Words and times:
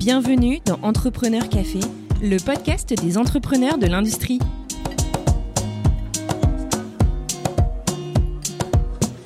Bienvenue 0.00 0.60
dans 0.64 0.78
Entrepreneur 0.82 1.46
Café, 1.46 1.80
le 2.22 2.38
podcast 2.38 2.94
des 3.02 3.18
entrepreneurs 3.18 3.76
de 3.76 3.86
l'industrie. 3.86 4.38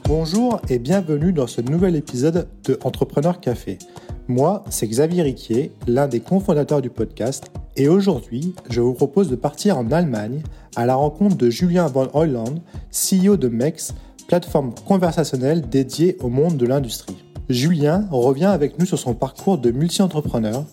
Bonjour 0.09 0.61
et 0.69 0.81
bienvenue 0.81 1.33
dans 1.33 1.47
ce 1.47 1.61
nouvel 1.61 1.95
épisode 1.95 2.49
de 2.65 2.77
Entrepreneur 2.83 3.41
Café. 3.41 3.79
Moi, 4.27 4.65
c'est 4.69 4.89
Xavier 4.89 5.23
Riquier, 5.23 5.71
l'un 5.87 6.09
des 6.09 6.19
cofondateurs 6.19 6.83
du 6.83 6.91
podcast, 6.91 7.53
et 7.77 7.87
aujourd'hui, 7.87 8.57
je 8.69 8.81
vous 8.81 8.95
propose 8.95 9.31
de 9.31 9.37
partir 9.37 9.79
en 9.79 9.93
Allemagne 9.93 10.43
à 10.75 10.87
la 10.87 10.97
rencontre 10.97 11.37
de 11.37 11.51
Julien 11.51 11.87
Van 11.87 12.09
Heuland, 12.17 12.57
CEO 12.91 13.37
de 13.37 13.47
MEX, 13.47 13.95
plateforme 14.27 14.75
conversationnelle 14.85 15.69
dédiée 15.69 16.17
au 16.21 16.31
monde 16.31 16.57
de 16.57 16.67
l'industrie. 16.67 17.24
Julien 17.51 18.07
revient 18.11 18.47
avec 18.47 18.79
nous 18.79 18.87
sur 18.87 18.99
son 18.99 19.13
parcours 19.13 19.59
de 19.59 19.71
multi-entrepreneur 19.71 20.65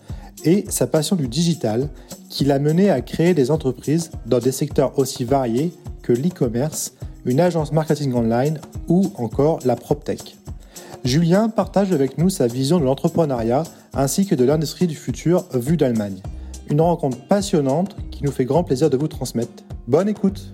et 0.46 0.64
sa 0.70 0.88
passion 0.88 1.18
du 1.18 1.28
digital 1.28 1.90
qui 2.30 2.46
l'a 2.46 2.60
mené 2.60 2.90
à 2.90 3.02
créer 3.02 3.34
des 3.34 3.52
entreprises 3.52 4.12
dans 4.26 4.40
des 4.40 4.54
secteurs 4.54 4.98
aussi 4.98 5.26
variés 5.26 5.74
que 6.02 6.14
l'e-commerce, 6.14 6.94
une 7.26 7.42
agence 7.42 7.74
marketing 7.74 8.14
online 8.14 8.60
ou 8.88 9.12
encore 9.18 9.60
la 9.66 9.76
PropTech. 9.76 10.38
Julien 11.04 11.50
partage 11.50 11.92
avec 11.92 12.18
nous 12.18 12.30
sa 12.30 12.48
vision 12.48 12.80
de 12.80 12.86
l'entrepreneuriat 12.86 13.64
ainsi 13.94 14.26
que 14.26 14.36
de 14.36 14.46
l'industrie 14.46 14.88
du 14.88 14.96
futur 14.96 15.46
vue 15.54 15.76
d'Allemagne. 15.76 16.22
Une 16.70 16.80
rencontre 16.80 17.18
passionnante 17.28 17.98
qui 18.12 18.24
nous 18.24 18.32
fait 18.32 18.46
grand 18.46 18.64
plaisir 18.64 18.90
de 18.90 18.96
vous 18.96 19.10
transmettre. 19.10 19.52
Bonne 19.88 20.08
écoute 20.08 20.54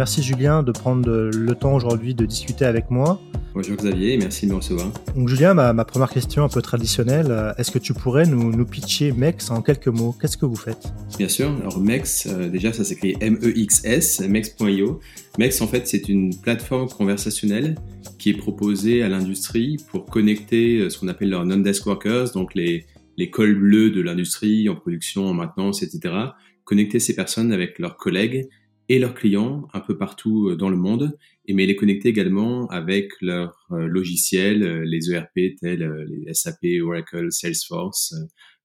Merci 0.00 0.22
Julien 0.22 0.62
de 0.62 0.72
prendre 0.72 1.10
le 1.10 1.54
temps 1.54 1.74
aujourd'hui 1.74 2.14
de 2.14 2.24
discuter 2.24 2.64
avec 2.64 2.90
moi. 2.90 3.20
Bonjour 3.52 3.76
Xavier, 3.76 4.16
merci 4.16 4.46
de 4.46 4.52
me 4.52 4.56
recevoir. 4.56 4.90
Donc 5.14 5.28
Julien, 5.28 5.52
ma, 5.52 5.84
première 5.84 6.08
question 6.08 6.42
un 6.42 6.48
peu 6.48 6.62
traditionnelle, 6.62 7.26
euh, 7.28 7.52
est-ce 7.58 7.70
que 7.70 7.78
tu 7.78 7.92
pourrais 7.92 8.24
nous, 8.24 8.50
nous 8.50 8.64
pitcher 8.64 9.12
MEX 9.12 9.50
en 9.50 9.60
quelques 9.60 9.88
mots? 9.88 10.16
Qu'est-ce 10.18 10.38
que 10.38 10.46
vous 10.46 10.56
faites? 10.56 10.90
Bien 11.18 11.28
sûr, 11.28 11.54
alors 11.60 11.78
MEX, 11.78 12.26
euh, 12.26 12.48
déjà 12.48 12.72
ça 12.72 12.82
s'écrit 12.82 13.14
M-E-X-S, 13.20 14.20
MEX.io. 14.20 15.00
MEX 15.38 15.60
en 15.60 15.66
fait 15.66 15.86
c'est 15.86 16.08
une 16.08 16.34
plateforme 16.34 16.88
conversationnelle 16.88 17.74
qui 18.18 18.30
est 18.30 18.38
proposée 18.38 19.02
à 19.02 19.10
l'industrie 19.10 19.76
pour 19.90 20.06
connecter 20.06 20.78
euh, 20.78 20.88
ce 20.88 20.98
qu'on 20.98 21.08
appelle 21.08 21.28
leurs 21.28 21.44
non-desk 21.44 21.84
workers, 21.84 22.32
donc 22.32 22.54
les, 22.54 22.86
les 23.18 23.28
cols 23.28 23.54
bleus 23.54 23.90
de 23.90 24.00
l'industrie 24.00 24.66
en 24.70 24.76
production, 24.76 25.26
en 25.26 25.34
maintenance, 25.34 25.82
etc. 25.82 26.14
Connecter 26.64 27.00
ces 27.00 27.14
personnes 27.14 27.52
avec 27.52 27.78
leurs 27.78 27.98
collègues 27.98 28.48
et 28.90 28.98
leurs 28.98 29.14
clients 29.14 29.68
un 29.72 29.78
peu 29.78 29.96
partout 29.96 30.48
euh, 30.48 30.56
dans 30.56 30.68
le 30.68 30.76
monde, 30.76 31.16
et 31.46 31.54
mais 31.54 31.64
les 31.64 31.76
connecter 31.76 32.08
également 32.08 32.66
avec 32.68 33.12
leurs 33.20 33.68
euh, 33.70 33.86
logiciels, 33.86 34.64
euh, 34.64 34.84
les 34.84 35.12
ERP 35.12 35.56
tels 35.60 35.88
les 36.08 36.34
SAP, 36.34 36.58
Oracle, 36.82 37.28
Salesforce, 37.30 38.14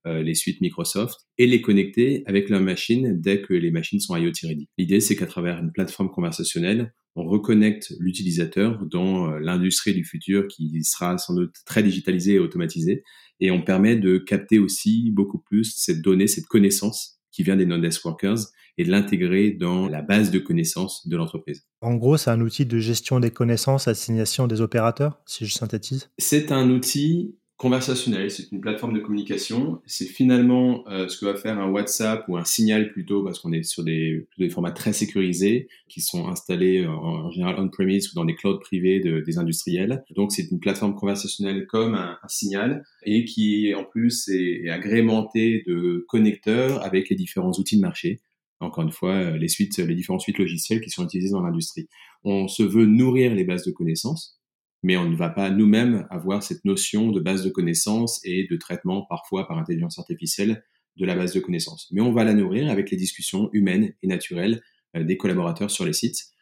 les 0.04 0.36
suites 0.36 0.60
Microsoft, 0.60 1.18
et 1.36 1.48
les 1.48 1.60
connecter 1.60 2.22
avec 2.26 2.48
leurs 2.48 2.60
machines 2.60 3.20
dès 3.20 3.42
que 3.42 3.52
les 3.52 3.72
machines 3.72 3.98
sont 3.98 4.14
IoT 4.14 4.34
ready. 4.44 4.68
L'idée, 4.78 5.00
c'est 5.00 5.16
qu'à 5.16 5.26
travers 5.26 5.58
une 5.58 5.72
plateforme 5.72 6.10
conversationnelle, 6.10 6.94
on 7.16 7.24
reconnecte 7.24 7.92
l'utilisateur 7.98 8.86
dans 8.86 9.36
l'industrie 9.38 9.94
du 9.94 10.04
futur 10.04 10.46
qui 10.46 10.84
sera 10.84 11.18
sans 11.18 11.34
doute 11.34 11.56
très 11.64 11.82
digitalisée 11.82 12.34
et 12.34 12.38
automatisée, 12.38 13.02
et 13.40 13.50
on 13.50 13.62
permet 13.62 13.96
de 13.96 14.18
capter 14.18 14.60
aussi 14.60 15.10
beaucoup 15.10 15.40
plus 15.40 15.74
cette 15.76 16.02
donnée, 16.02 16.28
cette 16.28 16.46
connaissance 16.46 17.15
qui 17.36 17.42
vient 17.42 17.56
des 17.56 17.66
non-desk 17.66 18.02
workers 18.06 18.38
et 18.78 18.84
de 18.84 18.90
l'intégrer 18.90 19.50
dans 19.50 19.88
la 19.88 20.00
base 20.00 20.30
de 20.30 20.38
connaissances 20.38 21.06
de 21.06 21.16
l'entreprise. 21.18 21.66
En 21.82 21.94
gros, 21.94 22.16
c'est 22.16 22.30
un 22.30 22.40
outil 22.40 22.64
de 22.64 22.78
gestion 22.78 23.20
des 23.20 23.30
connaissances, 23.30 23.88
assignation 23.88 24.46
des 24.46 24.62
opérateurs, 24.62 25.20
si 25.26 25.44
je 25.44 25.52
synthétise? 25.52 26.08
C'est 26.18 26.50
un 26.50 26.70
outil 26.70 27.36
conversationnel, 27.56 28.30
c'est 28.30 28.52
une 28.52 28.60
plateforme 28.60 28.92
de 28.92 29.00
communication. 29.00 29.80
C'est 29.86 30.06
finalement 30.06 30.86
euh, 30.88 31.08
ce 31.08 31.18
que 31.18 31.24
va 31.24 31.34
faire 31.34 31.58
un 31.58 31.70
WhatsApp 31.70 32.24
ou 32.28 32.36
un 32.36 32.44
Signal 32.44 32.92
plutôt, 32.92 33.24
parce 33.24 33.38
qu'on 33.38 33.52
est 33.52 33.62
sur 33.62 33.82
des, 33.82 34.26
des, 34.38 34.50
formats 34.50 34.72
très 34.72 34.92
sécurisés 34.92 35.68
qui 35.88 36.00
sont 36.00 36.28
installés 36.28 36.82
euh, 36.82 36.90
en, 36.90 37.30
général 37.30 37.56
on-premise 37.58 38.12
ou 38.12 38.14
dans 38.14 38.24
des 38.24 38.34
clouds 38.34 38.58
privés 38.58 39.00
de, 39.00 39.20
des 39.20 39.38
industriels. 39.38 40.04
Donc 40.14 40.32
c'est 40.32 40.50
une 40.50 40.60
plateforme 40.60 40.94
conversationnelle 40.94 41.66
comme 41.66 41.94
un, 41.94 42.18
un, 42.22 42.28
Signal 42.28 42.84
et 43.04 43.24
qui 43.24 43.74
en 43.74 43.84
plus 43.84 44.28
est, 44.28 44.64
est 44.64 44.70
agrémentée 44.70 45.64
de 45.66 46.04
connecteurs 46.08 46.82
avec 46.84 47.08
les 47.08 47.16
différents 47.16 47.52
outils 47.52 47.76
de 47.76 47.82
marché 47.82 48.20
encore 48.60 48.84
une 48.84 48.92
fois, 48.92 49.12
euh, 49.12 49.36
les 49.36 49.48
suites, 49.48 49.78
les 49.78 49.94
différentes 49.94 50.22
suites 50.22 50.38
logicielles 50.38 50.80
qui 50.80 50.90
sont 50.90 51.04
utilisées 51.04 51.32
dans 51.32 51.42
l'industrie. 51.42 51.88
On 52.24 52.48
se 52.48 52.62
veut 52.62 52.86
nourrir 52.86 53.34
les 53.34 53.44
bases 53.44 53.64
de 53.64 53.70
connaissances, 53.70 54.40
mais 54.82 54.96
on 54.96 55.08
ne 55.08 55.16
va 55.16 55.28
pas 55.30 55.50
nous-mêmes 55.50 56.06
avoir 56.10 56.42
cette 56.42 56.64
notion 56.64 57.10
de 57.10 57.20
base 57.20 57.44
de 57.44 57.50
connaissances 57.50 58.20
et 58.24 58.46
de 58.50 58.56
traitement 58.56 59.06
parfois 59.08 59.46
par 59.48 59.58
intelligence 59.58 59.98
artificielle 59.98 60.64
de 60.96 61.04
la 61.04 61.14
base 61.14 61.32
de 61.32 61.40
connaissances. 61.40 61.88
Mais 61.92 62.00
on 62.00 62.12
va 62.12 62.24
la 62.24 62.34
nourrir 62.34 62.70
avec 62.70 62.90
les 62.90 62.96
discussions 62.96 63.50
humaines 63.52 63.92
et 64.02 64.06
naturelles 64.06 64.62
euh, 64.96 65.04
des 65.04 65.16
collaborateurs 65.16 65.70
sur 65.70 65.84
les 65.84 65.92
sites 65.92 66.35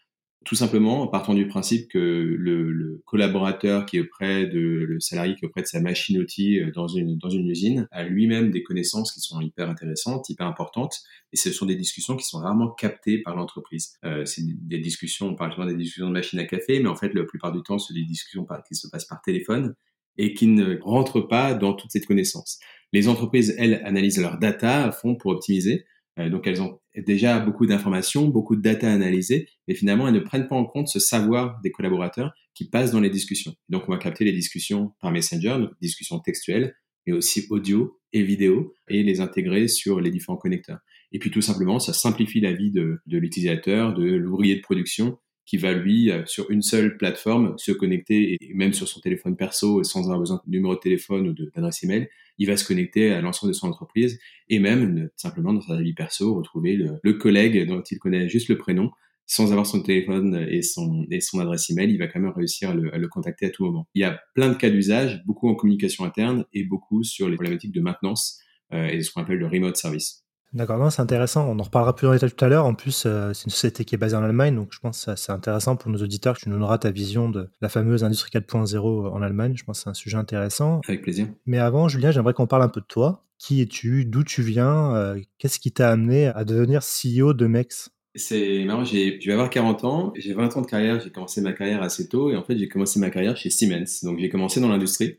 tout 0.45 0.55
simplement 0.55 1.03
en 1.03 1.07
partant 1.07 1.35
du 1.35 1.47
principe 1.47 1.89
que 1.91 1.99
le, 1.99 2.71
le, 2.71 3.03
collaborateur 3.05 3.87
qui 3.87 3.97
est 3.97 4.01
auprès 4.01 4.47
de 4.47 4.59
le 4.61 5.01
salarié 5.01 5.35
qui 5.35 5.45
est 5.45 5.49
auprès 5.49 5.63
de 5.63 5.67
sa 5.67 5.81
machine 5.81 6.19
outil 6.19 6.61
euh, 6.61 6.71
dans 6.73 6.89
une 6.89 7.19
dans 7.19 7.31
une 7.31 7.49
usine 7.49 7.89
a 7.91 8.05
lui-même 8.05 8.51
des 8.51 8.63
connaissances 8.63 9.13
qui 9.13 9.21
sont 9.21 9.41
hyper 9.41 9.69
intéressantes, 9.69 10.29
hyper 10.29 10.47
importantes, 10.47 11.01
et 11.33 11.37
ce 11.37 11.51
sont 11.53 11.67
des 11.67 11.77
discussions 11.77 12.17
qui 12.17 12.25
sont 12.25 12.39
rarement 12.39 12.71
captées 12.71 13.23
par 13.23 13.37
l'entreprise. 13.37 13.95
Euh, 14.05 14.25
c'est 14.25 14.43
des 14.45 14.79
discussions, 14.79 15.29
on 15.29 15.35
parle 15.35 15.53
souvent 15.53 15.67
des 15.67 15.77
discussions 15.77 16.09
de 16.09 16.13
machine 16.13 16.39
à 16.39 16.45
café, 16.45 16.81
mais 16.81 16.89
en 16.89 16.97
fait 16.97 17.13
la 17.15 17.25
plupart 17.25 17.53
du 17.53 17.63
temps 17.63 17.79
c'est 17.79 17.95
des 17.95 18.05
discussions 18.05 18.47
qui 18.69 18.75
se 18.75 18.89
passent 18.89 19.07
par 19.07 19.23
téléphone 19.23 19.75
et 20.17 20.35
qui 20.35 20.47
ne 20.47 20.79
rentrent 20.81 21.21
pas 21.21 21.55
dans 21.55 21.75
toute 21.75 21.91
cette 21.91 22.07
connaissance. 22.07 22.59
Les 22.93 23.09
entreprises, 23.09 23.55
elles, 23.59 23.83
analysent 23.85 24.21
leur 24.21 24.39
data 24.39 24.85
à 24.85 24.93
fond 24.93 25.17
pour 25.17 25.33
optimiser. 25.33 25.85
Euh, 26.19 26.31
donc 26.31 26.47
elles 26.47 26.63
ont 26.63 26.81
déjà 27.03 27.41
beaucoup 27.41 27.67
d'informations, 27.67 28.29
beaucoup 28.29 28.57
de 28.57 28.63
data 28.63 28.91
analysées, 28.91 29.49
mais 29.67 29.75
finalement 29.75 30.07
elles 30.07 30.15
ne 30.15 30.21
prennent 30.21 30.47
pas 30.47 30.57
en 30.57 30.65
compte 30.65 30.89
ce 30.89 30.99
savoir 30.99 31.61
des 31.63 31.73
collaborateurs 31.73 32.33
qui 32.55 32.69
passent 32.69 32.93
dans 32.93 33.01
les 33.01 33.11
discussions. 33.11 33.55
Donc 33.69 33.85
on 33.89 33.93
va 33.93 33.99
capter 33.99 34.25
les 34.25 34.33
discussions 34.33 34.95
par 35.01 35.11
Messenger, 35.11 35.57
donc 35.59 35.71
discussions 35.81 36.21
textuelles, 36.21 36.75
mais 37.07 37.13
aussi 37.13 37.47
audio 37.51 37.99
et 38.13 38.23
vidéo, 38.23 38.73
et 38.89 39.03
les 39.03 39.21
intégrer 39.21 39.67
sur 39.69 40.01
les 40.01 40.11
différents 40.11 40.37
connecteurs. 40.37 40.79
Et 41.11 41.19
puis 41.19 41.31
tout 41.31 41.43
simplement, 41.43 41.79
ça 41.79 41.93
simplifie 41.93 42.41
la 42.41 42.53
vie 42.53 42.71
de 42.71 43.01
l'utilisateur, 43.07 43.95
de 43.95 44.05
l'ouvrier 44.05 44.57
de 44.57 44.61
production, 44.61 45.19
qui 45.47 45.57
va 45.57 45.73
lui, 45.73 46.11
euh, 46.11 46.25
sur 46.27 46.51
une 46.51 46.63
seule 46.63 46.97
plateforme, 46.97 47.55
se 47.59 47.73
connecter, 47.73 48.37
et 48.41 48.55
même 48.55 48.73
sur 48.73 48.89
son 48.89 49.01
téléphone 49.01 49.37
perso, 49.37 49.83
sans 49.85 50.05
avoir 50.05 50.19
besoin 50.19 50.41
de 50.47 50.51
numéro 50.51 50.75
de 50.75 50.81
téléphone 50.81 51.29
ou 51.29 51.33
d'adresse 51.33 51.83
email, 51.83 52.09
il 52.39 52.47
va 52.47 52.57
se 52.57 52.65
connecter 52.65 53.13
à 53.13 53.21
l'ensemble 53.21 53.53
de 53.53 53.57
son 53.57 53.69
entreprise, 53.69 54.19
et 54.49 54.59
même, 54.59 55.09
simplement, 55.17 55.53
dans 55.53 55.61
sa 55.61 55.81
vie 55.81 55.95
perso, 55.95 56.35
retrouver 56.35 56.77
le, 56.77 57.13
collègue 57.15 57.67
dont 57.67 57.83
il 57.83 57.99
connaît 57.99 58.29
juste 58.29 58.49
le 58.49 58.59
prénom, 58.59 58.91
sans 59.27 59.53
avoir 59.53 59.67
son 59.67 59.83
téléphone 59.83 60.47
et 60.51 60.63
son, 60.63 61.07
et 61.11 61.21
son 61.21 61.39
adresse 61.41 61.71
email, 61.71 61.91
il 61.91 61.99
va 61.99 62.09
quand 62.09 62.21
même 62.21 62.33
réussir 62.33 62.71
à 62.71 62.75
le, 62.75 62.95
à 62.95 62.99
le 62.99 63.09
contacter 63.09 63.47
à 63.47 63.51
tout 63.51 63.65
moment. 63.65 63.87
Il 63.95 64.01
y 64.01 64.05
a 64.05 64.21
plein 64.35 64.49
de 64.51 64.55
cas 64.55 64.69
d'usage, 64.69 65.23
beaucoup 65.25 65.49
en 65.49 65.55
communication 65.55 66.05
interne 66.05 66.45
et 66.53 66.65
beaucoup 66.65 67.05
sur 67.05 67.29
les 67.29 67.37
problématiques 67.37 67.73
de 67.73 67.81
maintenance 67.81 68.39
euh, 68.73 68.87
et 68.89 69.03
ce 69.03 69.11
qu'on 69.11 69.23
appelle 69.23 69.39
le 69.39 69.47
remote 69.47 69.77
service. 69.77 70.24
D'accord, 70.55 70.93
c'est 70.93 71.03
intéressant. 71.03 71.49
On 71.49 71.59
en 71.59 71.63
reparlera 71.65 71.97
plus 71.97 72.07
en 72.07 72.13
détail 72.13 72.31
tout 72.31 72.45
à 72.45 72.49
l'heure. 72.49 72.65
En 72.65 72.75
plus, 72.75 73.05
euh, 73.07 73.33
c'est 73.35 73.47
une 73.47 73.51
société 73.51 73.85
qui 73.85 73.97
est 73.97 73.99
basée 73.99 74.15
en 74.15 74.23
Allemagne, 74.23 74.55
donc 74.55 74.69
je 74.71 74.79
pense 74.79 75.05
que 75.05 75.17
c'est 75.17 75.33
intéressant 75.33 75.75
pour 75.75 75.91
nos 75.91 75.99
auditeurs 75.99 76.37
que 76.37 76.43
tu 76.43 76.49
nous 76.49 76.55
donneras 76.55 76.79
ta 76.79 76.93
vision 76.93 77.29
de 77.29 77.51
la 77.61 77.69
fameuse 77.69 78.05
industrie 78.05 78.31
4.0 78.31 79.11
en 79.11 79.21
Allemagne. 79.21 79.55
Je 79.57 79.65
pense 79.65 79.79
que 79.79 79.83
c'est 79.85 79.91
un 79.91 79.95
sujet 79.95 80.17
intéressant. 80.17 80.81
Avec 80.87 81.03
plaisir. 81.03 81.27
Mais 81.47 81.59
avant, 81.59 81.89
Julien, 81.89 82.13
j'aimerais 82.13 82.35
qu'on 82.35 82.47
parle 82.47 82.63
un 82.63 82.69
peu 82.69 82.81
de 82.81 82.87
toi. 82.87 83.25
Qui 83.37 83.61
es-tu? 83.63 84.05
D'où 84.05 84.23
tu 84.23 84.43
viens? 84.43 84.95
Euh, 84.95 85.21
Qu'est-ce 85.39 85.59
qui 85.59 85.73
t'a 85.73 85.91
amené 85.91 86.29
à 86.29 86.45
devenir 86.45 86.83
CEO 86.83 87.35
de 87.35 87.49
MEX? 87.49 87.91
C'est 88.17 88.65
marrant, 88.65 88.85
je 88.85 88.95
vais 89.27 89.33
avoir 89.33 89.51
40 89.51 89.85
ans, 89.85 90.13
j'ai 90.17 90.35
20 90.35 90.57
ans 90.57 90.61
de 90.61 90.69
carrière, 90.69 91.01
j'ai 91.01 91.11
commencé 91.11 91.41
ma 91.41 91.53
carrière 91.53 91.83
assez 91.83 92.09
tôt 92.09 92.31
et 92.31 92.37
en 92.37 92.45
fait 92.45 92.57
j'ai 92.57 92.69
commencé 92.69 93.01
ma 93.01 93.11
carrière 93.11 93.37
chez 93.37 93.51
Siemens. 93.51 94.05
Donc 94.05 94.21
j'ai 94.21 94.29
commencé 94.29 94.61
dans 94.61 94.69
l'industrie. 94.69 95.19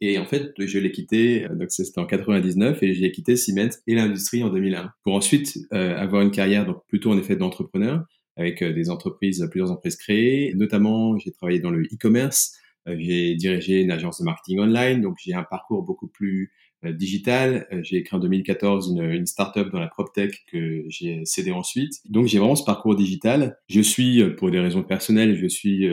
Et 0.00 0.18
en 0.18 0.24
fait, 0.24 0.52
je 0.58 0.78
l'ai 0.78 0.92
quitté, 0.92 1.44
euh, 1.44 1.54
donc 1.54 1.70
c'était 1.70 1.98
en 1.98 2.06
99, 2.06 2.82
et 2.82 2.94
j'ai 2.94 3.12
quitté 3.12 3.36
Siemens 3.36 3.78
et 3.86 3.94
l'industrie 3.94 4.42
en 4.42 4.50
2001, 4.50 4.90
pour 5.02 5.14
ensuite 5.14 5.58
euh, 5.72 5.96
avoir 5.96 6.22
une 6.22 6.30
carrière 6.30 6.66
donc 6.66 6.84
plutôt 6.88 7.12
en 7.12 7.18
effet 7.18 7.36
d'entrepreneur, 7.36 8.04
avec 8.36 8.62
euh, 8.62 8.72
des 8.72 8.90
entreprises, 8.90 9.46
plusieurs 9.50 9.70
entreprises 9.70 9.96
créées. 9.96 10.52
Notamment, 10.56 11.16
j'ai 11.18 11.32
travaillé 11.32 11.60
dans 11.60 11.70
le 11.70 11.82
e-commerce, 11.82 12.56
j'ai 12.86 13.34
dirigé 13.34 13.80
une 13.80 13.90
agence 13.90 14.18
de 14.18 14.24
marketing 14.24 14.58
online, 14.58 15.00
donc 15.00 15.16
j'ai 15.18 15.32
un 15.32 15.44
parcours 15.44 15.82
beaucoup 15.82 16.08
plus 16.08 16.52
digital. 16.82 17.66
J'ai 17.82 18.02
créé 18.02 18.18
en 18.18 18.20
2014 18.20 18.90
une, 18.90 19.10
une 19.10 19.24
start-up 19.24 19.72
dans 19.72 19.80
la 19.80 19.86
PropTech 19.86 20.44
que 20.52 20.84
j'ai 20.88 21.24
cédé 21.24 21.50
ensuite. 21.50 21.94
Donc 22.10 22.26
j'ai 22.26 22.38
vraiment 22.38 22.56
ce 22.56 22.64
parcours 22.64 22.94
digital. 22.94 23.56
Je 23.70 23.80
suis, 23.80 24.22
pour 24.34 24.50
des 24.50 24.60
raisons 24.60 24.82
personnelles, 24.82 25.34
je 25.34 25.46
suis 25.46 25.88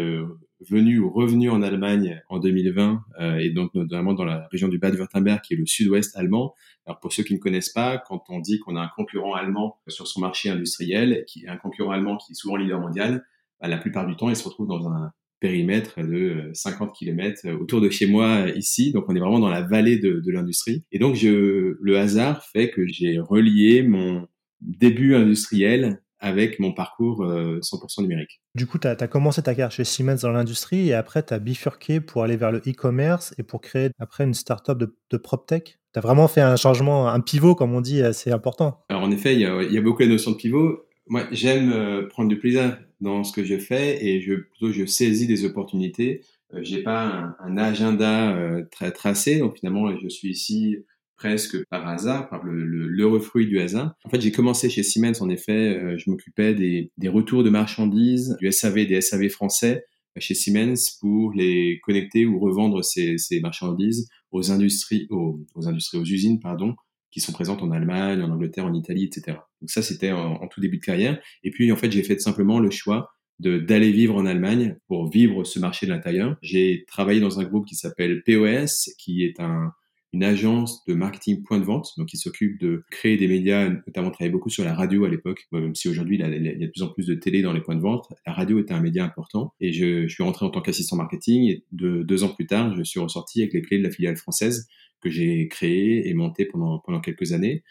venu 0.70 1.00
ou 1.00 1.12
revenu 1.12 1.50
en 1.50 1.62
Allemagne 1.62 2.22
en 2.30 2.40
2020 2.40 3.04
euh, 3.20 3.38
et 3.38 3.50
donc 3.50 3.74
notamment 3.74 4.14
dans 4.14 4.26
la 4.26 4.48
région 4.52 4.68
du 4.68 4.78
Bade-Württemberg 4.78 5.42
qui 5.42 5.54
est 5.54 5.58
le 5.58 5.66
sud-ouest 5.66 6.16
allemand. 6.16 6.54
Alors 6.86 7.00
pour 7.00 7.14
ceux 7.14 7.24
qui 7.24 7.34
ne 7.34 7.40
connaissent 7.40 7.70
pas, 7.72 7.98
quand 7.98 8.24
on 8.30 8.40
dit 8.40 8.60
qu'on 8.60 8.76
a 8.76 8.82
un 8.82 8.90
concurrent 8.96 9.34
allemand 9.34 9.80
sur 9.88 10.08
son 10.08 10.22
marché 10.22 10.50
industriel, 10.50 11.24
qui 11.28 11.46
est 11.46 11.50
un 11.50 11.58
concurrent 11.58 11.92
allemand 11.92 12.18
qui 12.18 12.34
est 12.34 12.36
souvent 12.36 12.56
leader 12.56 12.80
mondial, 12.80 13.26
bah, 13.60 13.68
la 13.68 13.78
plupart 13.78 14.08
du 14.08 14.16
temps 14.16 14.30
il 14.30 14.36
se 14.36 14.44
retrouve 14.44 14.68
dans 14.68 14.88
un 14.88 15.12
périmètre 15.40 16.02
de 16.02 16.52
50 16.54 16.94
km 16.96 17.50
autour 17.60 17.82
de 17.82 17.90
chez 17.90 18.08
moi 18.08 18.50
ici. 18.56 18.92
Donc 18.92 19.06
on 19.08 19.16
est 19.16 19.20
vraiment 19.20 19.40
dans 19.40 19.50
la 19.50 19.62
vallée 19.62 19.98
de, 19.98 20.20
de 20.20 20.32
l'industrie. 20.32 20.84
Et 20.92 21.00
donc 21.00 21.16
je, 21.16 21.78
le 21.80 21.98
hasard 21.98 22.46
fait 22.46 22.70
que 22.70 22.86
j'ai 22.88 23.20
relié 23.20 23.82
mon 23.82 24.28
début 24.62 25.16
industriel 25.16 26.02
avec 26.22 26.60
mon 26.60 26.72
parcours 26.72 27.26
100% 27.26 28.00
euh, 28.00 28.02
numérique. 28.04 28.42
Du 28.56 28.68
coup, 28.68 28.78
tu 28.78 28.88
as, 28.88 28.96
commencé 29.08 29.42
ta 29.42 29.54
carrière 29.54 29.72
chez 29.72 29.84
Siemens 29.84 30.22
dans 30.22 30.32
l'industrie 30.32 30.90
et 30.90 30.94
après, 30.94 31.24
tu 31.24 31.34
as 31.34 31.40
bifurqué 31.40 32.00
pour 32.00 32.24
aller 32.24 32.38
vers 32.38 32.52
le 32.52 32.60
e-commerce 32.60 33.34
et 33.38 33.44
pour 33.44 33.60
créer 33.60 33.90
après 34.00 34.24
une 34.24 34.36
startup 34.36 34.78
de, 34.78 34.96
de 35.10 35.18
PropTech. 35.18 35.80
Tu 35.94 36.00
as 36.00 36.02
vraiment 36.02 36.28
fait 36.28 36.42
un 36.42 36.56
changement, 36.56 37.10
un 37.10 37.20
pivot, 37.20 37.56
comme 37.56 37.74
on 37.74 37.82
dit, 37.82 38.02
assez 38.02 38.32
important. 38.32 38.80
Alors, 38.90 39.02
en 39.02 39.12
effet, 39.12 39.34
il 39.34 39.42
y 39.42 39.46
a, 39.46 39.62
y 39.64 39.78
a, 39.78 39.82
beaucoup 39.82 40.04
de 40.04 40.08
notions 40.08 40.32
de 40.32 40.38
pivot. 40.38 40.86
Moi, 41.08 41.24
j'aime 41.32 41.72
euh, 41.74 42.08
prendre 42.08 42.30
du 42.30 42.38
plaisir 42.38 42.78
dans 43.02 43.24
ce 43.24 43.34
que 43.34 43.44
je 43.44 43.58
fais 43.58 44.06
et 44.06 44.22
je, 44.22 44.36
plutôt, 44.36 44.72
je 44.72 44.86
saisis 44.86 45.28
des 45.28 45.44
opportunités. 45.44 46.22
Euh, 46.54 46.60
j'ai 46.62 46.84
pas 46.84 47.04
un, 47.04 47.36
un 47.40 47.58
agenda 47.58 48.38
très 48.72 48.92
tracé, 48.92 49.40
donc 49.40 49.58
finalement, 49.58 49.98
je 49.98 50.08
suis 50.08 50.30
ici 50.30 50.78
presque 51.22 51.64
par 51.70 51.88
hasard, 51.88 52.30
par 52.30 52.44
le, 52.44 52.66
le, 52.66 53.20
fruit 53.20 53.46
du 53.46 53.60
hasard. 53.60 53.94
En 54.06 54.10
fait, 54.10 54.20
j'ai 54.22 54.32
commencé 54.32 54.72
chez 54.72 54.82
Siemens, 54.82 55.22
en 55.22 55.30
effet, 55.30 55.78
euh, 55.78 55.96
je 55.96 56.10
m'occupais 56.10 56.56
des, 56.56 57.10
retours 57.10 57.44
de 57.44 57.52
marchandises, 57.52 58.36
du 58.40 58.52
SAV, 58.52 58.88
des 58.88 59.02
SAV 59.02 59.30
français 59.30 59.86
euh, 60.18 60.20
chez 60.20 60.34
Siemens 60.34 60.98
pour 61.00 61.32
les 61.34 61.80
connecter 61.84 62.26
ou 62.26 62.40
revendre 62.40 62.84
ces, 62.84 63.18
marchandises 63.40 64.10
aux 64.32 64.52
industries, 64.52 65.06
aux, 65.12 65.40
aux, 65.54 65.68
industries, 65.68 66.00
aux 66.00 66.06
usines, 66.06 66.40
pardon, 66.40 66.74
qui 67.12 67.20
sont 67.20 67.34
présentes 67.34 67.62
en 67.62 67.70
Allemagne, 67.70 68.24
en 68.24 68.32
Angleterre, 68.32 68.66
en 68.66 68.74
Italie, 68.74 69.04
etc. 69.04 69.38
Donc 69.62 69.70
ça, 69.70 69.84
c'était 69.84 70.12
en, 70.12 70.42
en, 70.42 70.48
tout 70.48 70.60
début 70.60 70.78
de 70.78 70.84
carrière. 70.84 71.22
Et 71.44 71.52
puis, 71.52 71.72
en 71.72 71.76
fait, 71.76 71.92
j'ai 71.92 72.02
fait 72.02 72.20
simplement 72.20 72.60
le 72.60 72.72
choix 72.72 73.12
d'aller 73.40 73.92
vivre 73.92 74.16
en 74.16 74.26
Allemagne 74.26 74.76
pour 74.88 75.10
vivre 75.10 75.44
ce 75.44 75.60
marché 75.60 75.86
de 75.86 75.92
l'intérieur. 75.92 76.36
J'ai 76.42 76.84
travaillé 76.88 77.20
dans 77.20 77.40
un 77.40 77.44
groupe 77.44 77.68
qui 77.68 77.76
s'appelle 77.76 78.24
POS, 78.24 78.90
qui 78.98 79.24
est 79.24 79.40
un, 79.40 79.72
une 80.14 80.24
agence 80.24 80.84
de 80.86 80.94
marketing 80.94 81.44
point 81.44 81.58
de 81.58 81.64
vente, 81.64 81.94
donc 81.98 82.08
qui 82.08 82.18
s'occupe 82.18 82.60
de 82.60 82.84
créer 82.92 83.16
des 83.16 83.28
médias, 83.28 83.70
notamment 83.70 84.12
travailler 84.12 84.32
beaucoup 84.32 84.50
sur 84.50 84.66
la 84.66 84.74
radio 84.74 85.06
à 85.06 85.10
l'époque, 85.10 85.48
même 85.52 85.74
si 85.74 85.88
aujourd'hui 85.88 86.18
il, 86.18 86.22
y 86.22 86.64
a 86.64 86.68
de 86.68 86.72
plus 86.72 86.82
en 86.82 86.90
plus 86.90 87.08
de 87.08 87.16
télé 87.16 87.42
dans 87.42 87.54
les 87.54 87.62
points 87.62 87.76
de 87.76 87.82
vente, 87.82 88.12
la 88.26 88.34
radio 88.34 88.60
était 88.60 88.74
un 88.74 88.82
média 88.82 89.06
important. 89.06 89.54
Et 89.62 89.72
je, 89.72 90.08
je 90.08 90.14
suis 90.14 90.24
rentré 90.24 90.46
en 90.46 90.50
tant 90.50 90.62
qu'assistant 90.62 90.98
marketing 90.98 91.50
et 91.50 91.64
de, 91.72 92.04
deux 92.04 92.24
ans 92.24 92.30
plus 92.30 92.46
tard, 92.46 92.76
je 92.76 92.84
suis 92.84 93.00
ressorti 93.00 93.42
avec 93.42 93.54
les 93.54 93.62
clés 93.62 93.78
de 93.78 93.84
la 93.84 93.92
filiale 93.92 94.18
française 94.18 94.68
que 95.00 95.10
j'ai 95.10 95.48
créée 95.48 96.08
et 96.08 96.14
montée 96.14 96.46
pendant, 96.46 96.80
pendant 96.80 97.00
quelques 97.00 97.32
années. 97.32 97.64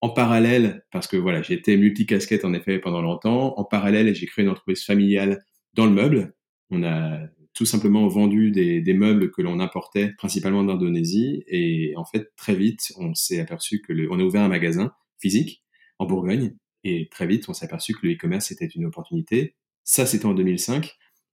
En 0.00 0.10
parallèle, 0.10 0.84
parce 0.92 1.08
que 1.08 1.16
voilà, 1.16 1.42
j'ai 1.42 1.54
été 1.54 1.76
multicasquette 1.76 2.44
en 2.44 2.54
effet 2.54 2.78
pendant 2.78 3.02
longtemps, 3.02 3.58
en 3.58 3.64
parallèle, 3.64 4.14
j'ai 4.14 4.26
créé 4.26 4.44
une 4.44 4.50
entreprise 4.50 4.84
familiale 4.84 5.44
dans 5.74 5.86
le 5.86 5.92
meuble. 5.92 6.34
On 6.70 6.84
a 6.84 7.26
tout 7.58 7.66
simplement 7.66 8.06
vendu 8.06 8.52
des, 8.52 8.94
meubles 8.94 9.32
que 9.32 9.42
l'on 9.42 9.58
importait 9.58 10.12
principalement 10.16 10.62
d'Indonésie. 10.62 11.42
Et 11.48 11.92
en 11.96 12.04
fait, 12.04 12.30
très 12.36 12.54
vite, 12.54 12.92
on 12.98 13.14
s'est 13.14 13.40
aperçu 13.40 13.82
que 13.82 13.92
le, 13.92 14.08
on 14.12 14.20
a 14.20 14.22
ouvert 14.22 14.42
un 14.42 14.48
magasin 14.48 14.92
physique 15.20 15.64
en 15.98 16.06
Bourgogne. 16.06 16.54
Et 16.84 17.08
très 17.10 17.26
vite, 17.26 17.48
on 17.48 17.54
s'est 17.54 17.64
aperçu 17.64 17.94
que 17.94 18.06
le 18.06 18.12
e-commerce 18.12 18.52
était 18.52 18.66
une 18.66 18.84
opportunité. 18.84 19.56
Ça, 19.82 20.06
c'était 20.06 20.26
en 20.26 20.34
2005. 20.34 20.88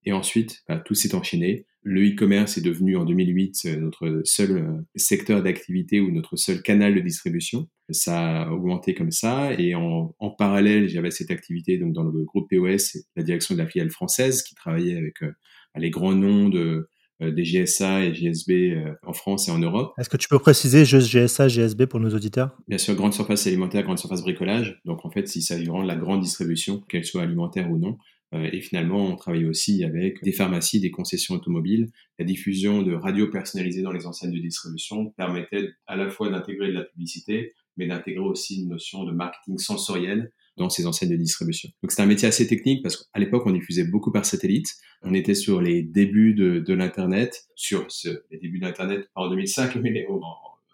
Et 0.06 0.14
ensuite, 0.14 0.64
bah, 0.68 0.80
tout 0.80 0.96
s'est 0.96 1.14
enchaîné. 1.14 1.68
Le 1.84 2.04
e-commerce 2.04 2.58
est 2.58 2.62
devenu 2.62 2.98
en 2.98 3.06
2008 3.06 3.62
euh, 3.66 3.76
notre 3.76 4.22
seul 4.24 4.58
euh, 4.58 4.82
secteur 4.96 5.44
d'activité 5.44 6.00
ou 6.02 6.10
notre 6.10 6.38
seul 6.38 6.64
canal 6.64 6.96
de 6.96 7.02
distribution. 7.02 7.70
Ça 7.92 8.46
a 8.46 8.50
augmenté 8.50 8.96
comme 8.96 9.12
ça. 9.12 9.54
Et 9.60 9.76
en, 9.76 10.16
en 10.18 10.30
parallèle, 10.32 10.90
j'avais 10.90 11.12
cette 11.12 11.30
activité 11.30 11.78
donc 11.78 11.94
dans 11.94 12.04
le 12.04 12.24
groupe 12.24 12.50
POS, 12.50 12.98
la 13.16 13.22
direction 13.22 13.54
de 13.54 13.60
la 13.60 13.68
filiale 13.68 13.92
française 13.92 14.42
qui 14.42 14.56
travaillait 14.56 14.98
avec 14.98 15.22
euh, 15.22 15.32
les 15.80 15.90
grands 15.90 16.16
noms 16.16 16.50
de, 16.50 16.90
euh, 17.22 17.32
des 17.32 17.44
GSA 17.44 18.04
et 18.04 18.14
GSB 18.14 18.52
euh, 18.52 18.94
en 19.04 19.14
France 19.14 19.48
et 19.48 19.52
en 19.52 19.58
Europe. 19.58 19.94
Est-ce 19.98 20.10
que 20.10 20.18
tu 20.18 20.28
peux 20.28 20.38
préciser 20.38 20.84
juste 20.84 21.10
GSA, 21.10 21.48
GSB 21.48 21.86
pour 21.86 22.02
nos 22.02 22.14
auditeurs? 22.14 22.58
Bien 22.68 22.78
sûr, 22.78 22.94
grande 22.94 23.14
surface 23.14 23.48
alimentaire, 23.48 23.84
grande 23.84 24.00
surface 24.00 24.22
bricolage. 24.22 24.82
Donc 24.84 25.06
en 25.06 25.10
fait, 25.10 25.34
il 25.34 25.42
s'agit 25.42 25.66
vraiment 25.66 25.84
de 25.84 25.88
la 25.88 25.96
grande 25.96 26.22
distribution, 26.22 26.82
qu'elle 26.82 27.06
soit 27.06 27.22
alimentaire 27.22 27.72
ou 27.72 27.78
non. 27.78 27.98
Euh, 28.34 28.50
et 28.52 28.60
finalement, 28.60 29.06
on 29.06 29.16
travaille 29.16 29.46
aussi 29.46 29.86
avec 29.86 30.22
des 30.24 30.34
pharmacies, 30.34 30.82
des 30.82 30.92
concessions 30.92 31.36
automobiles. 31.36 31.88
La 32.20 32.26
diffusion 32.26 32.82
de 32.82 32.94
radios 32.94 33.28
personnalisées 33.28 33.82
dans 33.82 33.94
les 33.94 34.08
enseignes 34.08 34.34
de 34.34 34.40
distribution 34.40 35.12
permettait 35.12 35.70
à 35.88 35.96
la 35.96 36.10
fois 36.10 36.30
d'intégrer 36.30 36.68
de 36.68 36.74
la 36.74 36.84
publicité, 36.84 37.54
mais 37.78 37.88
d'intégrer 37.88 38.26
aussi 38.26 38.62
une 38.62 38.70
notion 38.70 39.06
de 39.06 39.14
marketing 39.14 39.58
sensoriel 39.58 40.34
dans 40.58 40.70
ces 40.70 40.88
enseignes 40.88 41.10
de 41.10 41.16
distribution. 41.16 41.70
Donc 41.84 41.92
c'est 41.92 42.02
un 42.02 42.06
métier 42.06 42.28
assez 42.28 42.48
technique 42.48 42.82
parce 42.84 42.98
qu'à 42.98 43.20
l'époque 43.20 43.44
on 43.46 43.52
diffusait 43.52 43.86
beaucoup 43.86 44.12
par 44.12 44.26
satellite. 44.26 44.68
On 45.02 45.14
était 45.14 45.36
sur 45.36 45.62
les 45.62 45.84
débuts 45.84 46.34
de, 46.34 46.60
de 46.60 46.74
l'internet, 46.74 47.46
sur 47.56 47.86
ce, 47.92 48.24
les 48.32 48.38
débuts 48.38 48.60
de 48.60 48.66
l'internet 48.66 49.10
pas 49.14 49.22
en 49.22 49.30
2005 49.30 49.76
mais 49.84 50.06
en 50.10 50.22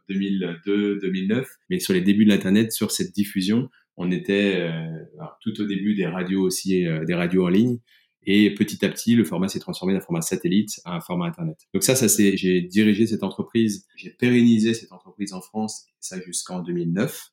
2002, 0.10 1.00
2009, 1.00 1.48
mais 1.70 1.80
sur 1.80 1.94
les 1.94 2.02
débuts 2.02 2.26
de 2.26 2.30
l'internet 2.30 2.72
sur 2.72 2.92
cette 2.92 3.14
diffusion, 3.14 3.70
on 3.98 4.12
était 4.12 4.56
euh, 4.58 5.26
tout 5.42 5.60
au 5.62 5.66
début 5.66 5.96
des 5.96 6.06
radios 6.06 6.42
aussi, 6.42 6.86
euh, 6.86 7.06
des 7.06 7.14
radios 7.14 7.46
en 7.46 7.50
ligne. 7.50 7.80
Et 8.24 8.54
petit 8.54 8.86
à 8.86 8.90
petit, 8.90 9.16
le 9.16 9.24
format 9.24 9.48
s'est 9.48 9.60
transformé 9.60 9.94
d'un 9.94 10.00
format 10.00 10.22
satellite 10.22 10.80
à 10.86 10.96
un 10.96 11.02
format 11.02 11.26
Internet. 11.26 11.58
Donc 11.74 11.84
ça, 11.84 11.96
ça 11.96 12.08
c'est, 12.08 12.38
j'ai 12.38 12.62
dirigé 12.62 13.08
cette 13.08 13.24
entreprise, 13.24 13.88
j'ai 13.96 14.12
pérennisé 14.12 14.76
cette 14.76 14.92
entreprise 14.92 15.34
en 15.34 15.42
France, 15.42 15.86
ça 16.00 16.22
jusqu'en 16.22 16.60
2009. 16.60 17.32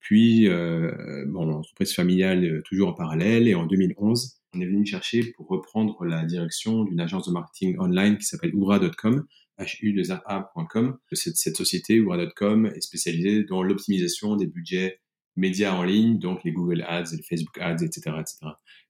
Puis, 0.00 0.48
euh, 0.48 1.24
bon, 1.28 1.44
l'entreprise 1.46 1.94
familiale 1.94 2.44
euh, 2.44 2.62
toujours 2.62 2.88
en 2.88 2.94
parallèle. 2.94 3.48
Et 3.48 3.54
en 3.54 3.66
2011, 3.66 4.40
on 4.54 4.60
est 4.60 4.66
venu 4.66 4.78
me 4.78 4.84
chercher 4.84 5.32
pour 5.36 5.46
reprendre 5.48 6.04
la 6.04 6.24
direction 6.24 6.84
d'une 6.84 7.00
agence 7.00 7.26
de 7.26 7.32
marketing 7.32 7.76
online 7.78 8.18
qui 8.18 8.24
s'appelle 8.24 8.54
oura.com, 8.54 9.26
hu2a.com. 9.58 10.98
Cette, 11.12 11.36
cette 11.36 11.56
société, 11.56 12.00
oura.com, 12.00 12.66
est 12.66 12.80
spécialisée 12.80 13.44
dans 13.44 13.62
l'optimisation 13.62 14.36
des 14.36 14.46
budgets 14.46 15.00
médias 15.36 15.74
en 15.74 15.84
ligne, 15.84 16.18
donc 16.18 16.44
les 16.44 16.52
Google 16.52 16.82
Ads, 16.86 17.12
les 17.16 17.22
Facebook 17.22 17.58
Ads, 17.60 17.82
etc. 17.84 18.16
etc. 18.20 18.38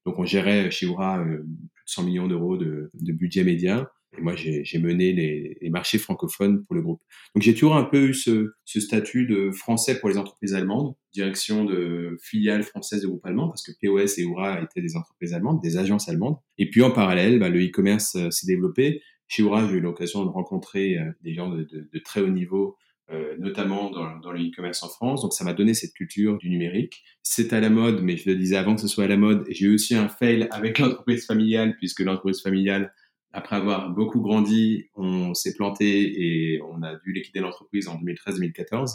Donc 0.06 0.18
on 0.18 0.24
gérait 0.24 0.70
chez 0.70 0.86
Oura 0.86 1.20
euh, 1.20 1.38
plus 1.38 1.84
de 1.84 1.90
100 1.90 2.04
millions 2.04 2.28
d'euros 2.28 2.56
de, 2.56 2.90
de 2.94 3.12
budget 3.12 3.44
média. 3.44 3.90
Et 4.18 4.22
moi, 4.22 4.34
j'ai 4.34 4.78
mené 4.78 5.12
les, 5.12 5.56
les, 5.60 5.70
marchés 5.70 5.98
francophones 5.98 6.64
pour 6.64 6.74
le 6.74 6.82
groupe. 6.82 7.00
Donc, 7.34 7.44
j'ai 7.44 7.54
toujours 7.54 7.76
un 7.76 7.84
peu 7.84 8.08
eu 8.08 8.14
ce, 8.14 8.52
ce, 8.64 8.80
statut 8.80 9.26
de 9.26 9.52
français 9.52 10.00
pour 10.00 10.08
les 10.08 10.18
entreprises 10.18 10.54
allemandes, 10.54 10.94
direction 11.12 11.64
de 11.64 12.16
filiales 12.20 12.64
françaises 12.64 13.02
de 13.02 13.06
groupe 13.06 13.24
allemand, 13.24 13.48
parce 13.48 13.62
que 13.62 13.70
POS 13.80 14.18
et 14.18 14.24
Oura 14.24 14.60
étaient 14.62 14.82
des 14.82 14.96
entreprises 14.96 15.32
allemandes, 15.32 15.60
des 15.62 15.76
agences 15.76 16.08
allemandes. 16.08 16.36
Et 16.58 16.68
puis, 16.68 16.82
en 16.82 16.90
parallèle, 16.90 17.38
bah, 17.38 17.48
le 17.48 17.64
e-commerce 17.64 18.16
euh, 18.16 18.30
s'est 18.30 18.46
développé. 18.46 19.00
Chez 19.28 19.44
Oura, 19.44 19.68
j'ai 19.68 19.76
eu 19.76 19.80
l'occasion 19.80 20.24
de 20.24 20.30
rencontrer 20.30 20.98
euh, 20.98 21.12
des 21.22 21.32
gens 21.32 21.48
de, 21.48 21.62
de, 21.62 21.88
de, 21.92 21.98
très 22.00 22.20
haut 22.20 22.28
niveau, 22.28 22.76
euh, 23.12 23.36
notamment 23.38 23.90
dans, 23.90 24.18
dans 24.18 24.32
le 24.32 24.40
e-commerce 24.40 24.82
en 24.82 24.88
France. 24.88 25.22
Donc, 25.22 25.34
ça 25.34 25.44
m'a 25.44 25.52
donné 25.52 25.72
cette 25.72 25.92
culture 25.92 26.36
du 26.36 26.50
numérique. 26.50 27.04
C'est 27.22 27.52
à 27.52 27.60
la 27.60 27.70
mode, 27.70 28.02
mais 28.02 28.16
je 28.16 28.28
le 28.28 28.34
disais 28.34 28.56
avant 28.56 28.74
que 28.74 28.80
ce 28.80 28.88
soit 28.88 29.04
à 29.04 29.08
la 29.08 29.16
mode. 29.16 29.46
J'ai 29.50 29.66
eu 29.66 29.74
aussi 29.74 29.94
un 29.94 30.08
fail 30.08 30.48
avec 30.50 30.78
l'entreprise 30.80 31.26
familiale, 31.26 31.76
puisque 31.76 32.00
l'entreprise 32.00 32.42
familiale 32.42 32.92
après 33.32 33.56
avoir 33.56 33.90
beaucoup 33.90 34.20
grandi, 34.20 34.86
on 34.94 35.34
s'est 35.34 35.54
planté 35.54 36.54
et 36.54 36.60
on 36.62 36.82
a 36.82 36.96
dû 36.96 37.12
liquider 37.12 37.40
l'entreprise 37.40 37.88
en 37.88 37.96
2013-2014. 37.96 38.94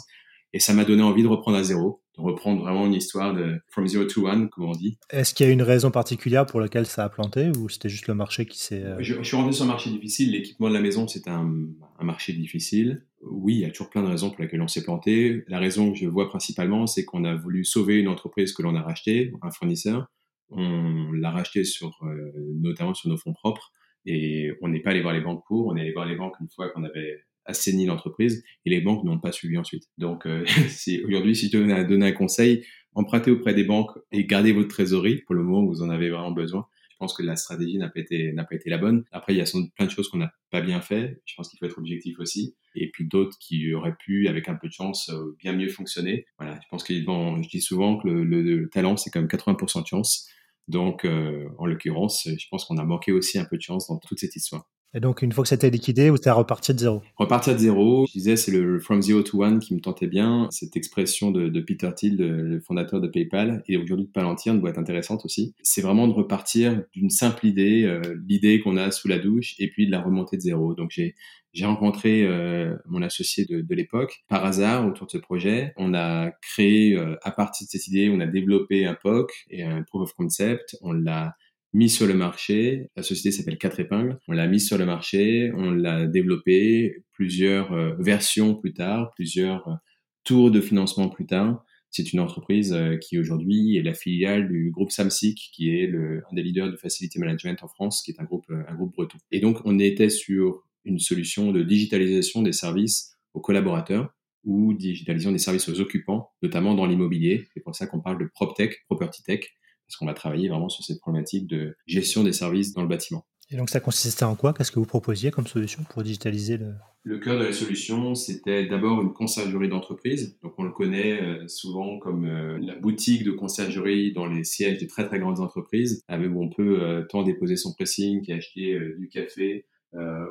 Et 0.52 0.58
ça 0.58 0.72
m'a 0.72 0.84
donné 0.84 1.02
envie 1.02 1.22
de 1.22 1.28
reprendre 1.28 1.58
à 1.58 1.62
zéro, 1.62 2.02
de 2.16 2.22
reprendre 2.22 2.62
vraiment 2.62 2.86
une 2.86 2.94
histoire 2.94 3.34
de 3.34 3.60
from 3.68 3.86
zero 3.86 4.04
to 4.04 4.26
one, 4.26 4.48
comme 4.48 4.64
on 4.64 4.72
dit. 4.72 4.98
Est-ce 5.10 5.34
qu'il 5.34 5.46
y 5.46 5.48
a 5.48 5.52
une 5.52 5.62
raison 5.62 5.90
particulière 5.90 6.46
pour 6.46 6.60
laquelle 6.60 6.86
ça 6.86 7.04
a 7.04 7.08
planté 7.08 7.50
ou 7.58 7.68
c'était 7.68 7.88
juste 7.88 8.06
le 8.06 8.14
marché 8.14 8.46
qui 8.46 8.58
s'est... 8.58 8.82
Euh, 8.82 8.96
je, 9.00 9.14
je, 9.14 9.22
suis 9.22 9.36
rentré 9.36 9.52
sur 9.52 9.64
un 9.64 9.68
marché 9.68 9.90
difficile. 9.90 10.32
L'équipement 10.32 10.68
de 10.68 10.74
la 10.74 10.80
maison, 10.80 11.08
c'est 11.08 11.28
un, 11.28 11.66
un, 11.98 12.04
marché 12.04 12.32
difficile. 12.32 13.04
Oui, 13.22 13.54
il 13.54 13.60
y 13.60 13.64
a 13.64 13.70
toujours 13.70 13.90
plein 13.90 14.02
de 14.02 14.08
raisons 14.08 14.30
pour 14.30 14.42
lesquelles 14.42 14.62
on 14.62 14.68
s'est 14.68 14.84
planté. 14.84 15.44
La 15.48 15.58
raison 15.58 15.92
que 15.92 15.98
je 15.98 16.06
vois 16.06 16.28
principalement, 16.28 16.86
c'est 16.86 17.04
qu'on 17.04 17.24
a 17.24 17.34
voulu 17.34 17.64
sauver 17.64 17.96
une 17.96 18.08
entreprise 18.08 18.52
que 18.52 18.62
l'on 18.62 18.76
a 18.76 18.82
rachetée, 18.82 19.32
un 19.42 19.50
fournisseur. 19.50 20.06
On 20.50 21.10
l'a 21.12 21.32
racheté 21.32 21.64
sur, 21.64 21.98
euh, 22.04 22.32
notamment 22.54 22.94
sur 22.94 23.10
nos 23.10 23.16
fonds 23.16 23.32
propres. 23.32 23.72
Et 24.06 24.52
on 24.62 24.68
n'est 24.68 24.80
pas 24.80 24.90
allé 24.90 25.02
voir 25.02 25.14
les 25.14 25.20
banques 25.20 25.44
pour, 25.46 25.66
on 25.66 25.76
est 25.76 25.80
allé 25.80 25.92
voir 25.92 26.06
les 26.06 26.16
banques 26.16 26.36
une 26.40 26.48
fois 26.48 26.70
qu'on 26.70 26.84
avait 26.84 27.24
assaini 27.44 27.86
l'entreprise 27.86 28.44
et 28.64 28.70
les 28.70 28.80
banques 28.80 29.04
n'ont 29.04 29.18
pas 29.18 29.32
suivi 29.32 29.56
ensuite. 29.58 29.84
Donc 29.98 30.26
euh, 30.26 30.44
aujourd'hui, 31.06 31.36
si 31.36 31.48
je 31.48 31.58
devais 31.58 31.84
donner 31.84 32.06
un 32.06 32.12
conseil, 32.12 32.64
empruntez 32.94 33.30
auprès 33.30 33.54
des 33.54 33.64
banques 33.64 33.90
et 34.12 34.24
gardez 34.24 34.52
votre 34.52 34.68
trésorerie 34.68 35.22
pour 35.26 35.34
le 35.34 35.42
moment 35.42 35.62
où 35.62 35.68
vous 35.68 35.82
en 35.82 35.90
avez 35.90 36.10
vraiment 36.10 36.32
besoin. 36.32 36.66
Je 36.90 36.96
pense 36.98 37.12
que 37.12 37.22
la 37.22 37.36
stratégie 37.36 37.76
n'a 37.76 37.90
pas 37.90 38.00
été 38.00 38.32
pas 38.32 38.54
été 38.56 38.70
la 38.70 38.78
bonne. 38.78 39.04
Après, 39.12 39.34
il 39.34 39.36
y 39.36 39.42
a 39.42 39.44
plein 39.74 39.84
de 39.84 39.90
choses 39.90 40.08
qu'on 40.08 40.16
n'a 40.16 40.32
pas 40.50 40.62
bien 40.62 40.80
fait. 40.80 41.20
Je 41.26 41.34
pense 41.36 41.50
qu'il 41.50 41.58
faut 41.58 41.66
être 41.66 41.76
objectif 41.76 42.18
aussi. 42.18 42.56
Et 42.74 42.90
puis 42.90 43.06
d'autres 43.06 43.36
qui 43.38 43.74
auraient 43.74 43.96
pu, 43.98 44.28
avec 44.28 44.48
un 44.48 44.54
peu 44.54 44.66
de 44.66 44.72
chance, 44.72 45.10
euh, 45.10 45.36
bien 45.38 45.52
mieux 45.52 45.68
fonctionner. 45.68 46.24
Voilà. 46.38 46.58
Je 46.62 46.68
pense 46.70 46.84
que 46.84 46.94
je 46.94 47.48
dis 47.50 47.60
souvent 47.60 47.98
que 47.98 48.08
le, 48.08 48.24
le, 48.24 48.40
le 48.40 48.70
talent 48.70 48.96
c'est 48.96 49.10
comme 49.10 49.26
80% 49.26 49.82
de 49.82 49.86
chance. 49.86 50.26
Donc, 50.68 51.04
euh, 51.04 51.48
en 51.58 51.66
l'occurrence, 51.66 52.28
je 52.28 52.46
pense 52.50 52.64
qu'on 52.64 52.78
a 52.78 52.84
manqué 52.84 53.12
aussi 53.12 53.38
un 53.38 53.44
peu 53.44 53.56
de 53.56 53.62
chance 53.62 53.88
dans 53.88 53.98
toute 53.98 54.18
cette 54.18 54.36
histoire. 54.36 54.68
Et 54.94 55.00
donc, 55.00 55.20
une 55.20 55.30
fois 55.30 55.42
que 55.42 55.48
c'était 55.48 55.68
liquidé, 55.68 56.08
vous 56.08 56.16
êtes 56.16 56.26
reparti 56.28 56.72
de 56.72 56.78
zéro 56.78 57.02
Repartir 57.16 57.52
de 57.52 57.58
zéro, 57.58 58.06
je 58.06 58.12
disais, 58.12 58.36
c'est 58.36 58.50
le 58.50 58.78
from 58.78 59.02
zero 59.02 59.22
to 59.22 59.42
one 59.42 59.58
qui 59.58 59.74
me 59.74 59.80
tentait 59.80 60.06
bien. 60.06 60.48
Cette 60.50 60.74
expression 60.74 61.30
de, 61.30 61.60
Peter 61.60 61.90
Thiel, 61.94 62.16
le 62.16 62.60
fondateur 62.60 63.00
de 63.00 63.08
PayPal, 63.08 63.62
et 63.68 63.76
aujourd'hui 63.76 64.06
de 64.06 64.10
Palantir, 64.10 64.54
une 64.54 64.60
boîte 64.60 64.78
intéressante 64.78 65.24
aussi. 65.26 65.54
C'est 65.62 65.82
vraiment 65.82 66.08
de 66.08 66.14
repartir 66.14 66.82
d'une 66.94 67.10
simple 67.10 67.46
idée, 67.46 67.82
euh, 67.84 68.00
l'idée 68.26 68.60
qu'on 68.60 68.78
a 68.78 68.90
sous 68.90 69.06
la 69.06 69.18
douche, 69.18 69.54
et 69.58 69.68
puis 69.68 69.86
de 69.86 69.90
la 69.90 70.00
remonter 70.00 70.38
de 70.38 70.42
zéro. 70.42 70.74
Donc, 70.74 70.90
j'ai 70.90 71.14
j'ai 71.56 71.64
rencontré 71.64 72.22
euh, 72.24 72.76
mon 72.84 73.00
associé 73.00 73.46
de, 73.46 73.62
de 73.62 73.74
l'époque 73.74 74.24
par 74.28 74.44
hasard 74.44 74.86
autour 74.86 75.06
de 75.06 75.12
ce 75.12 75.16
projet. 75.16 75.72
On 75.78 75.94
a 75.94 76.30
créé, 76.42 76.94
euh, 76.94 77.16
à 77.22 77.30
partir 77.30 77.66
de 77.66 77.70
cette 77.70 77.88
idée, 77.88 78.10
on 78.10 78.20
a 78.20 78.26
développé 78.26 78.84
un 78.84 78.92
POC 78.92 79.32
et 79.48 79.62
un 79.62 79.82
Proof 79.82 80.02
of 80.02 80.12
Concept. 80.12 80.76
On 80.82 80.92
l'a 80.92 81.34
mis 81.72 81.88
sur 81.88 82.06
le 82.06 82.12
marché. 82.12 82.90
La 82.94 83.02
société 83.02 83.30
s'appelle 83.34 83.56
Quatre 83.56 83.80
Épingles. 83.80 84.18
On 84.28 84.32
l'a 84.32 84.46
mis 84.48 84.60
sur 84.60 84.76
le 84.76 84.84
marché, 84.84 85.50
on 85.54 85.70
l'a 85.70 86.06
développé, 86.06 87.04
plusieurs 87.12 87.72
euh, 87.72 87.94
versions 88.00 88.54
plus 88.54 88.74
tard, 88.74 89.12
plusieurs 89.14 89.78
tours 90.24 90.50
de 90.50 90.60
financement 90.60 91.08
plus 91.08 91.24
tard. 91.24 91.64
C'est 91.88 92.12
une 92.12 92.20
entreprise 92.20 92.76
qui 93.00 93.18
aujourd'hui 93.18 93.78
est 93.78 93.82
la 93.82 93.94
filiale 93.94 94.48
du 94.48 94.70
groupe 94.70 94.90
Samsic, 94.90 95.50
qui 95.54 95.70
est 95.70 95.86
le, 95.86 96.22
un 96.30 96.34
des 96.34 96.42
leaders 96.42 96.70
de 96.70 96.76
facility 96.76 97.18
management 97.18 97.62
en 97.62 97.68
France, 97.68 98.02
qui 98.02 98.10
est 98.10 98.20
un 98.20 98.24
groupe, 98.24 98.44
un 98.50 98.74
groupe 98.74 98.92
breton. 98.92 99.16
Et 99.30 99.40
donc, 99.40 99.60
on 99.64 99.78
était 99.78 100.10
sur 100.10 100.66
une 100.86 100.98
solution 100.98 101.52
de 101.52 101.62
digitalisation 101.62 102.42
des 102.42 102.52
services 102.52 103.16
aux 103.34 103.40
collaborateurs 103.40 104.14
ou 104.44 104.72
digitalisation 104.72 105.32
des 105.32 105.38
services 105.38 105.68
aux 105.68 105.80
occupants, 105.80 106.30
notamment 106.42 106.74
dans 106.74 106.86
l'immobilier. 106.86 107.46
C'est 107.52 107.60
pour 107.60 107.74
ça 107.74 107.86
qu'on 107.86 108.00
parle 108.00 108.18
de 108.18 108.30
PropTech, 108.32 108.84
Property 108.88 109.22
Tech, 109.24 109.40
parce 109.86 109.96
qu'on 109.96 110.06
va 110.06 110.14
travailler 110.14 110.48
vraiment 110.48 110.68
sur 110.68 110.84
cette 110.84 111.00
problématique 111.00 111.46
de 111.46 111.76
gestion 111.86 112.24
des 112.24 112.32
services 112.32 112.72
dans 112.72 112.82
le 112.82 112.88
bâtiment. 112.88 113.26
Et 113.50 113.56
donc 113.56 113.70
ça 113.70 113.78
consistait 113.78 114.24
en 114.24 114.34
quoi? 114.34 114.52
Qu'est-ce 114.52 114.72
que 114.72 114.80
vous 114.80 114.86
proposiez 114.86 115.30
comme 115.30 115.46
solution 115.46 115.84
pour 115.90 116.02
digitaliser 116.02 116.56
le... 116.56 116.74
Le 117.04 117.18
cœur 117.18 117.38
de 117.38 117.44
la 117.44 117.52
solution, 117.52 118.16
c'était 118.16 118.66
d'abord 118.66 119.00
une 119.00 119.12
conciergerie 119.12 119.68
d'entreprise. 119.68 120.36
Donc 120.42 120.54
on 120.58 120.64
le 120.64 120.72
connaît 120.72 121.22
euh, 121.22 121.46
souvent 121.46 122.00
comme 122.00 122.24
euh, 122.24 122.58
la 122.58 122.74
boutique 122.74 123.22
de 123.22 123.30
conciergerie 123.30 124.12
dans 124.12 124.26
les 124.26 124.42
sièges 124.42 124.78
des 124.78 124.88
très 124.88 125.06
très 125.06 125.20
grandes 125.20 125.38
entreprises, 125.38 126.02
avec 126.08 126.28
où 126.32 126.42
on 126.42 126.48
peut 126.48 126.82
euh, 126.82 127.04
tant 127.08 127.22
déposer 127.22 127.56
son 127.56 127.72
pressing 127.72 128.22
qu'acheter 128.22 128.76
du 128.98 129.08
café, 129.08 129.66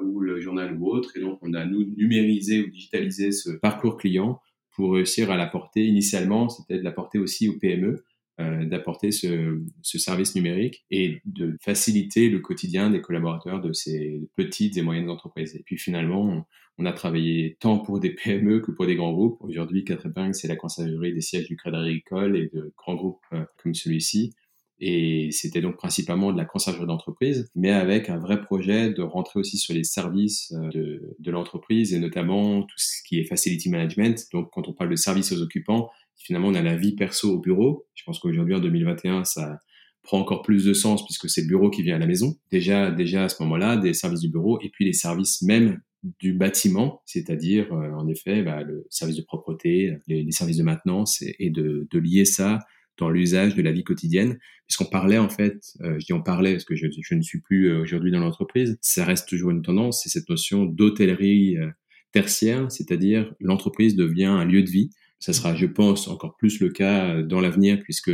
ou 0.04 0.20
le 0.20 0.40
journal 0.40 0.78
ou 0.78 0.88
autre. 0.88 1.18
Et 1.18 1.22
donc, 1.22 1.40
on 1.42 1.54
a 1.54 1.66
nous 1.66 1.84
numérisé 1.98 2.62
ou 2.64 2.70
digitalisé 2.70 3.32
ce 3.32 3.52
parcours 3.52 3.98
client 3.98 4.40
pour 4.76 4.94
réussir 4.94 5.32
à 5.32 5.38
l'apporter. 5.38 5.86
Initialement, 5.86 6.50
c'était 6.50 6.78
de 6.78 6.84
l'apporter 6.84 7.18
aussi 7.18 7.48
aux 7.48 7.58
PME, 7.58 8.04
euh, 8.42 8.66
d'apporter 8.66 9.12
ce, 9.12 9.62
ce, 9.82 9.98
service 9.98 10.36
numérique 10.36 10.86
et 10.92 11.22
de 11.24 11.56
faciliter 11.62 12.30
le 12.30 12.40
quotidien 12.40 12.90
des 12.90 13.00
collaborateurs 13.00 13.62
de 13.62 13.72
ces 13.72 14.28
petites 14.36 14.76
et 14.76 14.82
moyennes 14.82 15.10
entreprises. 15.10 15.56
Et 15.56 15.64
puis 15.64 15.78
finalement, 15.78 16.46
on, 16.78 16.86
a 16.86 16.92
travaillé 16.92 17.56
tant 17.62 17.80
pour 17.80 18.02
des 18.02 18.10
PME 18.24 18.60
que 18.60 18.72
pour 18.72 18.88
des 18.88 18.98
grands 18.98 19.14
groupes. 19.14 19.38
Aujourd'hui, 19.40 19.86
Quatre 19.86 20.08
Épingles, 20.08 20.36
c'est 20.36 20.50
la 20.50 20.58
conciergerie 20.58 21.14
des 21.14 21.22
sièges 21.22 21.48
du 21.48 21.56
Crédit 21.56 21.78
Agricole 21.78 22.36
et 22.36 22.50
de 22.54 22.74
grands 22.76 22.96
groupes 22.96 23.24
euh, 23.32 23.46
comme 23.64 23.74
celui-ci. 23.74 24.34
Et 24.80 25.30
c'était 25.32 25.62
donc 25.62 25.78
principalement 25.78 26.34
de 26.34 26.38
la 26.38 26.46
conciergerie 26.46 26.86
d'entreprise, 26.86 27.50
mais 27.56 27.72
avec 27.72 28.10
un 28.10 28.18
vrai 28.18 28.42
projet 28.42 28.92
de 28.92 29.02
rentrer 29.02 29.40
aussi 29.40 29.58
sur 29.58 29.74
les 29.74 29.86
services 29.86 30.54
euh, 30.54 30.70
de, 30.70 31.16
de 31.18 31.32
l'entreprise 31.32 31.94
et 31.94 32.00
notamment 32.00 32.64
tout 32.64 32.78
ce 32.78 33.02
qui 33.08 33.20
est 33.20 33.24
facility 33.24 33.70
management. 33.70 34.28
Donc, 34.34 34.50
quand 34.52 34.68
on 34.68 34.74
parle 34.74 34.90
de 34.90 34.96
services 34.96 35.32
aux 35.32 35.42
occupants, 35.42 35.90
finalement, 36.18 36.50
on 36.50 36.56
a 36.56 36.62
la 36.62 36.76
vie 36.76 36.94
perso 36.94 37.32
au 37.32 37.40
bureau. 37.40 37.86
Je 37.96 38.04
pense 38.04 38.20
qu'aujourd'hui, 38.20 38.56
en 38.56 38.60
2021, 38.60 39.24
ça 39.24 39.60
prend 40.04 40.20
encore 40.20 40.42
plus 40.42 40.66
de 40.66 40.74
sens 40.74 41.04
puisque 41.04 41.30
c'est 41.30 41.42
le 41.42 41.48
bureau 41.48 41.70
qui 41.70 41.82
vient 41.82 41.96
à 41.96 42.00
la 42.00 42.08
maison. 42.08 42.38
Déjà, 42.52 42.92
déjà 42.92 43.26
à 43.26 43.30
ce 43.30 43.42
moment-là, 43.44 43.78
des 43.78 43.94
services 43.94 44.22
du 44.22 44.30
bureau 44.30 44.60
et 44.62 44.70
puis 44.70 44.86
les 44.86 44.94
services 44.94 45.42
même 45.42 45.82
du 46.20 46.34
bâtiment, 46.34 47.02
c'est-à-dire 47.06 47.74
euh, 47.74 47.92
en 47.94 48.08
effet 48.08 48.44
bah, 48.44 48.62
le 48.62 48.86
service 48.92 49.16
de 49.16 49.24
propreté, 49.24 49.98
les, 50.08 50.24
les 50.24 50.32
services 50.32 50.58
de 50.58 50.64
maintenance 50.64 51.22
et, 51.24 51.36
et 51.40 51.50
de, 51.50 51.88
de, 51.90 52.00
lier 52.00 52.26
ça 52.26 52.60
dans 52.98 53.10
l'usage 53.10 53.56
de 53.56 53.62
la 53.62 53.72
vie 53.72 53.84
quotidienne, 53.84 54.38
puisqu'on 54.68 54.86
parlait 54.86 55.18
en 55.18 55.30
fait, 55.30 55.60
euh, 55.82 56.00
je 56.00 56.06
dis 56.06 56.14
on 56.14 56.22
parlait 56.22 56.54
parce 56.54 56.66
que 56.66 56.76
je, 56.76 56.88
je 56.90 57.16
ne 57.16 57.22
suis 57.22 57.42
plus 57.42 57.70
euh, 57.70 57.82
aujourd'hui 57.82 58.12
dans 58.12 58.20
l'entreprise, 58.20 58.78
ça 58.82 59.06
reste 59.06 59.28
toujours 59.28 59.52
une 59.52 59.62
tendance, 59.62 60.02
c'est 60.04 60.10
cette 60.10 60.30
notion 60.30 60.66
d'hôtellerie 60.66 61.58
euh, 61.58 61.70
tertiaire, 62.12 62.72
c'est-à-dire 62.72 63.34
l'entreprise 63.40 63.96
devient 63.96 64.26
un 64.26 64.46
lieu 64.46 64.64
de 64.64 64.70
vie. 64.70 64.90
Ça 65.20 65.34
sera, 65.34 65.56
je 65.56 65.66
pense, 65.66 66.08
encore 66.08 66.38
plus 66.38 66.60
le 66.60 66.70
cas 66.70 67.22
dans 67.22 67.42
l'avenir, 67.42 67.80
puisque 67.84 68.12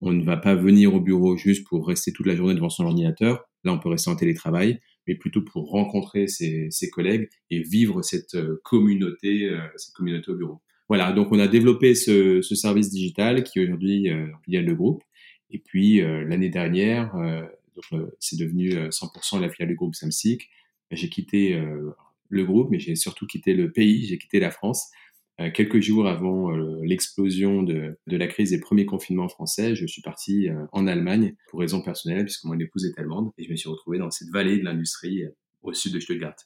on 0.00 0.12
ne 0.12 0.24
va 0.24 0.36
pas 0.36 0.54
venir 0.54 0.94
au 0.94 1.00
bureau 1.00 1.36
juste 1.36 1.66
pour 1.66 1.86
rester 1.86 2.12
toute 2.12 2.26
la 2.26 2.36
journée 2.36 2.54
devant 2.54 2.70
son 2.70 2.84
ordinateur. 2.84 3.44
Là, 3.64 3.72
on 3.72 3.78
peut 3.78 3.88
rester 3.88 4.10
en 4.10 4.16
télétravail, 4.16 4.80
mais 5.06 5.16
plutôt 5.16 5.42
pour 5.42 5.70
rencontrer 5.70 6.28
ses, 6.28 6.68
ses 6.70 6.88
collègues 6.88 7.28
et 7.50 7.62
vivre 7.62 8.02
cette 8.02 8.36
communauté, 8.64 9.50
cette 9.76 9.94
communauté 9.94 10.30
au 10.30 10.36
bureau. 10.36 10.62
Voilà, 10.88 11.12
donc 11.12 11.32
on 11.32 11.38
a 11.38 11.48
développé 11.48 11.94
ce, 11.94 12.42
ce 12.42 12.54
service 12.54 12.90
digital 12.90 13.44
qui 13.44 13.60
aujourd'hui 13.60 14.10
euh, 14.10 14.26
le 14.48 14.74
groupe. 14.74 15.02
Et 15.52 15.58
puis 15.58 16.00
euh, 16.00 16.24
l'année 16.24 16.48
dernière, 16.48 17.14
euh, 17.16 17.42
euh, 17.92 18.06
c'est 18.18 18.38
devenu 18.38 18.70
100% 18.70 19.40
la 19.40 19.48
filiale 19.48 19.68
du 19.68 19.76
groupe 19.76 19.94
Samsic. 19.94 20.48
J'ai 20.90 21.08
quitté 21.08 21.58
le 22.28 22.44
groupe, 22.44 22.68
mais 22.70 22.78
j'ai 22.78 22.96
surtout 22.96 23.26
quitté 23.26 23.54
le 23.54 23.72
pays, 23.72 24.04
j'ai 24.04 24.18
quitté 24.18 24.40
la 24.40 24.50
France. 24.50 24.90
quelques 25.54 25.80
jours 25.80 26.06
avant 26.06 26.50
l'explosion 26.82 27.62
de, 27.62 27.96
de, 28.06 28.16
la 28.18 28.26
crise 28.26 28.50
des 28.50 28.60
premiers 28.60 28.84
confinements 28.84 29.30
français, 29.30 29.74
je 29.74 29.86
suis 29.86 30.02
parti 30.02 30.48
en 30.72 30.86
Allemagne 30.86 31.34
pour 31.48 31.60
raisons 31.60 31.80
personnelles, 31.80 32.24
puisque 32.24 32.44
mon 32.44 32.58
épouse 32.58 32.84
est 32.84 32.98
allemande, 32.98 33.30
et 33.38 33.44
je 33.44 33.50
me 33.50 33.56
suis 33.56 33.70
retrouvé 33.70 33.96
dans 33.96 34.10
cette 34.10 34.28
vallée 34.28 34.58
de 34.58 34.64
l'industrie 34.64 35.22
au 35.62 35.72
sud 35.72 35.94
de 35.94 36.00
Stuttgart. 36.00 36.36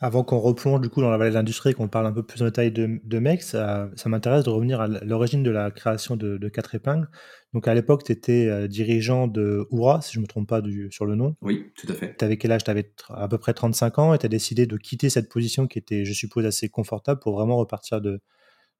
Avant 0.00 0.24
qu'on 0.24 0.38
replonge 0.38 0.80
du 0.80 0.88
coup 0.88 1.00
dans 1.00 1.10
la 1.10 1.16
vallée 1.16 1.30
de 1.30 1.36
l'industrie 1.36 1.70
et 1.70 1.74
qu'on 1.74 1.88
parle 1.88 2.06
un 2.06 2.12
peu 2.12 2.22
plus 2.22 2.42
en 2.42 2.44
détail 2.44 2.70
de, 2.70 3.00
de 3.02 3.18
MEX, 3.18 3.50
ça, 3.50 3.90
m'intéresse 4.06 4.44
de 4.44 4.50
revenir 4.50 4.80
à 4.80 4.88
l'origine 4.88 5.42
de 5.42 5.50
la 5.50 5.70
création 5.70 6.16
de, 6.16 6.36
de 6.36 6.48
Quatre 6.48 6.74
Épingles. 6.74 7.08
Donc 7.54 7.68
à 7.68 7.74
l'époque, 7.74 8.04
tu 8.04 8.12
étais 8.12 8.48
euh, 8.48 8.68
dirigeant 8.68 9.28
de 9.28 9.66
Oura, 9.70 10.02
si 10.02 10.12
je 10.12 10.18
ne 10.18 10.22
me 10.22 10.28
trompe 10.28 10.48
pas 10.48 10.60
du, 10.60 10.90
sur 10.90 11.06
le 11.06 11.14
nom. 11.14 11.36
Oui, 11.40 11.72
tout 11.76 11.86
à 11.90 11.94
fait. 11.94 12.14
Tu 12.18 12.24
avais 12.24 12.36
quel 12.36 12.52
âge? 12.52 12.64
Tu 12.64 12.70
avais 12.70 12.92
à 13.08 13.28
peu 13.28 13.38
près 13.38 13.54
35 13.54 13.98
ans 13.98 14.14
et 14.14 14.18
tu 14.18 14.26
as 14.26 14.28
décidé 14.28 14.66
de 14.66 14.76
quitter 14.76 15.08
cette 15.08 15.30
position 15.30 15.66
qui 15.66 15.78
était, 15.78 16.04
je 16.04 16.12
suppose, 16.12 16.44
assez 16.44 16.68
confortable 16.68 17.20
pour 17.20 17.34
vraiment 17.34 17.56
repartir 17.56 18.00
de, 18.00 18.20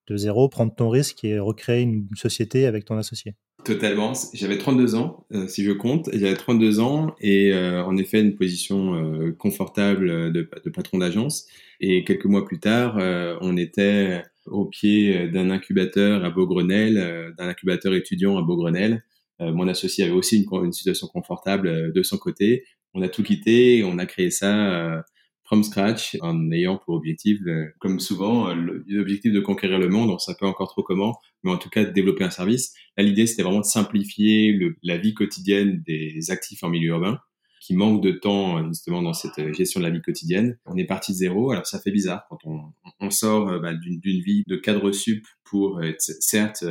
de 0.06 0.16
zéro, 0.16 0.48
prendre 0.48 0.74
ton 0.74 0.88
risque 0.88 1.24
et 1.24 1.38
recréer 1.38 1.82
une 1.82 2.06
société 2.14 2.66
avec 2.66 2.84
ton 2.84 2.96
associé. 2.96 3.34
Totalement. 3.66 4.12
J'avais 4.32 4.58
32 4.58 4.94
ans, 4.94 5.26
euh, 5.32 5.48
si 5.48 5.64
je 5.64 5.72
compte. 5.72 6.08
J'avais 6.12 6.36
32 6.36 6.78
ans 6.78 7.16
et 7.20 7.52
euh, 7.52 7.82
en 7.82 7.96
effet 7.96 8.20
une 8.20 8.36
position 8.36 8.94
euh, 8.94 9.32
confortable 9.32 10.32
de, 10.32 10.42
patron 10.42 10.98
d'agence. 10.98 11.48
Et 11.80 12.04
quelques 12.04 12.26
mois 12.26 12.44
plus 12.44 12.60
tard, 12.60 12.96
on 13.40 13.56
était 13.56 14.22
au 14.46 14.64
pied 14.64 15.28
d'un 15.28 15.50
incubateur 15.50 16.24
à 16.24 16.30
Beaugrenelle, 16.30 17.34
d'un 17.36 17.48
incubateur 17.48 17.92
étudiant 17.92 18.38
à 18.38 18.42
Beaugrenelle. 18.42 19.04
mon 19.40 19.68
associé 19.68 20.04
avait 20.04 20.14
aussi 20.14 20.38
une, 20.38 20.64
une, 20.64 20.72
situation 20.72 21.06
confortable 21.06 21.92
de 21.92 22.02
son 22.02 22.16
côté. 22.16 22.64
On 22.94 23.02
a 23.02 23.08
tout 23.08 23.22
quitté, 23.22 23.84
on 23.84 23.98
a 23.98 24.06
créé 24.06 24.30
ça 24.30 25.04
from 25.46 25.62
scratch 25.62 26.16
en 26.20 26.50
ayant 26.52 26.76
pour 26.76 26.94
objectif, 26.94 27.40
euh, 27.46 27.66
comme 27.78 28.00
souvent, 28.00 28.50
euh, 28.50 28.82
l'objectif 28.86 29.32
de 29.32 29.40
conquérir 29.40 29.78
le 29.78 29.88
monde. 29.88 30.10
On 30.10 30.14
ne 30.14 30.18
sait 30.18 30.34
pas 30.38 30.46
encore 30.46 30.68
trop 30.68 30.82
comment, 30.82 31.18
mais 31.42 31.50
en 31.50 31.58
tout 31.58 31.70
cas 31.70 31.84
de 31.84 31.90
développer 31.90 32.24
un 32.24 32.30
service. 32.30 32.74
Là, 32.96 33.04
l'idée, 33.04 33.26
c'était 33.26 33.42
vraiment 33.42 33.60
de 33.60 33.64
simplifier 33.64 34.58
la 34.82 34.98
vie 34.98 35.14
quotidienne 35.14 35.82
des 35.86 36.30
actifs 36.30 36.62
en 36.62 36.68
milieu 36.68 36.90
urbain 36.90 37.18
qui 37.60 37.74
manquent 37.74 38.02
de 38.02 38.12
temps 38.12 38.68
justement 38.68 39.02
dans 39.02 39.12
cette 39.12 39.52
gestion 39.54 39.80
de 39.80 39.86
la 39.86 39.90
vie 39.90 40.00
quotidienne. 40.00 40.56
On 40.66 40.76
est 40.76 40.84
parti 40.84 41.12
de 41.12 41.16
zéro, 41.16 41.50
alors 41.50 41.66
ça 41.66 41.80
fait 41.80 41.90
bizarre 41.90 42.24
quand 42.28 42.38
on, 42.44 43.10
sort 43.10 43.48
euh, 43.48 43.58
bah, 43.58 43.74
d'une 43.74 44.20
vie 44.20 44.44
de 44.46 44.56
cadre 44.56 44.92
sup 44.92 45.26
pour 45.42 45.82
être 45.82 46.00
certes 46.00 46.64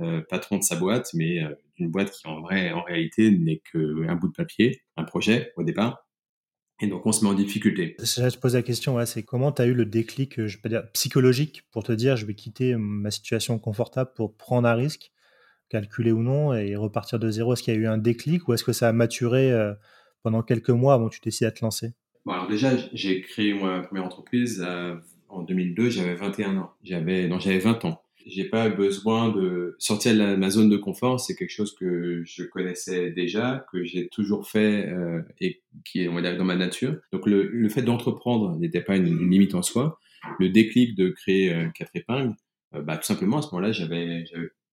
euh, 0.00 0.20
patron 0.28 0.58
de 0.58 0.64
sa 0.64 0.74
boîte, 0.74 1.10
mais 1.14 1.40
euh, 1.40 1.54
une 1.78 1.88
boîte 1.88 2.10
qui 2.10 2.26
en 2.26 2.40
vrai, 2.40 2.72
en 2.72 2.82
réalité, 2.82 3.30
n'est 3.30 3.62
qu'un 3.72 4.16
bout 4.16 4.26
de 4.26 4.32
papier, 4.32 4.82
un 4.96 5.04
projet 5.04 5.52
au 5.56 5.62
départ. 5.62 6.04
Et 6.80 6.88
donc, 6.88 7.06
on 7.06 7.12
se 7.12 7.24
met 7.24 7.30
en 7.30 7.34
difficulté. 7.34 7.96
Je 8.00 8.28
te 8.28 8.38
pose 8.38 8.54
la 8.54 8.62
question, 8.62 8.96
ouais, 8.96 9.06
c'est 9.06 9.22
comment 9.22 9.52
tu 9.52 9.62
as 9.62 9.66
eu 9.66 9.74
le 9.74 9.86
déclic, 9.86 10.40
euh, 10.40 10.48
je 10.48 10.58
peux 10.58 10.68
dire, 10.68 10.90
psychologique 10.92 11.62
pour 11.70 11.84
te 11.84 11.92
dire, 11.92 12.16
je 12.16 12.26
vais 12.26 12.34
quitter 12.34 12.74
ma 12.76 13.10
situation 13.10 13.58
confortable 13.58 14.10
pour 14.14 14.34
prendre 14.34 14.66
un 14.66 14.74
risque, 14.74 15.12
calculer 15.68 16.12
ou 16.12 16.22
non, 16.22 16.52
et 16.52 16.74
repartir 16.74 17.18
de 17.18 17.30
zéro 17.30 17.52
Est-ce 17.52 17.62
qu'il 17.62 17.74
y 17.74 17.76
a 17.76 17.80
eu 17.80 17.86
un 17.86 17.98
déclic 17.98 18.48
ou 18.48 18.54
est-ce 18.54 18.64
que 18.64 18.72
ça 18.72 18.88
a 18.88 18.92
maturé 18.92 19.52
euh, 19.52 19.72
pendant 20.22 20.42
quelques 20.42 20.70
mois 20.70 20.94
avant 20.94 21.08
que 21.08 21.14
tu 21.14 21.20
décides 21.20 21.46
à 21.46 21.52
te 21.52 21.64
lancer? 21.64 21.92
Bon, 22.24 22.32
Alors 22.32 22.48
déjà, 22.48 22.70
j'ai 22.92 23.20
créé 23.20 23.54
ma 23.54 23.80
première 23.82 24.04
entreprise 24.04 24.64
euh, 24.66 24.96
en 25.28 25.42
2002, 25.42 25.90
j'avais 25.90 26.14
21 26.14 26.56
ans. 26.56 26.72
J'avais, 26.82 27.28
non, 27.28 27.38
j'avais 27.38 27.58
20 27.58 27.84
ans 27.84 28.03
j'ai 28.26 28.44
pas 28.44 28.68
besoin 28.68 29.30
de 29.30 29.76
sortir 29.78 30.14
de 30.14 30.36
ma 30.36 30.50
zone 30.50 30.68
de 30.68 30.76
confort. 30.76 31.20
C'est 31.20 31.34
quelque 31.34 31.50
chose 31.50 31.74
que 31.74 32.22
je 32.24 32.42
connaissais 32.44 33.10
déjà, 33.10 33.66
que 33.72 33.84
j'ai 33.84 34.08
toujours 34.08 34.48
fait 34.48 34.88
euh, 34.88 35.22
et 35.40 35.62
qui 35.84 36.02
est, 36.02 36.08
on 36.08 36.14
va 36.14 36.22
dire, 36.22 36.36
dans 36.36 36.44
ma 36.44 36.56
nature. 36.56 36.96
Donc 37.12 37.26
le, 37.26 37.48
le 37.48 37.68
fait 37.68 37.82
d'entreprendre 37.82 38.56
n'était 38.58 38.80
pas 38.80 38.96
une, 38.96 39.30
limite 39.30 39.54
en 39.54 39.62
soi. 39.62 39.98
Le 40.38 40.48
déclic 40.48 40.94
de 40.94 41.10
créer 41.10 41.54
euh, 41.54 41.68
quatre 41.74 41.90
épingles, 41.94 42.34
euh, 42.74 42.82
bah, 42.82 42.96
tout 42.96 43.04
simplement 43.04 43.38
à 43.38 43.42
ce 43.42 43.48
moment-là, 43.48 43.72
j'avais 43.72 44.24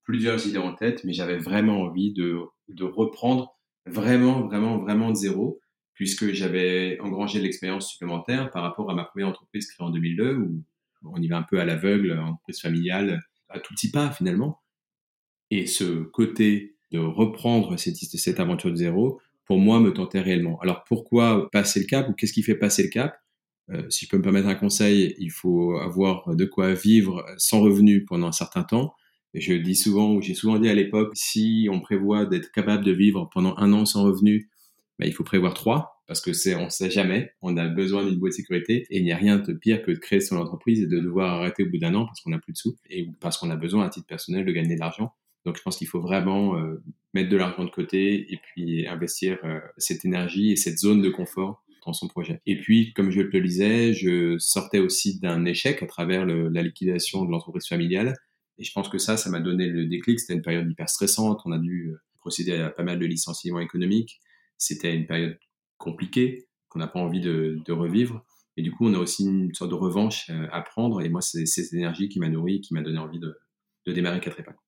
plusieurs 0.03 0.47
idées 0.47 0.57
en 0.57 0.73
tête, 0.73 1.03
mais 1.03 1.13
j'avais 1.13 1.37
vraiment 1.37 1.81
envie 1.81 2.13
de, 2.13 2.39
de 2.69 2.83
reprendre 2.83 3.57
vraiment, 3.85 4.47
vraiment, 4.47 4.77
vraiment 4.77 5.09
de 5.09 5.15
zéro 5.15 5.59
puisque 5.93 6.31
j'avais 6.31 6.99
engrangé 6.99 7.39
l'expérience 7.39 7.91
supplémentaire 7.91 8.49
par 8.49 8.63
rapport 8.63 8.89
à 8.89 8.95
ma 8.95 9.03
première 9.03 9.27
entreprise 9.27 9.71
créée 9.71 9.85
en 9.85 9.91
2002, 9.91 10.33
où 10.33 10.63
on 11.03 11.21
y 11.21 11.27
va 11.27 11.37
un 11.37 11.43
peu 11.43 11.59
à 11.59 11.65
l'aveugle, 11.65 12.17
entreprise 12.17 12.59
familiale, 12.59 13.21
à 13.53 13.59
tout 13.59 13.73
petit 13.73 13.91
pas 13.91 14.11
finalement. 14.11 14.61
Et 15.51 15.65
ce 15.67 16.03
côté 16.03 16.75
de 16.91 16.99
reprendre 16.99 17.77
cette, 17.77 17.95
cette 17.97 18.39
aventure 18.39 18.71
de 18.71 18.75
zéro, 18.75 19.21
pour 19.45 19.59
moi, 19.59 19.79
me 19.79 19.93
tentait 19.93 20.21
réellement. 20.21 20.59
Alors 20.61 20.83
pourquoi 20.85 21.49
passer 21.51 21.79
le 21.81 21.85
cap 21.85 22.09
ou 22.09 22.13
qu'est-ce 22.13 22.33
qui 22.33 22.43
fait 22.43 22.55
passer 22.55 22.83
le 22.83 22.89
cap? 22.89 23.17
Euh, 23.71 23.89
Si 23.89 24.05
je 24.05 24.09
peux 24.09 24.17
me 24.17 24.23
permettre 24.23 24.47
un 24.47 24.55
conseil, 24.55 25.15
il 25.19 25.31
faut 25.31 25.77
avoir 25.77 26.35
de 26.35 26.45
quoi 26.45 26.73
vivre 26.73 27.25
sans 27.37 27.61
revenu 27.61 28.05
pendant 28.05 28.27
un 28.27 28.31
certain 28.33 28.63
temps. 28.63 28.95
je 29.33 29.53
dis 29.55 29.75
souvent, 29.75 30.13
ou 30.15 30.21
j'ai 30.21 30.35
souvent 30.35 30.59
dit 30.59 30.69
à 30.69 30.73
l'époque, 30.75 31.11
si 31.15 31.69
on 31.71 31.81
prévoit 31.81 32.25
d'être 32.25 32.51
capable 32.51 32.85
de 32.85 32.91
vivre 32.93 33.29
pendant 33.33 33.55
un 33.57 33.73
an 33.73 33.85
sans 33.85 34.03
revenu, 34.03 34.50
bah, 35.01 35.07
il 35.07 35.13
faut 35.13 35.23
prévoir 35.23 35.55
trois 35.55 36.03
parce 36.05 36.21
que 36.21 36.31
c'est 36.31 36.53
on 36.53 36.69
sait 36.69 36.91
jamais, 36.91 37.33
on 37.41 37.57
a 37.57 37.67
besoin 37.67 38.05
d'une 38.05 38.19
boîte 38.19 38.33
de 38.33 38.35
sécurité 38.35 38.85
et 38.91 38.99
il 38.99 39.03
n'y 39.03 39.11
a 39.11 39.17
rien 39.17 39.39
de 39.39 39.51
pire 39.51 39.81
que 39.81 39.89
de 39.89 39.97
créer 39.97 40.21
son 40.21 40.37
entreprise 40.37 40.79
et 40.79 40.85
de 40.85 40.99
devoir 40.99 41.39
arrêter 41.39 41.63
au 41.63 41.69
bout 41.71 41.79
d'un 41.79 41.95
an 41.95 42.05
parce 42.05 42.21
qu'on 42.21 42.29
n'a 42.29 42.37
plus 42.37 42.53
de 42.53 42.57
sous 42.57 42.77
et 42.87 43.07
parce 43.19 43.39
qu'on 43.39 43.49
a 43.49 43.55
besoin 43.55 43.83
à 43.83 43.89
titre 43.89 44.05
personnel 44.05 44.45
de 44.45 44.51
gagner 44.51 44.75
de 44.75 44.79
l'argent. 44.79 45.15
Donc 45.43 45.57
je 45.57 45.63
pense 45.63 45.77
qu'il 45.77 45.87
faut 45.87 46.01
vraiment 46.01 46.55
euh, 46.55 46.83
mettre 47.15 47.29
de 47.29 47.37
l'argent 47.37 47.65
de 47.65 47.71
côté 47.71 48.31
et 48.31 48.39
puis 48.43 48.87
investir 48.87 49.39
euh, 49.43 49.59
cette 49.77 50.05
énergie 50.05 50.51
et 50.51 50.55
cette 50.55 50.77
zone 50.77 51.01
de 51.01 51.09
confort 51.09 51.65
dans 51.83 51.93
son 51.93 52.07
projet. 52.07 52.39
Et 52.45 52.59
puis, 52.59 52.93
comme 52.93 53.09
je 53.09 53.21
te 53.21 53.37
le 53.37 53.47
disais, 53.47 53.93
je 53.93 54.37
sortais 54.37 54.77
aussi 54.77 55.19
d'un 55.19 55.45
échec 55.45 55.81
à 55.81 55.87
travers 55.87 56.27
la 56.27 56.61
liquidation 56.61 57.25
de 57.25 57.31
l'entreprise 57.31 57.65
familiale. 57.67 58.13
Et 58.59 58.63
je 58.63 58.71
pense 58.71 58.87
que 58.87 58.99
ça, 58.99 59.17
ça 59.17 59.31
m'a 59.31 59.39
donné 59.39 59.65
le 59.65 59.87
déclic. 59.87 60.19
C'était 60.19 60.35
une 60.35 60.43
période 60.43 60.69
hyper 60.69 60.89
stressante. 60.89 61.41
On 61.45 61.51
a 61.51 61.57
dû 61.57 61.89
euh, 61.89 61.97
procéder 62.19 62.53
à 62.53 62.69
pas 62.69 62.83
mal 62.83 62.99
de 62.99 63.05
licenciements 63.07 63.59
économiques. 63.59 64.21
C'était 64.61 64.95
une 64.95 65.07
période 65.07 65.37
compliquée 65.77 66.47
qu'on 66.69 66.79
n'a 66.79 66.87
pas 66.87 66.99
envie 66.99 67.19
de, 67.19 67.59
de, 67.65 67.73
revivre. 67.73 68.23
Et 68.57 68.61
du 68.61 68.71
coup, 68.71 68.87
on 68.87 68.93
a 68.93 68.97
aussi 68.97 69.25
une 69.25 69.53
sorte 69.53 69.71
de 69.71 69.75
revanche 69.75 70.29
euh, 70.29 70.47
à 70.51 70.61
prendre. 70.61 71.01
Et 71.01 71.09
moi, 71.09 71.21
c'est 71.21 71.45
cette 71.45 71.73
énergie 71.73 72.09
qui 72.09 72.19
m'a 72.19 72.29
nourri, 72.29 72.61
qui 72.61 72.73
m'a 72.73 72.81
donné 72.81 72.99
envie 72.99 73.19
de, 73.19 73.37
de 73.85 73.91
démarrer 73.91 74.19
quatre 74.19 74.39
épingles. 74.39 74.59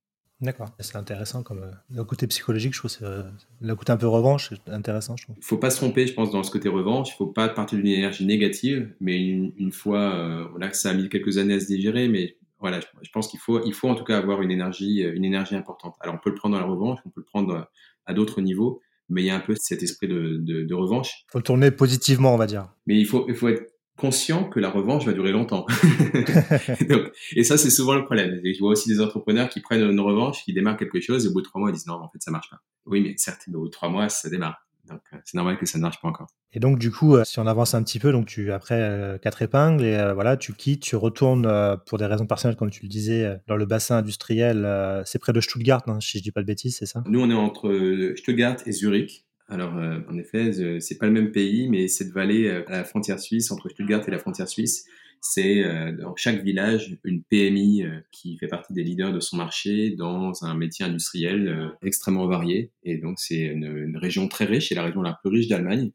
D'accord, 0.43 0.69
c'est 0.79 0.97
intéressant 0.97 1.41
comme 1.41 1.63
euh, 1.63 1.71
le 1.89 2.03
côté 2.03 2.27
psychologique, 2.27 2.73
je 2.73 2.79
trouve, 2.79 2.91
euh, 3.03 3.23
le 3.61 3.75
côté 3.75 3.93
un 3.93 3.97
peu 3.97 4.07
revanche, 4.07 4.49
c'est 4.49 4.73
intéressant, 4.73 5.15
je 5.15 5.23
trouve. 5.23 5.37
Il 5.37 5.43
faut 5.43 5.57
pas 5.57 5.69
se 5.69 5.77
tromper, 5.77 6.05
je 6.05 6.13
pense, 6.13 6.31
dans 6.31 6.43
ce 6.43 6.51
côté 6.51 6.67
revanche. 6.67 7.11
Il 7.11 7.15
faut 7.15 7.27
pas 7.27 7.47
partir 7.47 7.77
d'une 7.77 7.87
énergie 7.87 8.25
négative, 8.25 8.93
mais 8.99 9.17
une, 9.17 9.71
fois, 9.71 10.15
euh, 10.15 10.45
voilà, 10.49 10.73
ça 10.73 10.89
a 10.89 10.93
mis 10.93 11.07
quelques 11.07 11.37
années 11.37 11.53
à 11.53 11.59
se 11.61 11.67
digérer, 11.67 12.09
mais 12.09 12.37
voilà, 12.59 12.81
je, 12.81 13.09
pense 13.11 13.29
qu'il 13.29 13.39
faut, 13.39 13.63
il 13.65 13.73
faut 13.73 13.87
en 13.87 13.95
tout 13.95 14.03
cas 14.03 14.17
avoir 14.17 14.41
une 14.41 14.51
énergie, 14.51 15.01
une 15.01 15.23
énergie 15.23 15.55
importante. 15.55 15.95
Alors, 16.01 16.15
on 16.15 16.17
peut 16.17 16.29
le 16.29 16.35
prendre 16.35 16.55
dans 16.55 16.61
la 16.61 16.69
revanche, 16.69 16.99
on 17.05 17.09
peut 17.09 17.21
le 17.21 17.25
prendre 17.25 17.69
à 18.05 18.13
d'autres 18.13 18.41
niveaux, 18.41 18.81
mais 19.09 19.21
il 19.21 19.25
y 19.25 19.29
a 19.29 19.35
un 19.35 19.39
peu 19.39 19.55
cet 19.55 19.83
esprit 19.83 20.07
de, 20.07 20.37
de, 20.39 20.63
de 20.63 20.73
revanche. 20.73 21.25
Il 21.27 21.31
faut 21.31 21.39
le 21.39 21.43
tourner 21.43 21.71
positivement, 21.71 22.33
on 22.33 22.37
va 22.37 22.47
dire. 22.47 22.67
Mais 22.87 22.97
il 22.97 23.05
faut, 23.05 23.25
il 23.27 23.35
faut 23.35 23.49
être 23.49 23.73
conscient 23.97 24.49
que 24.49 24.59
la 24.59 24.69
revanche 24.69 25.05
va 25.05 25.13
durer 25.13 25.31
longtemps. 25.31 25.65
et 27.35 27.43
ça, 27.43 27.57
c'est 27.57 27.69
souvent 27.69 27.95
le 27.95 28.05
problème. 28.05 28.39
je 28.43 28.59
vois 28.59 28.71
aussi 28.71 28.89
des 28.89 28.99
entrepreneurs 28.99 29.49
qui 29.49 29.61
prennent 29.61 29.83
une 29.83 29.99
revanche, 29.99 30.43
qui 30.43 30.53
démarrent 30.53 30.77
quelque 30.77 30.99
chose, 30.99 31.25
et 31.25 31.29
au 31.29 31.31
bout 31.31 31.41
de 31.41 31.45
trois 31.45 31.61
mois, 31.61 31.69
ils 31.69 31.73
disent 31.73 31.87
non, 31.87 31.95
en 31.95 32.09
fait, 32.09 32.21
ça 32.21 32.31
marche 32.31 32.49
pas. 32.49 32.61
Oui, 32.85 33.01
mais 33.01 33.13
certes, 33.17 33.41
au 33.49 33.59
bout 33.59 33.65
de 33.67 33.71
trois 33.71 33.89
mois, 33.89 34.09
ça 34.09 34.29
démarre. 34.29 34.57
Donc, 34.87 35.01
euh, 35.13 35.17
c'est 35.23 35.35
normal 35.35 35.57
que 35.57 35.65
ça 35.65 35.77
ne 35.77 35.83
marche 35.83 36.01
pas 36.01 36.07
encore. 36.07 36.27
Et 36.51 36.59
donc, 36.59 36.77
du 36.77 36.91
coup, 36.91 37.15
euh, 37.15 37.23
si 37.23 37.39
on 37.39 37.47
avance 37.47 37.73
un 37.73 37.83
petit 37.83 37.99
peu, 37.99 38.11
donc 38.11 38.25
tu 38.25 38.51
après 38.51 38.79
euh, 38.79 39.17
quatre 39.17 39.41
épingles 39.41 39.83
et 39.83 40.13
voilà, 40.13 40.37
tu 40.37 40.53
quittes, 40.53 40.81
tu 40.81 40.95
retournes 40.95 41.47
pour 41.85 41.97
des 41.97 42.05
raisons 42.05 42.25
personnelles, 42.25 42.57
comme 42.57 42.69
tu 42.69 42.83
le 42.83 42.89
disais, 42.89 43.37
dans 43.47 43.55
le 43.55 43.65
bassin 43.65 43.97
industriel. 43.97 44.67
c'est 45.05 45.19
près 45.19 45.33
de 45.33 45.41
Stuttgart, 45.41 45.83
hein, 45.87 45.99
si 45.99 46.17
je 46.17 46.23
dis 46.23 46.31
pas 46.31 46.41
de 46.41 46.47
bêtises, 46.47 46.77
c'est 46.77 46.85
ça? 46.85 47.03
Nous, 47.07 47.21
on 47.21 47.29
est 47.29 47.33
entre 47.33 48.13
Stuttgart 48.15 48.57
et 48.65 48.71
Zurich. 48.71 49.25
Alors, 49.49 49.77
euh, 49.77 49.99
en 50.09 50.17
effet, 50.17 50.79
c'est 50.79 50.97
pas 50.97 51.05
le 51.05 51.11
même 51.11 51.31
pays, 51.31 51.69
mais 51.69 51.87
cette 51.87 52.11
vallée 52.11 52.47
euh, 52.47 52.63
à 52.67 52.71
la 52.71 52.83
frontière 52.83 53.19
suisse, 53.19 53.51
entre 53.51 53.69
Stuttgart 53.69 54.01
et 54.07 54.11
la 54.11 54.17
frontière 54.17 54.47
suisse, 54.47 54.85
c'est 55.25 55.63
euh, 55.63 55.91
dans 55.93 56.15
chaque 56.15 56.43
village 56.43 56.97
une 57.03 57.23
PMI 57.23 57.85
qui 58.11 58.37
fait 58.37 58.47
partie 58.47 58.73
des 58.73 58.83
leaders 58.83 59.13
de 59.13 59.19
son 59.19 59.37
marché 59.37 59.91
dans 59.91 60.43
un 60.43 60.53
métier 60.53 60.85
industriel 60.85 61.71
extrêmement 61.81 62.27
varié. 62.27 62.71
Et 62.83 62.97
donc, 62.97 63.19
c'est 63.19 63.39
une, 63.39 63.65
une, 63.65 63.97
région 63.97 64.27
très 64.27 64.45
riche, 64.45 64.69
c'est 64.69 64.75
la 64.75 64.83
région 64.83 65.01
la 65.01 65.13
plus 65.13 65.29
riche 65.29 65.47
d'Allemagne 65.47 65.91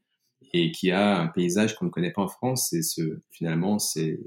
et 0.53 0.73
qui 0.73 0.91
a 0.91 1.21
un 1.21 1.27
paysage 1.27 1.77
qu'on 1.77 1.85
ne 1.87 1.91
connaît 1.91 2.11
pas 2.11 2.23
en 2.23 2.29
France. 2.29 2.69
C'est 2.71 2.83
ce, 2.83 3.21
finalement, 3.31 3.79
c'est 3.79 4.19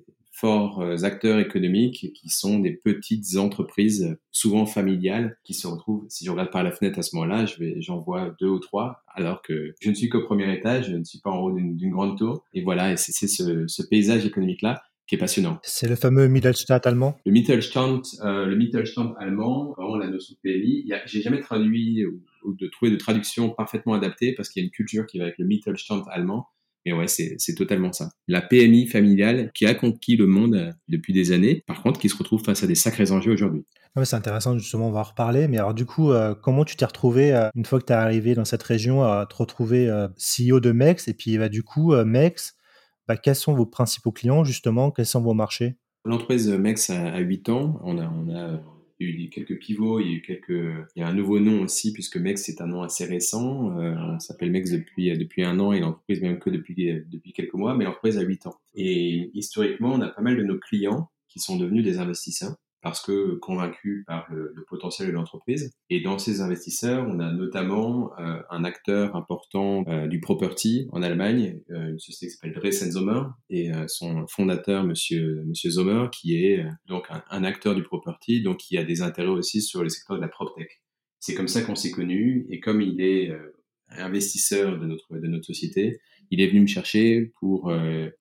forts 0.42 0.82
euh, 0.82 1.04
acteurs 1.04 1.40
économiques 1.40 2.14
qui 2.14 2.30
sont 2.30 2.60
des 2.60 2.72
petites 2.72 3.38
entreprises, 3.38 4.18
souvent 4.32 4.66
familiales, 4.66 5.38
qui 5.44 5.54
se 5.54 5.68
retrouvent, 5.68 6.06
si 6.10 6.26
je 6.26 6.32
regarde 6.32 6.52
par 6.52 6.64
la 6.64 6.72
fenêtre 6.72 6.98
à 6.98 7.04
ce 7.04 7.16
moment-là, 7.16 7.46
j'en 7.78 8.00
vois 8.00 8.36
deux 8.40 8.48
ou 8.48 8.60
trois, 8.60 9.04
alors 9.14 9.42
que 9.42 9.76
je 9.80 9.90
ne 9.90 9.94
suis 9.94 10.10
qu'au 10.10 10.24
premier 10.24 10.52
étage, 10.54 10.90
je 10.90 10.96
ne 10.96 11.04
suis 11.04 11.20
pas 11.20 11.30
en 11.30 11.40
haut 11.40 11.52
d'une, 11.52 11.92
grande 11.92 12.18
tour. 12.18 12.44
Et 12.54 12.64
voilà, 12.64 12.98
c'est, 12.98 13.28
ce, 13.28 13.68
ce 13.68 13.84
paysage 13.84 14.26
économique-là 14.26 14.82
qui 15.12 15.16
est 15.16 15.18
passionnant. 15.18 15.60
C'est 15.62 15.90
le 15.90 15.98
fameux 15.98 16.30
Mittelstand 16.30 16.80
allemand? 16.86 17.18
Le 17.26 17.34
Mittelstand, 17.34 18.02
euh, 18.24 18.46
le 18.46 18.56
Mittelstand 18.56 19.14
allemand, 19.20 19.74
vraiment 19.78 19.98
la 19.98 20.08
notion 20.08 20.36
de 20.36 20.50
PMI, 20.50 20.90
j'ai 21.06 21.22
jamais 21.22 21.42
traduit 21.42 22.06
ou, 22.06 22.24
ou, 22.46 22.54
de 22.54 22.68
trouvé 22.68 22.92
de 22.92 22.96
traduction 22.96 23.50
parfaitement 23.50 23.94
adaptée 23.94 24.34
parce 24.34 24.48
qu'il 24.48 24.62
y 24.62 24.64
a 24.64 24.68
une 24.68 24.72
culture 24.72 25.06
qui 25.06 25.18
va 25.18 25.26
avec 25.26 25.38
le 25.38 25.46
Mittelstand 25.46 26.06
allemand 26.10 26.48
et 26.86 26.94
ouais, 26.94 27.08
c'est 27.08 27.56
totalement 27.56 27.92
ça. 27.92 28.10
La 28.28 28.42
PMI 28.42 28.88
familiale 28.88 29.52
qui 29.54 29.66
a 29.66 29.76
conquis 29.76 30.16
le 30.16 30.26
monde 30.26 30.56
euh, 30.56 30.72
depuis 30.88 31.14
des 31.14 31.32
années, 31.32 31.64
par 31.68 31.84
contre, 31.84 32.00
qui 32.00 32.10
se 32.10 32.18
retrouve 32.18 32.44
face 32.44 32.64
à 32.64 32.68
des 32.68 32.76
sacrés 32.76 33.12
enjeux 33.12 33.34
aujourd'hui. 33.34 33.66
c'est 34.04 34.16
intéressant, 34.16 34.58
justement, 34.58 34.88
on 34.88 34.92
va 34.92 35.02
en 35.02 35.04
reparler. 35.04 35.48
Mais 35.48 35.58
alors, 35.58 35.76
du 35.76 35.86
coup, 35.86 36.12
euh, 36.12 36.34
comment 36.34 36.66
tu 36.66 36.76
t'es 36.76 36.86
retrouvé, 36.86 37.34
euh, 37.34 37.50
une 37.56 37.66
fois 37.66 37.80
que 37.80 37.86
tu 37.86 37.94
es 37.94 37.96
arrivé 37.96 38.34
dans 38.34 38.46
cette 38.46 38.64
région, 38.64 39.04
à 39.04 39.28
te 39.28 39.36
retrouver 39.36 39.88
CEO 40.18 40.60
de 40.60 40.72
MEX 40.72 41.08
Et 41.08 41.14
puis, 41.14 41.38
bah, 41.38 41.50
du 41.50 41.62
coup, 41.62 41.94
MEX, 41.94 42.56
bah, 43.08 43.18
quels 43.18 43.36
sont 43.36 43.54
vos 43.54 43.66
principaux 43.66 44.12
clients, 44.12 44.44
justement? 44.44 44.92
Quels 44.92 45.06
sont 45.06 45.22
vos 45.22 45.34
marchés? 45.34 45.76
L'entreprise 46.06 46.50
MEX 46.50 46.90
a, 46.90 47.20
8 47.20 47.50
ans. 47.50 47.80
On 47.84 47.98
a, 47.98 48.06
a 48.06 48.60
eu 49.00 49.30
quelques 49.30 49.58
pivots, 49.60 50.00
il 50.00 50.08
y 50.08 50.14
a 50.14 50.18
eu 50.18 50.22
quelques, 50.22 50.50
il 50.96 51.00
y 51.00 51.04
a 51.04 51.08
un 51.08 51.14
nouveau 51.14 51.40
nom 51.40 51.62
aussi 51.62 51.94
puisque 51.94 52.18
Mex 52.18 52.44
c'est 52.44 52.62
un 52.62 52.68
nom 52.68 52.84
assez 52.84 53.06
récent. 53.06 53.78
Euh, 53.78 53.96
on 53.98 54.20
s'appelle 54.20 54.52
Mex 54.52 54.72
depuis 54.72 55.16
depuis 55.18 55.44
un 55.44 55.60
an 55.60 55.74
et 55.74 55.80
l'entreprise 55.80 56.22
même 56.22 56.40
que 56.40 56.50
depuis 56.50 56.76
depuis 56.76 57.34
quelques 57.34 57.54
mois, 57.54 57.76
mais 57.76 57.86
l'entreprise 57.86 58.18
a 58.18 58.22
huit 58.22 58.46
ans. 58.48 58.56
Et 58.76 59.32
historiquement, 59.34 59.94
on 59.94 60.02
a 60.02 60.10
pas 60.10 60.22
mal 60.22 60.38
de 60.38 60.44
nos 60.44 60.60
clients 60.60 61.10
qui 61.28 61.40
sont 61.40 61.58
devenus 61.58 61.84
des 61.84 62.00
investisseurs 62.00 62.56
parce 62.82 63.02
que 63.02 63.36
convaincus 63.36 64.04
par 64.08 64.28
le, 64.32 64.54
potentiel 64.68 65.10
de 65.10 65.14
l'entreprise. 65.14 65.74
Et 65.90 66.02
dans 66.02 66.18
ces 66.18 66.42
investisseurs, 66.42 67.06
on 67.08 67.20
a 67.20 67.32
notamment 67.32 68.12
euh, 68.20 68.42
un 68.50 68.64
acteur 68.64 69.16
important 69.16 69.84
euh, 69.88 70.08
du 70.08 70.20
property 70.20 70.88
en 70.92 71.02
Allemagne, 71.02 71.62
euh, 71.72 71.90
une 71.90 72.00
société 72.00 72.28
qui 72.28 72.38
s'appelle 72.38 72.54
Dresen 72.54 72.92
Sommer, 72.92 73.24
et 73.50 73.72
son 73.88 74.26
fondateur, 74.28 74.84
monsieur, 74.84 75.44
monsieur 75.46 75.72
Sommer, 75.72 76.08
qui 76.12 76.46
est 76.46 76.66
donc 76.88 77.08
un, 77.10 77.44
acteur 77.44 77.76
du 77.76 77.84
property, 77.84 78.42
donc 78.42 78.58
qui 78.58 78.78
a 78.78 78.84
des 78.84 79.02
intérêts 79.02 79.28
aussi 79.28 79.62
sur 79.62 79.84
le 79.84 79.90
secteur 79.90 80.18
de 80.18 80.22
la 80.22 80.28
PropTech. 80.28 80.82
C'est 81.20 81.36
comme 81.36 81.48
ça 81.48 81.62
qu'on 81.62 81.76
s'est 81.76 81.92
connus, 81.92 82.46
et 82.50 82.60
comme 82.60 82.82
il 82.82 83.02
est 83.02 83.32
investisseur 83.90 84.80
de 84.80 84.86
notre, 84.86 85.18
de 85.18 85.28
notre 85.28 85.46
société, 85.46 86.00
il 86.30 86.40
est 86.40 86.48
venu 86.48 86.62
me 86.62 86.68
chercher 86.68 87.32
pour 87.40 87.72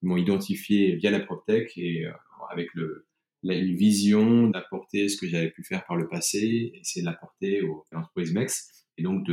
m'identifier 0.01 0.95
via 0.95 1.11
la 1.11 1.21
PropTech 1.21 1.71
et 1.77 2.05
avec 2.51 2.67
le, 2.73 3.07
une 3.43 3.75
vision 3.75 4.47
d'apporter 4.47 5.09
ce 5.09 5.17
que 5.17 5.27
j'avais 5.27 5.49
pu 5.49 5.63
faire 5.63 5.85
par 5.85 5.97
le 5.97 6.07
passé, 6.07 6.71
essayer 6.75 7.01
de 7.01 7.09
l'apporter 7.09 7.61
aux 7.61 7.83
entreprises 7.93 8.33
MEX, 8.33 8.85
et 8.97 9.03
donc 9.03 9.25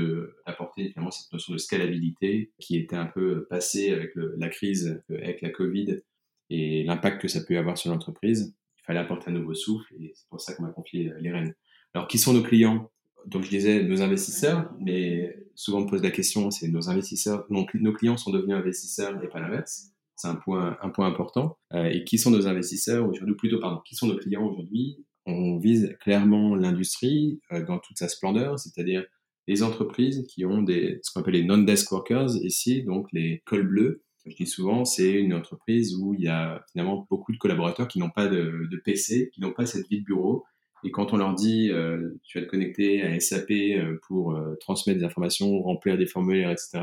d'apporter 0.47 0.91
finalement 0.91 1.11
cette 1.11 1.33
notion 1.33 1.53
de 1.53 1.59
scalabilité 1.59 2.53
qui 2.59 2.77
était 2.77 2.97
un 2.97 3.07
peu 3.07 3.47
passée 3.51 3.91
avec 3.91 4.13
la 4.15 4.49
crise, 4.49 5.03
avec 5.11 5.43
la 5.43 5.51
Covid 5.51 6.01
et 6.51 6.85
l'impact 6.85 7.21
que 7.21 7.29
ça 7.29 7.41
peut 7.45 7.59
avoir 7.59 7.77
sur 7.77 7.91
l'entreprise. 7.91 8.55
Il 8.79 8.85
fallait 8.85 9.01
apporter 9.01 9.31
un 9.31 9.35
nouveau 9.35 9.55
souffle 9.55 9.93
et 10.01 10.13
c'est 10.15 10.29
pour 10.29 10.41
ça 10.41 10.55
qu'on 10.55 10.63
m'a 10.63 10.71
confié 10.71 11.13
les 11.21 11.31
rênes. 11.31 11.55
Alors, 11.93 12.09
qui 12.09 12.19
sont 12.19 12.33
nos 12.33 12.43
clients? 12.43 12.91
Donc, 13.27 13.43
je 13.45 13.51
disais 13.51 13.83
nos 13.83 14.01
investisseurs, 14.01 14.73
mais 14.81 15.37
souvent 15.55 15.79
on 15.79 15.85
me 15.85 15.91
pose 15.91 16.03
la 16.03 16.11
question, 16.11 16.51
c'est 16.51 16.69
nos 16.69 16.89
investisseurs, 16.89 17.47
donc 17.51 17.75
nos 17.75 17.93
clients 17.93 18.17
sont 18.17 18.31
devenus 18.31 18.57
investisseurs 18.57 19.23
et 19.23 19.29
pas 19.29 19.41
l'inverse 19.41 19.93
c'est 20.19 20.29
un 20.29 20.35
point, 20.35 20.77
important. 20.99 21.59
Euh, 21.73 21.85
et 21.85 22.05
qui 22.05 22.19
sont 22.19 22.31
nos 22.31 22.49
investisseurs 22.49 23.09
aujourd'hui, 23.09 23.37
plutôt, 23.37 23.61
pardon, 23.61 23.81
qui 23.87 23.95
sont 23.95 24.09
nos 24.09 24.17
clients 24.17 24.45
aujourd'hui? 24.45 25.05
On 25.27 25.59
vise 25.59 25.97
clairement 26.01 26.57
l'industrie 26.57 27.41
euh, 27.53 27.65
dans 27.65 27.79
toute 27.79 27.99
sa 27.99 28.09
splendeur, 28.09 28.59
c'est-à-dire 28.59 29.05
les 29.47 29.63
entreprises 29.63 30.27
qui 30.29 30.45
ont 30.45 30.61
des, 30.61 30.99
ce 31.03 31.13
qu'on 31.13 31.21
appelle 31.21 31.35
les 31.35 31.45
non-desk 31.45 31.91
workers 31.93 32.37
ici, 32.43 32.83
donc 32.83 33.07
les 33.13 33.43
cols 33.47 33.67
bleus. 33.67 34.03
Je 34.27 34.35
dis 34.35 34.47
souvent, 34.47 34.85
c'est 34.85 35.13
une 35.13 35.33
entreprise 35.33 35.95
où 35.95 36.15
il 36.15 36.25
y 36.25 36.29
a 36.29 36.63
finalement 36.73 37.07
beaucoup 37.09 37.33
de 37.33 37.39
collaborateurs 37.39 37.87
qui 37.89 37.99
n'ont 37.99 38.11
pas 38.11 38.27
de, 38.27 38.69
PC, 38.85 39.31
qui 39.33 39.41
n'ont 39.41 39.53
pas 39.53 39.65
cette 39.67 39.89
vie 39.89 40.01
de 40.01 40.05
bureau. 40.05 40.45
Et 40.85 40.91
quand 40.91 41.13
on 41.13 41.17
leur 41.17 41.35
dit, 41.35 41.71
euh, 41.71 42.11
tu 42.25 42.39
vas 42.39 42.45
te 42.45 42.51
connecter 42.51 43.03
à 43.03 43.19
SAP 43.21 43.53
pour 44.07 44.39
transmettre 44.61 44.99
des 44.99 45.05
informations, 45.05 45.63
remplir 45.63 45.97
des 45.97 46.07
formulaires, 46.07 46.51
etc., 46.51 46.81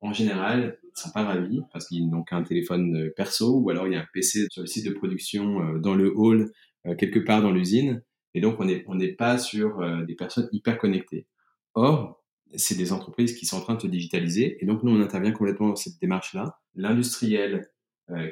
en 0.00 0.12
général, 0.12 0.78
sont 0.98 1.10
pas 1.10 1.24
ravis 1.24 1.60
parce 1.72 1.88
qu'ils 1.88 2.08
n'ont 2.08 2.22
qu'un 2.22 2.42
téléphone 2.42 2.96
euh, 2.96 3.12
perso 3.16 3.58
ou 3.58 3.70
alors 3.70 3.86
il 3.86 3.94
y 3.94 3.96
a 3.96 4.00
un 4.00 4.06
PC 4.12 4.46
sur 4.50 4.62
le 4.62 4.66
site 4.66 4.86
de 4.86 4.92
production 4.92 5.62
euh, 5.62 5.78
dans 5.78 5.94
le 5.94 6.12
hall 6.14 6.50
euh, 6.86 6.94
quelque 6.94 7.18
part 7.18 7.42
dans 7.42 7.50
l'usine 7.50 8.02
et 8.34 8.40
donc 8.40 8.60
on 8.60 8.64
n'est 8.64 8.84
on 8.86 8.94
n'est 8.94 9.12
pas 9.12 9.38
sur 9.38 9.80
des 10.06 10.14
personnes 10.14 10.48
hyper 10.52 10.78
connectées. 10.78 11.26
Or, 11.74 12.22
c'est 12.54 12.76
des 12.76 12.92
entreprises 12.92 13.34
qui 13.34 13.46
sont 13.46 13.56
en 13.56 13.60
train 13.62 13.74
de 13.74 13.80
se 13.80 13.86
digitaliser. 13.86 14.58
Et 14.60 14.66
donc, 14.66 14.82
nous, 14.82 14.92
on 14.92 15.00
intervient 15.00 15.32
complètement 15.32 15.70
dans 15.70 15.76
cette 15.76 15.98
démarche-là. 15.98 16.58
L'industriel 16.74 17.70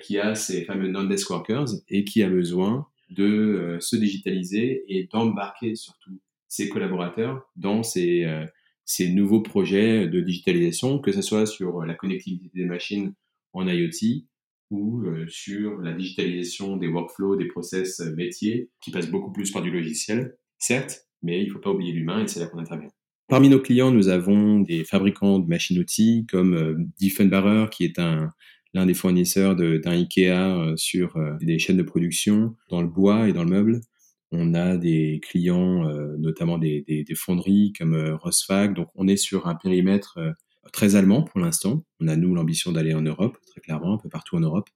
qui 0.03 0.19
a 0.19 0.35
ces 0.35 0.65
fameux 0.65 0.89
non-desk 0.89 1.31
workers 1.31 1.69
et 1.89 2.05
qui 2.05 2.23
a 2.23 2.29
besoin 2.29 2.87
de 3.09 3.79
se 3.81 3.97
digitaliser 3.97 4.85
et 4.87 5.09
d'embarquer 5.11 5.75
surtout 5.75 6.21
ses 6.47 6.69
collaborateurs 6.69 7.51
dans 7.57 7.83
ces, 7.83 8.27
ces 8.87 9.13
nouveaux 9.13 9.43
projets 9.43 10.09
de 10.09 10.21
digitalisation, 10.21 10.99
que 10.99 11.13
ce 11.13 11.21
soit 11.21 11.45
sur 11.45 11.85
la 11.85 11.95
connectivité 11.95 12.51
des 12.55 12.65
machines 12.65 13.13
en 13.53 13.69
IoT 13.69 14.25
ou 14.71 15.05
sur 15.29 15.79
la 15.81 15.93
digitalisation 15.93 16.77
des 16.77 16.89
workflows, 16.89 17.37
des 17.37 17.47
process 17.47 18.01
métiers, 18.17 18.71
qui 18.81 18.91
passent 18.91 19.11
beaucoup 19.11 19.33
plus 19.33 19.51
par 19.51 19.63
du 19.63 19.71
logiciel, 19.71 20.37
certes, 20.59 21.07
mais 21.23 21.43
il 21.43 21.49
ne 21.49 21.53
faut 21.53 21.61
pas 21.61 21.71
oublier 21.71 21.93
l'humain 21.93 22.25
et 22.25 22.29
c'est 22.29 22.41
là 22.41 22.47
qu'on 22.47 22.59
intervient. 22.59 22.91
Parmi 23.29 23.49
nos 23.49 23.61
clients, 23.61 23.91
nous 23.91 24.09
avons 24.09 24.61
des 24.61 24.85
fabricants 24.85 25.41
de 25.41 25.49
machines-outils 25.49 26.27
comme 26.31 26.55
euh, 26.55 26.77
Diffenbarer, 26.99 27.67
qui 27.71 27.85
est 27.85 27.99
un, 27.99 28.33
l'un 28.73 28.87
des 28.87 28.95
fournisseurs 28.95 29.57
d'un 29.57 29.91
IKEA 29.91 30.57
euh, 30.57 30.77
sur 30.77 31.17
euh, 31.17 31.33
des 31.41 31.59
chaînes 31.59 31.77
de 31.77 31.83
production 31.83 32.55
dans 32.71 32.83
le 32.83 32.89
bois 32.89 33.29
et 33.29 33.33
dans 33.33 33.43
le 33.43 33.51
meuble. 33.51 33.81
On 34.33 34.55
a 34.55 34.77
des 34.77 35.21
clients, 35.23 35.89
euh, 35.89 36.17
notamment 36.19 36.59
des, 36.59 36.83
des, 36.83 37.05
des, 37.05 37.15
fonderies 37.15 37.73
comme 37.79 37.95
Rosfag. 38.21 38.75
Donc, 38.75 38.89
on 38.95 39.09
est 39.09 39.17
sur 39.17 39.47
un 39.47 39.55
périmètre 39.55 40.19
très 40.73 40.97
allemand 40.97 41.23
pour 41.23 41.41
l'instant. 41.41 41.85
On 42.01 42.09
a, 42.09 42.17
nous, 42.17 42.35
l'ambition 42.35 42.73
d'aller 42.73 42.95
en 42.95 43.03
Europe, 43.03 43.39
très 43.47 43.61
clairement, 43.61 43.95
un 43.95 43.99
peu 43.99 44.09
partout 44.09 44.37
en 44.37 44.41
Europe. 44.41 44.69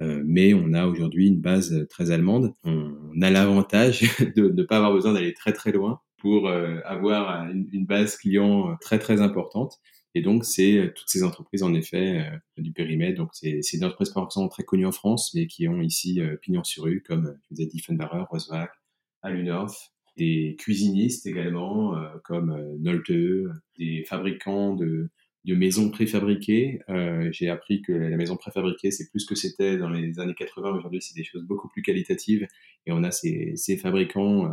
mais 0.00 0.54
on 0.54 0.72
a 0.74 0.86
aujourd'hui 0.86 1.28
une 1.28 1.40
base 1.40 1.86
très 1.88 2.10
allemande. 2.10 2.54
On 2.64 3.22
a 3.22 3.30
l'avantage 3.30 4.00
de 4.36 4.48
ne 4.48 4.62
pas 4.62 4.78
avoir 4.78 4.92
besoin 4.92 5.12
d'aller 5.12 5.34
très 5.34 5.52
très 5.52 5.72
loin 5.72 6.00
pour 6.18 6.48
euh, 6.48 6.80
avoir 6.84 7.48
une, 7.50 7.86
base 7.86 8.16
client 8.16 8.70
euh, 8.70 8.74
très 8.80 8.98
très 8.98 9.20
importante. 9.20 9.78
Et 10.14 10.22
donc, 10.22 10.44
c'est 10.44 10.78
euh, 10.78 10.92
toutes 10.94 11.08
ces 11.08 11.22
entreprises, 11.22 11.62
en 11.62 11.74
effet, 11.74 12.28
du 12.56 12.72
périmètre. 12.72 13.18
Donc, 13.18 13.30
c'est 13.32 13.60
des 13.60 13.84
entreprises 13.84 14.10
pas 14.10 14.22
forcément 14.22 14.48
très 14.48 14.64
connues 14.64 14.86
en 14.86 14.92
France, 14.92 15.32
mais 15.34 15.46
qui 15.46 15.68
ont 15.68 15.80
ici 15.80 16.20
pignon 16.42 16.64
sur 16.64 16.84
rue, 16.84 17.02
comme 17.02 17.36
je 17.42 17.54
vous 17.54 17.62
ai 17.62 17.66
dit, 17.66 17.76
Diefenbarer, 17.76 18.24
Roswag, 19.22 19.34
Alunhof, 19.34 19.76
des 20.16 20.56
cuisinistes 20.58 21.26
également, 21.26 21.94
comme 22.24 22.76
Nolte, 22.78 23.12
des 23.78 24.04
fabricants 24.08 24.74
de, 24.74 25.10
de 25.46 25.54
maisons 25.54 25.90
préfabriquées. 25.90 26.80
Euh, 26.88 27.30
J'ai 27.32 27.48
appris 27.48 27.80
que 27.80 27.92
la 27.92 28.16
maison 28.16 28.36
préfabriquée, 28.36 28.90
c'est 28.90 29.08
plus 29.08 29.24
que 29.24 29.36
c'était 29.36 29.78
dans 29.78 29.88
les 29.88 30.18
années 30.18 30.34
80. 30.34 30.70
Aujourd'hui, 30.76 31.00
c'est 31.00 31.14
des 31.14 31.24
choses 31.24 31.44
beaucoup 31.44 31.68
plus 31.68 31.82
qualitatives. 31.82 32.46
Et 32.84 32.92
on 32.92 33.04
a 33.04 33.12
ces, 33.12 33.52
ces 33.56 33.76
fabricants 33.76 34.50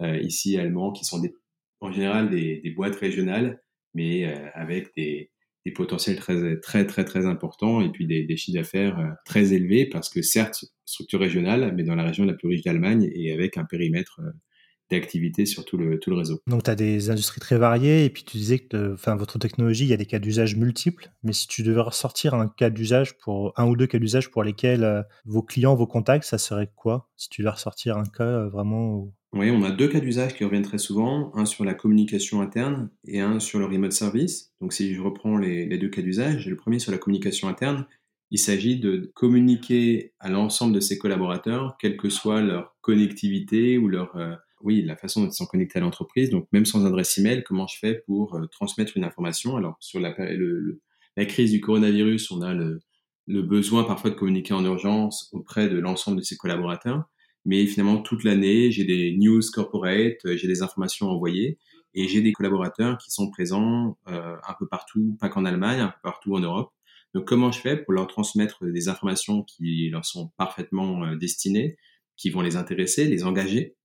euh, 0.00 0.18
ici 0.18 0.58
allemands 0.58 0.92
qui 0.92 1.04
sont 1.04 1.18
des, 1.18 1.34
en 1.80 1.90
général 1.90 2.28
des, 2.28 2.60
des 2.60 2.70
boîtes 2.70 2.96
régionales, 2.96 3.62
mais 3.94 4.26
euh, 4.26 4.50
avec 4.52 4.94
des, 4.94 5.30
des, 5.64 5.72
potentiels 5.72 6.16
très 6.16 6.58
très 6.60 6.86
très 6.86 7.04
très 7.04 7.26
importants 7.26 7.80
et 7.80 7.90
puis 7.90 8.06
des, 8.06 8.36
chiffres 8.36 8.58
d'affaires 8.58 8.98
euh, 8.98 9.10
très 9.24 9.52
élevés 9.52 9.86
parce 9.86 10.08
que 10.08 10.22
certes 10.22 10.64
structure 10.84 11.20
régionale, 11.20 11.72
mais 11.74 11.82
dans 11.82 11.94
la 11.94 12.04
région 12.04 12.24
la 12.24 12.34
plus 12.34 12.48
riche 12.48 12.62
d'Allemagne 12.62 13.10
et 13.14 13.32
avec 13.32 13.56
un 13.56 13.64
périmètre 13.64 14.20
d'activité 14.90 15.46
sur 15.46 15.64
tout 15.64 15.78
le, 15.78 15.98
tout 15.98 16.10
le 16.10 16.16
réseau. 16.16 16.40
Donc, 16.46 16.64
tu 16.64 16.70
as 16.70 16.74
des 16.74 17.10
industries 17.10 17.40
très 17.40 17.56
variées 17.56 18.04
et 18.04 18.10
puis 18.10 18.22
tu 18.22 18.36
disais 18.36 18.58
que 18.58 18.92
enfin, 18.92 19.16
votre 19.16 19.38
technologie, 19.38 19.84
il 19.84 19.88
y 19.88 19.94
a 19.94 19.96
des 19.96 20.06
cas 20.06 20.18
d'usage 20.18 20.56
multiples. 20.56 21.10
Mais 21.22 21.32
si 21.32 21.46
tu 21.46 21.62
devais 21.62 21.80
ressortir 21.80 22.34
un 22.34 22.48
cas 22.48 22.70
d'usage 22.70 23.16
pour 23.18 23.52
un 23.56 23.66
ou 23.66 23.76
deux 23.76 23.86
cas 23.86 23.98
d'usage 23.98 24.30
pour 24.30 24.42
lesquels 24.42 25.04
vos 25.24 25.42
clients, 25.42 25.74
vos 25.74 25.86
contacts, 25.86 26.24
ça 26.24 26.38
serait 26.38 26.70
quoi? 26.76 27.08
Si 27.16 27.28
tu 27.28 27.42
devais 27.42 27.52
ressortir 27.52 27.96
un 27.96 28.04
cas 28.04 28.44
vraiment 28.46 29.10
on 29.36 29.62
a 29.62 29.70
deux 29.70 29.88
cas 29.88 30.00
d'usage 30.00 30.34
qui 30.34 30.44
reviennent 30.44 30.62
très 30.62 30.78
souvent, 30.78 31.32
un 31.34 31.44
sur 31.44 31.64
la 31.64 31.74
communication 31.74 32.40
interne 32.40 32.90
et 33.06 33.20
un 33.20 33.40
sur 33.40 33.58
le 33.58 33.66
remote 33.66 33.92
service. 33.92 34.52
Donc 34.60 34.72
si 34.72 34.94
je 34.94 35.00
reprends 35.00 35.36
les, 35.36 35.66
deux 35.78 35.88
cas 35.88 36.02
d'usage, 36.02 36.46
le 36.46 36.56
premier 36.56 36.78
sur 36.78 36.92
la 36.92 36.98
communication 36.98 37.48
interne, 37.48 37.86
il 38.30 38.38
s'agit 38.38 38.78
de 38.78 39.10
communiquer 39.14 40.12
à 40.20 40.28
l'ensemble 40.28 40.74
de 40.74 40.80
ses 40.80 40.98
collaborateurs, 40.98 41.76
quelle 41.80 41.96
que 41.96 42.08
soit 42.08 42.42
leur 42.42 42.76
connectivité 42.80 43.78
ou 43.78 43.88
leur, 43.88 44.16
euh, 44.16 44.34
oui, 44.62 44.82
la 44.82 44.96
façon 44.96 45.22
dont 45.22 45.28
ils 45.28 45.34
sont 45.34 45.46
connectés 45.46 45.78
à 45.78 45.82
l'entreprise. 45.82 46.30
Donc 46.30 46.48
même 46.52 46.64
sans 46.64 46.86
adresse 46.86 47.18
email, 47.18 47.42
comment 47.44 47.66
je 47.66 47.78
fais 47.78 48.02
pour 48.06 48.34
euh, 48.34 48.46
transmettre 48.46 48.96
une 48.96 49.04
information? 49.04 49.56
Alors 49.56 49.76
sur 49.80 50.00
la, 50.00 50.12
crise 51.26 51.50
du 51.50 51.60
coronavirus, 51.60 52.30
on 52.30 52.42
a 52.42 52.54
le 52.54 53.42
besoin 53.42 53.84
parfois 53.84 54.10
de 54.10 54.16
communiquer 54.16 54.54
en 54.54 54.64
urgence 54.64 55.28
auprès 55.32 55.68
de 55.68 55.78
l'ensemble 55.78 56.18
de 56.18 56.22
ses 56.22 56.36
collaborateurs 56.36 57.04
mais 57.44 57.66
finalement 57.66 58.00
toute 58.00 58.24
l'année, 58.24 58.70
j'ai 58.70 58.84
des 58.84 59.16
news 59.16 59.40
corporate, 59.52 60.24
euh, 60.24 60.36
j'ai 60.36 60.48
des 60.48 60.62
informations 60.62 61.08
envoyées 61.08 61.58
et 61.94 62.08
j'ai 62.08 62.20
des 62.22 62.32
collaborateurs 62.32 62.98
qui 62.98 63.10
sont 63.10 63.30
présents 63.30 63.98
euh, 64.08 64.36
un 64.46 64.54
peu 64.58 64.66
partout, 64.66 65.16
pas 65.20 65.28
qu'en 65.28 65.44
Allemagne, 65.44 65.80
un 65.80 65.88
peu 65.88 66.00
partout 66.02 66.34
en 66.34 66.40
Europe. 66.40 66.72
Donc 67.14 67.26
comment 67.26 67.52
je 67.52 67.60
fais 67.60 67.76
pour 67.76 67.92
leur 67.92 68.06
transmettre 68.08 68.64
des 68.66 68.88
informations 68.88 69.42
qui 69.42 69.88
leur 69.90 70.04
sont 70.04 70.32
parfaitement 70.36 71.04
euh, 71.04 71.16
destinées, 71.16 71.76
qui 72.16 72.30
vont 72.30 72.40
les 72.40 72.56
intéresser, 72.56 73.06
les 73.06 73.24
engager, 73.24 73.76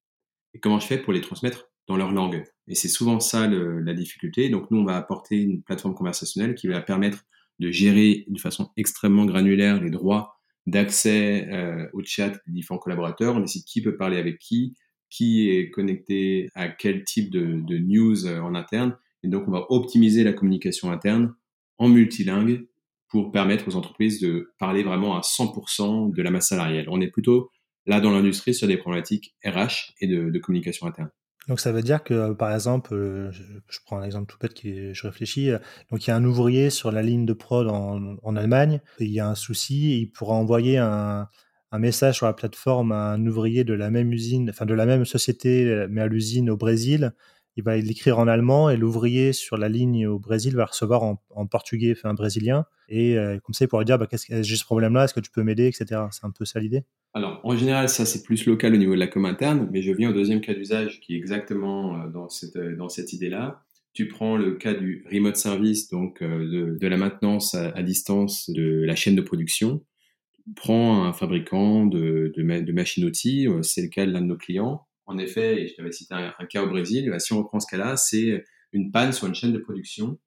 et 0.54 0.60
comment 0.60 0.80
je 0.80 0.88
fais 0.88 0.98
pour 0.98 1.13
les 1.13 1.22
transmettre 1.22 1.69
dans 1.88 1.98
leur 1.98 2.12
langue? 2.12 2.43
Et 2.67 2.76
c'est 2.76 2.88
souvent 2.88 3.19
ça 3.19 3.48
le, 3.48 3.80
la 3.80 3.93
difficulté. 3.93 4.50
Donc 4.50 4.72
nous, 4.72 4.80
on 4.80 4.86
va 4.86 4.98
apporter 4.98 5.38
une 5.38 5.62
plateforme 5.62 5.93
conversationnelle 5.93 6.56
qui 6.56 6.67
va 6.67 6.82
permettre 6.82 7.24
de 7.60 7.72
gérer 7.72 8.26
de 8.28 8.39
façon 8.39 8.72
extrêmement 8.78 9.26
granulaire 9.26 9.82
les 9.82 9.89
droits 9.89 10.38
d'accès 10.67 11.48
euh, 11.52 11.88
au 11.93 12.02
chat 12.04 12.30
des 12.30 12.54
différents 12.54 12.80
collaborateurs. 12.80 13.36
On 13.36 13.39
décide 13.39 13.63
qui 13.65 13.82
peut 13.82 13.98
parler 13.98 14.17
avec 14.17 14.39
qui, 14.39 14.76
qui 15.10 15.50
est 15.50 15.69
connecté 15.72 16.50
à 16.56 16.69
quel 16.69 17.04
type 17.04 17.32
de, 17.32 17.62
de 17.62 17.78
news 17.78 18.26
euh, 18.26 18.39
en 18.39 18.56
interne. 18.56 18.98
Et 19.24 19.28
donc, 19.28 19.48
on 19.48 19.52
va 19.52 19.65
optimiser 19.69 20.24
la 20.24 20.34
communication 20.34 20.91
interne 20.91 21.34
en 21.78 21.89
multilingue 21.89 22.67
pour 23.10 23.32
permettre 23.32 23.67
aux 23.67 23.76
entreprises 23.76 24.22
de 24.22 24.54
parler 24.60 24.84
vraiment 24.84 25.17
à 25.17 25.22
100% 25.22 26.13
de 26.13 26.22
la 26.22 26.32
masse 26.32 26.50
salariale. 26.50 26.86
On 26.89 27.02
est 27.02 27.10
plutôt 27.10 27.50
là 27.86 28.00
dans 28.00 28.12
l'industrie 28.12 28.54
sur 28.54 28.67
des 28.67 28.78
problématiques 28.78 29.36
RH 29.43 29.93
et 30.00 30.08
de, 30.08 30.30
de 30.30 30.39
communication 30.39 30.86
interne. 30.86 31.10
Donc 31.50 31.60
ça 31.60 31.72
veut 31.72 31.82
dire 31.82 32.04
que, 32.04 32.14
euh, 32.14 32.34
par 32.36 32.54
exemple, 32.54 32.94
euh, 32.94 33.32
je, 33.32 33.80
prends 33.84 33.98
un 33.98 34.04
exemple 34.04 34.32
tout 34.32 34.38
bête 34.40 34.54
qui 34.54 34.94
je 34.94 35.08
réfléchis. 35.08 35.50
Euh, 35.50 35.58
donc 35.92 36.06
il 36.06 36.12
y 36.12 36.14
a 36.14 36.16
un 36.16 36.24
ouvrier 36.24 36.70
sur 36.70 36.92
la 36.92 37.02
ligne 37.02 37.26
de 37.26 37.34
prod 37.34 37.68
en, 37.68 38.36
Allemagne, 38.36 38.80
il 39.00 39.10
y 39.10 39.20
a 39.20 39.28
un 39.28 39.36
souci, 39.36 40.00
il 40.00 40.12
pourra 40.12 40.36
envoyer 40.36 40.78
un, 40.78 41.28
un, 41.72 41.80
message 41.80 42.18
sur 42.18 42.28
la 42.28 42.34
plateforme 42.34 42.92
à 42.92 43.14
un 43.14 43.26
ouvrier 43.26 43.64
de 43.64 43.74
la 43.74 43.90
même 43.90 44.14
usine, 44.14 44.52
enfin 44.52 44.68
de 44.68 44.76
la 44.76 44.86
même 44.86 45.06
société, 45.06 45.88
mais 45.90 46.02
à 46.02 46.08
l'usine 46.08 46.52
au 46.52 46.58
Brésil. 46.58 47.14
Il 47.60 47.63
va 47.63 47.78
l'écrire 47.78 48.19
en 48.19 48.28
allemand 48.28 48.69
et 48.69 48.78
l'ouvrier 48.78 49.34
sur 49.34 49.58
la 49.58 49.69
ligne 49.69 50.08
au 50.08 50.19
Brésil 50.19 50.56
va 50.56 50.65
recevoir 50.65 51.04
en, 51.04 51.22
en 51.30 51.45
portugais, 51.45 51.93
enfin 51.95 52.13
brésilien. 52.13 52.65
Et 52.88 53.15
comme 53.43 53.54
ça, 53.54 53.65
il 53.65 53.67
pourra 53.67 53.84
dire, 53.84 54.00
bah, 54.00 54.08
qu'est-ce 54.10 54.26
que 54.26 54.41
j'ai 54.41 54.56
ce 54.56 54.65
problème-là, 54.65 55.04
est-ce 55.04 55.13
que 55.13 55.19
tu 55.19 55.30
peux 55.30 55.43
m'aider, 55.43 55.67
etc. 55.67 56.02
C'est 56.12 56.26
un 56.26 56.32
peu 56.32 56.45
ça 56.45 56.60
l'idée. 56.60 56.84
Alors, 57.13 57.39
en 57.43 57.56
général, 57.56 57.89
ça, 57.89 58.06
c'est 58.06 58.24
plus 58.24 58.45
local 58.45 58.74
au 58.74 58.78
niveau 58.78 58.93
de 58.93 59.00
la 59.00 59.08
com 59.08 59.26
interne, 59.26 59.67
mais 59.72 59.82
je 59.82 59.91
viens 59.91 60.12
au 60.12 60.13
deuxième 60.13 60.41
cas 60.41 60.54
d'usage 60.54 61.00
qui 61.00 61.15
est 61.15 61.17
exactement 61.17 61.95
euh, 61.95 62.08
dans 62.08 62.30
cette, 62.30 62.56
euh, 62.56 62.76
dans 62.76 62.89
cette 62.89 63.13
idée-là. 63.13 63.63
Tu 63.93 64.08
prends 64.08 64.38
le 64.38 64.56
cas 64.56 64.76
du 64.76 65.04
remote 65.12 65.36
service, 65.36 65.89
donc 65.89 66.22
euh, 66.22 66.48
de, 66.48 66.78
de 66.80 66.88
la 66.88 66.98
maintenance 66.98 67.56
à, 67.56 67.82
distance 67.82 68.50
de 68.52 68.84
la 68.84 68.95
chaîne 68.95 69.15
de 69.15 69.22
production. 69.22 69.84
Prends 70.56 71.04
un 71.04 71.13
fabricant 71.13 71.86
de, 71.88 72.32
de, 72.36 72.62
de 72.62 72.72
machines-outils, 72.72 73.48
c'est 73.63 73.82
le 73.82 73.88
cas 73.88 74.06
de 74.06 74.12
l'un 74.12 74.22
de 74.22 74.28
nos 74.28 74.38
clients. 74.38 74.86
En 75.10 75.17
effet, 75.17 75.63
et 75.63 75.67
je 75.67 75.74
t'avais 75.74 75.91
cité 75.91 76.13
un, 76.13 76.45
cas 76.45 76.62
au 76.62 76.69
Brésil, 76.69 77.12
si 77.17 77.34
on 77.34 77.39
reprend 77.39 77.60
ce 77.60 77.65
cas-là, 77.65 77.98
c'est 77.98 78.45
une 78.74 78.91
panne 78.91 79.12
sur 79.12 79.26
une 79.26 79.34
chaîne 79.34 79.52
de 79.52 79.58
production 79.58 80.19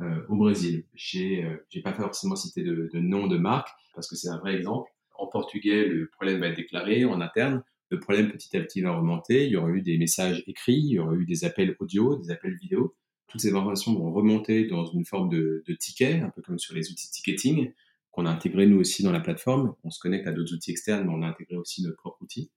euh, 0.00 0.22
au 0.30 0.36
Brésil. 0.36 0.86
J'ai 0.94 1.44
euh, 1.44 1.82
pas 1.84 1.92
forcément 1.92 2.34
cité 2.34 2.62
de, 2.62 2.88
de 2.90 2.98
nom 2.98 3.26
de 3.26 3.36
marque, 3.36 3.68
parce 3.94 4.08
que 4.08 4.16
c'est 4.16 4.30
un 4.30 4.38
vrai 4.38 4.54
exemple 4.56 4.90
en 5.18 5.26
portugais, 5.26 5.86
le 5.86 6.08
problème 6.08 6.40
va 6.40 6.48
être 6.48 6.56
déclaré 6.56 7.04
en 7.04 7.20
interne. 7.20 7.62
Le 7.90 8.00
problème 8.00 8.32
petit 8.32 8.56
à 8.56 8.60
petit 8.62 8.80
va 8.80 8.96
remonter. 8.96 9.44
Il 9.44 9.52
y 9.52 9.56
aura 9.56 9.68
eu 9.68 9.82
des 9.82 9.98
messages 9.98 10.42
écrits, 10.46 10.80
il 10.80 10.92
y 10.92 10.98
aura 10.98 11.14
eu 11.14 11.26
des 11.26 11.44
appels 11.44 11.76
audio, 11.78 12.16
des 12.16 12.30
appels 12.30 12.54
vidéo. 12.54 12.96
Toutes 13.28 13.42
ces 13.42 13.50
informations 13.54 13.92
vont 13.92 14.10
remonter 14.14 14.66
dans 14.66 14.86
une 14.86 15.04
forme 15.04 15.28
de, 15.28 15.62
de 15.68 15.74
ticket, 15.74 16.20
un 16.20 16.30
peu 16.30 16.40
comme 16.40 16.58
sur 16.58 16.74
les 16.74 16.90
outils 16.90 17.08
de 17.08 17.12
ticketing 17.12 17.72
qu'on 18.10 18.24
a 18.24 18.30
intégré 18.30 18.66
nous 18.66 18.78
aussi 18.78 19.02
dans 19.02 19.12
la 19.12 19.20
plateforme. 19.20 19.74
On 19.84 19.90
se 19.90 20.00
connecte 20.00 20.26
à 20.26 20.32
d'autres 20.32 20.54
outils 20.54 20.70
externes, 20.70 21.06
mais 21.06 21.12
on 21.14 21.22
a 21.22 21.28
intégré 21.28 21.56
aussi 21.56 21.82
notre 21.82 21.96
propre 21.98 22.22
outil. 22.22 22.50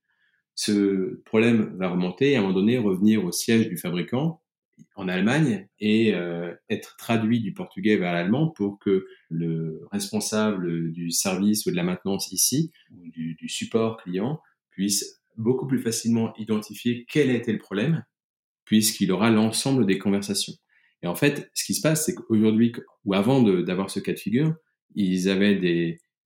Ce 0.55 1.21
problème 1.25 1.75
va 1.77 1.89
remonter 1.89 2.31
et 2.31 2.35
à 2.35 2.39
un 2.39 2.41
moment 2.41 2.53
donné 2.53 2.77
revenir 2.77 3.25
au 3.25 3.31
siège 3.31 3.67
du 3.67 3.77
fabricant 3.77 4.41
en 4.95 5.07
Allemagne 5.07 5.67
et 5.79 6.13
euh, 6.13 6.53
être 6.69 6.95
traduit 6.97 7.41
du 7.41 7.53
portugais 7.53 7.97
vers 7.97 8.13
l'allemand 8.13 8.49
pour 8.49 8.79
que 8.79 9.05
le 9.29 9.81
responsable 9.91 10.91
du 10.91 11.11
service 11.11 11.65
ou 11.65 11.71
de 11.71 11.75
la 11.75 11.83
maintenance 11.83 12.31
ici, 12.31 12.71
ou 12.91 13.09
du, 13.09 13.49
support 13.49 13.97
client, 13.97 14.41
puisse 14.71 15.21
beaucoup 15.37 15.67
plus 15.67 15.79
facilement 15.79 16.33
identifier 16.37 17.05
quel 17.09 17.29
était 17.29 17.53
le 17.53 17.59
problème, 17.59 18.03
puisqu'il 18.63 19.11
aura 19.11 19.29
l'ensemble 19.29 19.85
des 19.85 19.97
conversations. 19.97 20.53
Et 21.03 21.07
en 21.07 21.15
fait, 21.15 21.49
ce 21.53 21.65
qui 21.65 21.73
se 21.73 21.81
passe, 21.81 22.05
c'est 22.05 22.15
qu'aujourd'hui, 22.15 22.73
ou 23.03 23.13
avant 23.13 23.41
d'avoir 23.41 23.89
ce 23.89 23.99
cas 23.99 24.13
de 24.13 24.19
figure, 24.19 24.55
ils 24.95 25.29
avaient 25.29 25.55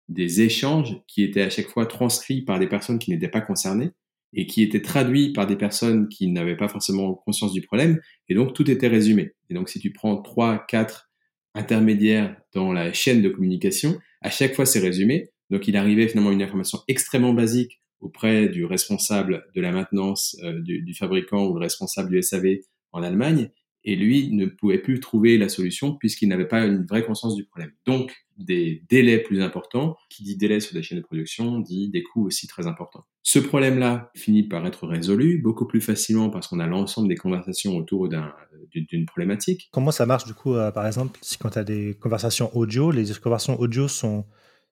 des 0.10 0.42
échanges 0.42 1.02
qui 1.08 1.24
étaient 1.24 1.42
à 1.42 1.50
chaque 1.50 1.70
fois 1.70 1.86
transcrits 1.86 2.44
par 2.44 2.60
des 2.60 2.68
personnes 2.68 3.00
qui 3.00 3.10
n'étaient 3.10 3.28
pas 3.28 3.42
concernées, 3.42 3.92
et 4.34 4.46
qui 4.46 4.62
était 4.62 4.82
traduit 4.82 5.34
par 5.34 5.48
des 5.48 5.56
personnes 5.56 6.08
qui 6.08 6.28
n'avaient 6.28 6.58
pas 6.58 6.68
forcément 6.68 7.14
conscience 7.14 7.54
du 7.54 7.62
problème, 7.62 8.00
et 8.28 8.36
donc 8.36 8.54
tout 8.54 8.70
était 8.70 8.88
résumé. 8.88 9.34
Et 9.50 9.54
donc 9.54 9.70
si 9.70 9.80
tu 9.80 9.92
prends 9.92 10.22
trois, 10.22 10.66
quatre 10.68 11.10
intermédiaires 11.56 12.36
dans 12.54 12.72
la 12.72 12.94
chaîne 12.94 13.22
de 13.22 13.30
communication, 13.30 13.98
à 14.22 14.30
chaque 14.30 14.56
fois 14.56 14.66
c'est 14.66 14.80
résumé. 14.80 15.30
Donc 15.50 15.68
il 15.68 15.76
arrivait 15.78 16.08
finalement 16.08 16.32
une 16.32 16.44
information 16.44 16.80
extrêmement 16.88 17.34
basique 17.34 17.82
auprès 18.02 18.48
du 18.48 18.66
responsable 18.66 19.46
de 19.56 19.62
la 19.62 19.72
maintenance 19.72 20.38
euh, 20.44 20.62
du, 20.62 20.82
du, 20.84 20.94
fabricant 20.94 21.48
ou 21.48 21.54
le 21.56 21.60
responsable 21.60 22.12
du 22.12 22.22
SAV 22.22 22.60
en 22.92 23.04
Allemagne, 23.04 23.50
et 23.90 23.96
lui 23.96 24.32
ne 24.32 24.46
pouvait 24.46 24.78
plus 24.78 25.00
trouver 25.00 25.40
la 25.40 25.50
solution 25.50 25.96
puisqu'il 25.96 26.30
n'avait 26.30 26.48
pas 26.48 26.64
une 26.64 26.86
vraie 26.86 27.04
conscience 27.04 27.36
du 27.36 27.44
problème. 27.44 27.72
Donc, 27.88 28.14
des 28.38 28.84
délais 28.88 29.18
plus 29.18 29.42
importants, 29.42 29.98
qui 30.10 30.22
dit 30.22 30.38
délai 30.38 30.60
sur 30.60 30.76
des 30.76 30.84
chaînes 30.84 31.00
de 31.00 31.04
production, 31.04 31.60
dit 31.60 31.90
des 31.90 32.04
coûts 32.04 32.24
aussi 32.24 32.46
très 32.46 32.68
importants. 32.68 33.04
Ce 33.24 33.40
problème-là 33.40 34.12
finit 34.16 34.44
par 34.44 34.66
être 34.68 34.88
résolu 34.88 35.40
beaucoup 35.40 35.66
plus 35.66 35.82
facilement 35.82 36.30
parce 36.30 36.48
qu'on 36.48 36.60
a 36.60 36.68
l'ensemble 36.68 37.08
des 37.08 37.16
conversations 37.16 37.76
autour 37.76 38.08
d'une 38.08 39.06
problématique. 39.08 39.70
Comment 39.72 39.92
ça 39.92 40.06
marche 40.06 40.26
du 40.26 40.36
coup, 40.36 40.54
euh, 40.54 40.72
par 40.72 40.86
exemple, 40.86 41.18
si 41.24 41.40
quand 41.40 41.50
tu 41.50 41.60
as 41.60 41.64
des 41.64 41.96
conversations 42.00 42.56
audio, 42.56 42.92
les 42.92 43.06
conversations 43.22 43.60
audio 43.60 43.88
sont 43.88 44.24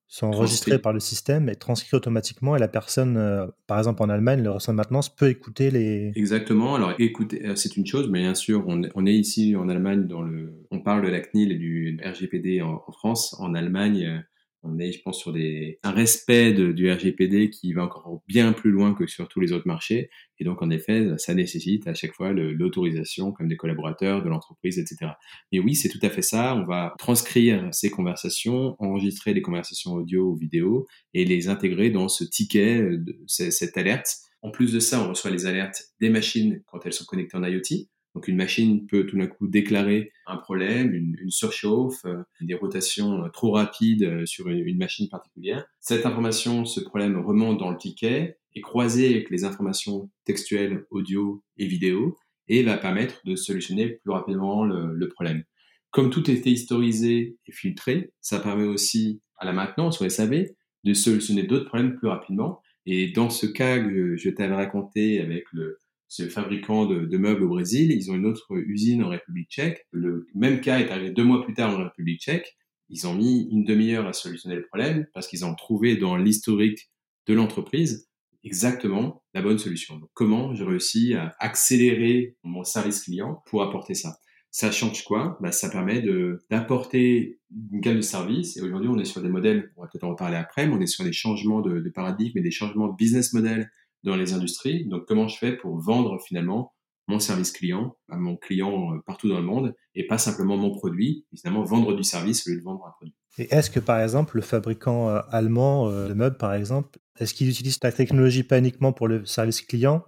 sont 0.08 0.28
enregistrés 0.28 0.80
par 0.80 0.94
le 0.94 1.00
système 1.00 1.50
et 1.50 1.56
transcrits 1.56 1.96
automatiquement 1.96 2.56
et 2.56 2.60
la 2.60 2.70
personne, 2.70 3.18
euh, 3.18 3.46
par 3.68 3.78
exemple 3.78 4.02
en 4.02 4.10
Allemagne, 4.10 4.42
le 4.42 4.52
responsable 4.52 4.78
de 4.78 4.82
maintenance 4.82 5.14
peut 5.14 5.30
écouter 5.30 5.70
les... 5.70 6.14
Exactement, 6.16 6.76
alors 6.76 6.94
écouter, 6.98 7.46
euh, 7.46 7.56
c'est 7.56 7.76
une 7.76 7.86
chose, 7.86 8.10
mais 8.10 8.22
bien 8.22 8.36
sûr, 8.36 8.64
on, 8.68 8.82
on, 8.96 9.06
est 9.06 9.14
ici 9.14 9.56
en 9.56 9.68
Allemagne, 9.68 10.08
dans 10.08 10.22
le, 10.22 10.54
on 10.72 10.80
parle 10.80 11.06
de 11.06 11.10
la 11.10 11.20
CNIL 11.20 11.52
et 11.52 11.56
du 11.56 12.00
RGPD 12.04 12.62
en, 12.62 12.82
en 12.88 12.92
France. 12.92 13.36
En 13.40 13.54
Allemagne, 13.54 14.06
euh, 14.06 14.20
on 14.64 14.80
est, 14.80 14.92
je 14.92 15.02
pense, 15.02 15.20
sur 15.20 15.32
des, 15.34 15.80
un 15.84 15.92
respect 15.92 16.54
du 16.54 16.92
RGPD 16.92 17.50
qui 17.50 17.74
va 17.74 17.84
encore 17.84 18.22
bien 18.28 18.54
plus 18.54 18.72
loin 18.72 18.94
que 18.94 19.08
sur 19.08 19.28
tous 19.28 19.40
les 19.40 19.52
autres 19.54 19.68
marchés. 19.68 20.10
Et 20.40 20.44
donc, 20.44 20.62
en 20.62 20.70
effet, 20.70 21.08
ça 21.18 21.34
nécessite 21.34 21.88
à 21.88 21.94
chaque 21.94 22.14
fois 22.14 22.32
l'autorisation 22.34 23.32
comme 23.32 23.48
des 23.48 23.58
collaborateurs 23.58 24.24
de 24.24 24.30
l'entreprise, 24.30 24.80
etc. 24.80 25.12
Mais 25.52 25.60
oui, 25.60 25.76
c'est 25.76 25.90
tout 25.90 26.00
à 26.02 26.10
fait 26.10 26.22
ça. 26.22 26.56
On 26.56 26.66
va 26.66 26.94
transcrire 26.98 27.70
ces 27.72 27.90
conversations, 27.90 28.76
enregistrer 28.80 29.34
les 29.34 29.42
conversations 29.42 29.94
audio 29.94 30.32
ou 30.32 30.36
vidéo 30.36 30.88
et 31.14 31.26
les 31.26 31.50
intégrer 31.50 31.90
dans 31.90 32.08
ce 32.08 32.24
ticket, 32.24 32.88
cette 33.28 33.78
alerte. 33.78 34.08
En 34.42 34.52
plus 34.52 34.74
de 34.74 34.80
ça, 34.80 35.04
on 35.04 35.10
reçoit 35.10 35.32
les 35.32 35.46
alertes 35.46 35.84
des 36.00 36.10
machines 36.10 36.62
quand 36.68 36.86
elles 36.86 36.94
sont 36.94 37.06
connectées 37.06 37.38
en 37.38 37.44
IoT. 37.44 37.88
Donc 38.18 38.28
une 38.28 38.38
machine 38.38 38.88
peut 38.88 39.06
tout 39.06 39.16
d'un 39.16 39.28
coup 39.28 39.48
déclarer 39.48 40.12
un 40.26 40.38
problème, 40.38 40.92
une, 40.92 41.30
surchauffe, 41.30 42.04
euh, 42.06 42.24
des 42.42 42.56
rotations 42.56 43.24
euh, 43.24 43.30
trop 43.30 43.52
rapides 43.52 44.02
euh, 44.02 44.26
sur 44.26 44.48
une, 44.48 44.76
machine 44.76 45.08
particulière. 45.08 45.68
Cette 45.82 46.04
information, 46.04 46.66
ce 46.66 46.80
problème 46.80 47.20
remonte 47.20 47.60
dans 47.60 47.70
le 47.70 47.78
ticket, 47.78 48.40
est 48.56 48.62
croisé 48.62 49.14
avec 49.14 49.30
les 49.30 49.44
informations 49.44 50.10
textuelles, 50.26 50.88
audio 50.90 51.44
et 51.58 51.68
vidéo, 51.68 52.18
et 52.48 52.64
va 52.64 52.78
permettre 52.78 53.22
de 53.24 53.36
solutionner 53.36 53.88
plus 53.88 54.10
rapidement 54.10 54.66
le, 54.66 54.96
le 54.96 55.10
problème. 55.10 55.44
Comme 55.92 56.10
tout 56.10 56.28
était 56.32 56.50
historisé 56.50 57.38
et 57.46 57.52
filtré, 57.52 58.14
ça 58.20 58.40
permet 58.40 58.66
aussi 58.66 59.22
à 59.38 59.46
la 59.46 59.54
maintenance, 59.54 60.02
au 60.02 60.10
SAV, 60.10 60.48
de 60.84 60.94
solutionner 60.96 61.44
d'autres 61.44 61.68
problèmes 61.68 61.96
plus 61.96 62.08
rapidement. 62.08 62.64
Et 62.88 63.12
dans 63.12 63.30
ce 63.30 63.46
cas 63.46 63.78
que 63.78 64.18
je 64.18 64.32
t'avais 64.32 64.56
raconté 64.56 65.22
avec 65.22 65.44
le, 65.52 65.78
ce 66.08 66.30
fabricant 66.30 66.86
de, 66.86 67.18
meubles 67.18 67.44
au 67.44 67.50
Brésil. 67.50 67.92
Ils 67.92 68.12
ont 68.12 68.16
une 68.16 68.26
autre 68.26 68.48
usine 68.52 69.04
en 69.04 69.10
République 69.10 69.50
tchèque. 69.50 69.86
Le 69.92 70.28
même 70.36 70.62
cas 70.62 70.80
est 70.80 70.90
arrivé 70.90 71.12
deux 71.12 71.24
mois 71.24 71.44
plus 71.44 71.54
tard 71.54 71.78
en 71.78 71.84
République 71.84 72.22
tchèque. 72.22 72.58
Ils 72.90 73.06
ont 73.08 73.14
mis 73.14 73.48
une 73.52 73.66
demi-heure 73.66 74.08
à 74.08 74.14
solutionner 74.14 74.56
le 74.56 74.66
problème 74.66 75.08
parce 75.14 75.28
qu'ils 75.28 75.46
ont 75.46 75.56
trouvé 75.56 75.98
dans 75.98 76.16
l'historique 76.16 76.90
de 77.28 77.34
l'entreprise 77.34 78.08
exactement 78.44 79.24
la 79.34 79.42
bonne 79.42 79.58
solution. 79.58 79.98
Donc, 79.98 80.10
comment 80.14 80.54
j'ai 80.54 80.64
réussi 80.64 81.14
à 81.14 81.36
accélérer 81.40 82.38
mon 82.44 82.64
service 82.64 83.04
client 83.04 83.44
pour 83.46 83.62
apporter 83.62 83.94
ça? 83.94 84.18
Ça 84.52 84.72
change 84.72 85.04
quoi? 85.04 85.38
Bah, 85.42 85.52
Ça 85.52 85.70
permet 85.70 86.02
d'apporter 86.50 87.40
une 87.52 87.82
gamme 87.82 87.98
de 87.98 88.02
services. 88.02 88.56
Et 88.56 88.62
aujourd'hui, 88.62 88.90
on 88.90 88.98
est 88.98 89.06
sur 89.06 89.22
des 89.22 89.28
modèles, 89.28 89.74
on 89.76 89.82
va 89.82 89.90
peut-être 89.90 90.06
en 90.06 90.12
reparler 90.12 90.38
après, 90.38 90.66
mais 90.66 90.74
on 90.74 90.80
est 90.80 90.88
sur 90.88 91.04
des 91.04 91.12
changements 91.12 91.62
de, 91.62 91.82
de 91.82 91.90
paradigme 91.90 92.38
et 92.38 92.42
des 92.42 92.52
changements 92.52 92.88
de 92.88 92.96
business 92.96 93.34
model 93.34 93.70
dans 94.04 94.16
les 94.16 94.34
industries. 94.34 94.86
Donc, 94.86 95.06
comment 95.08 95.28
je 95.28 95.38
fais 95.38 95.56
pour 95.56 95.80
vendre 95.80 96.20
finalement 96.26 96.74
mon 97.08 97.20
service 97.20 97.52
client 97.52 97.96
à 98.10 98.18
mon 98.18 98.36
client 98.36 98.94
euh, 98.94 99.00
partout 99.06 99.30
dans 99.30 99.40
le 99.40 99.46
monde 99.46 99.76
et 99.96 100.06
pas 100.08 100.18
simplement 100.18 100.58
mon 100.58 100.72
produit, 100.72 101.26
finalement 101.36 101.64
vendre 101.64 101.96
du 101.96 102.04
service 102.04 102.46
au 102.48 102.52
lieu 102.52 102.58
de 102.58 102.64
vendre 102.64 102.86
un 102.86 102.92
produit? 102.92 103.16
Et 103.38 103.54
est-ce 103.54 103.70
que 103.70 103.80
par 103.80 104.02
exemple 104.02 104.36
le 104.36 104.42
fabricant 104.42 105.10
euh, 105.10 105.22
allemand 105.30 105.90
euh, 105.90 106.10
de 106.10 106.14
meubles 106.14 106.38
par 106.38 106.54
exemple, 106.54 107.00
est-ce 107.20 107.34
qu'il 107.34 107.50
utilise 107.50 107.80
ta 107.80 107.92
technologie 107.92 108.44
pas 108.44 108.60
uniquement 108.60 108.94
pour 108.94 109.08
le 109.08 109.26
service 109.26 109.62
client, 109.62 110.04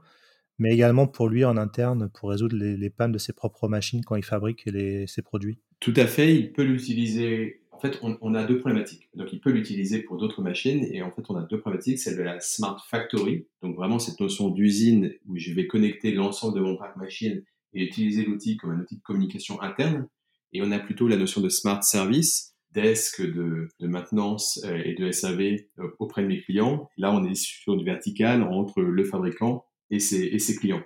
mais 0.58 0.74
également 0.74 1.08
pour 1.08 1.30
lui 1.30 1.46
en 1.46 1.58
interne 1.58 2.10
pour 2.14 2.30
résoudre 2.30 2.56
les, 2.58 2.90
pannes 2.90 3.12
de 3.12 3.18
ses 3.18 3.34
propres 3.34 3.68
machines 3.68 4.04
quand 4.04 4.16
il 4.16 4.26
fabrique 4.26 4.66
les, 4.66 5.08
ses 5.08 5.22
produits? 5.22 5.60
Tout 5.80 5.94
à 5.96 6.06
fait, 6.06 6.36
il 6.36 6.52
peut 6.52 6.64
l'utiliser 6.64 7.59
en 7.80 7.82
fait, 7.82 7.98
on, 8.02 8.36
a 8.36 8.44
deux 8.44 8.60
problématiques. 8.60 9.08
Donc, 9.14 9.32
il 9.32 9.40
peut 9.40 9.52
l'utiliser 9.52 10.00
pour 10.00 10.18
d'autres 10.18 10.42
machines. 10.42 10.86
Et 10.92 11.02
en 11.02 11.12
fait, 11.12 11.22
on 11.30 11.36
a 11.38 11.44
deux 11.44 11.62
problématiques. 11.62 12.00
Celle 12.00 12.18
de 12.18 12.24
la 12.24 12.42
Smart 12.42 12.78
Factory. 12.90 13.48
Donc, 13.62 13.78
vraiment, 13.78 14.00
cette 14.00 14.20
notion 14.20 14.50
d'usine 14.50 15.14
où 15.28 15.38
je 15.38 15.54
vais 15.54 15.66
connecter 15.66 16.12
l'ensemble 16.12 16.56
de 16.58 16.62
mon 16.62 16.76
parc 16.76 16.98
machine 16.98 17.42
et 17.74 17.86
utiliser 17.86 18.26
l'outil 18.26 18.58
comme 18.58 18.72
un 18.72 18.82
outil 18.82 18.98
de 18.98 19.02
communication 19.02 19.62
interne. 19.62 20.10
Et 20.52 20.62
on 20.62 20.72
a 20.72 20.80
plutôt 20.80 21.08
la 21.08 21.16
notion 21.16 21.40
de 21.40 21.48
Smart 21.48 21.82
Service, 21.82 22.54
desk 22.74 23.22
de, 23.22 23.70
maintenance 23.80 24.60
euh, 24.66 24.82
et 24.84 24.96
de 24.96 25.10
SAV 25.10 25.40
euh, 25.40 25.88
auprès 26.00 26.24
de 26.24 26.28
mes 26.28 26.42
clients. 26.42 26.90
Là, 26.98 27.14
on 27.14 27.24
est 27.24 27.36
sur 27.36 27.78
du 27.78 27.86
vertical 27.86 28.44
entre 28.44 28.82
le 28.82 29.04
fabricant 29.06 29.64
et 29.90 30.00
ses, 30.00 30.26
et 30.26 30.40
ses 30.40 30.58
clients. 30.58 30.84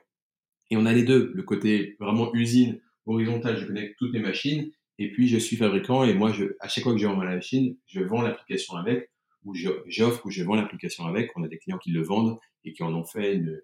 Et 0.70 0.78
on 0.78 0.86
a 0.86 0.94
les 0.94 1.04
deux. 1.04 1.32
Le 1.34 1.42
côté 1.42 1.96
vraiment 2.00 2.32
usine 2.36 2.80
horizontale, 3.08 3.58
je 3.58 3.66
connecte 3.66 3.96
toutes 3.98 4.14
mes 4.14 4.22
machines 4.22 4.72
et 5.00 5.12
puis, 5.12 5.28
je 5.28 5.38
suis 5.38 5.56
fabricant 5.56 6.04
et 6.04 6.14
moi, 6.14 6.32
je, 6.32 6.46
à 6.60 6.68
chaque 6.68 6.84
fois 6.84 6.94
que 6.94 7.00
je 7.00 7.08
vends 7.08 7.22
la 7.22 7.36
machine, 7.36 7.76
je 7.88 8.02
vends 8.02 8.22
l'application 8.22 8.76
avec, 8.76 9.10
ou 9.44 9.54
j'offre 9.88 10.26
ou 10.26 10.30
je 10.30 10.44
vends 10.44 10.56
l'application 10.56 11.06
avec. 11.06 11.32
On 11.36 11.44
a 11.44 11.48
des 11.48 11.58
clients 11.58 11.80
qui 11.80 11.92
le 11.92 12.04
vendent 12.04 12.38
et 12.64 12.74
qui 12.74 12.84
en 12.84 12.94
ont 12.94 13.04
fait 13.04 13.36
une, 13.36 13.60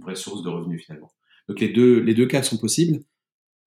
vraie 0.00 0.14
source 0.14 0.42
de 0.42 0.48
revenus 0.48 0.84
finalement. 0.84 1.10
Donc, 1.48 1.60
les 1.60 1.68
deux, 1.68 2.00
les 2.00 2.14
deux 2.14 2.26
cas 2.26 2.42
sont 2.42 2.58
possibles. 2.58 3.00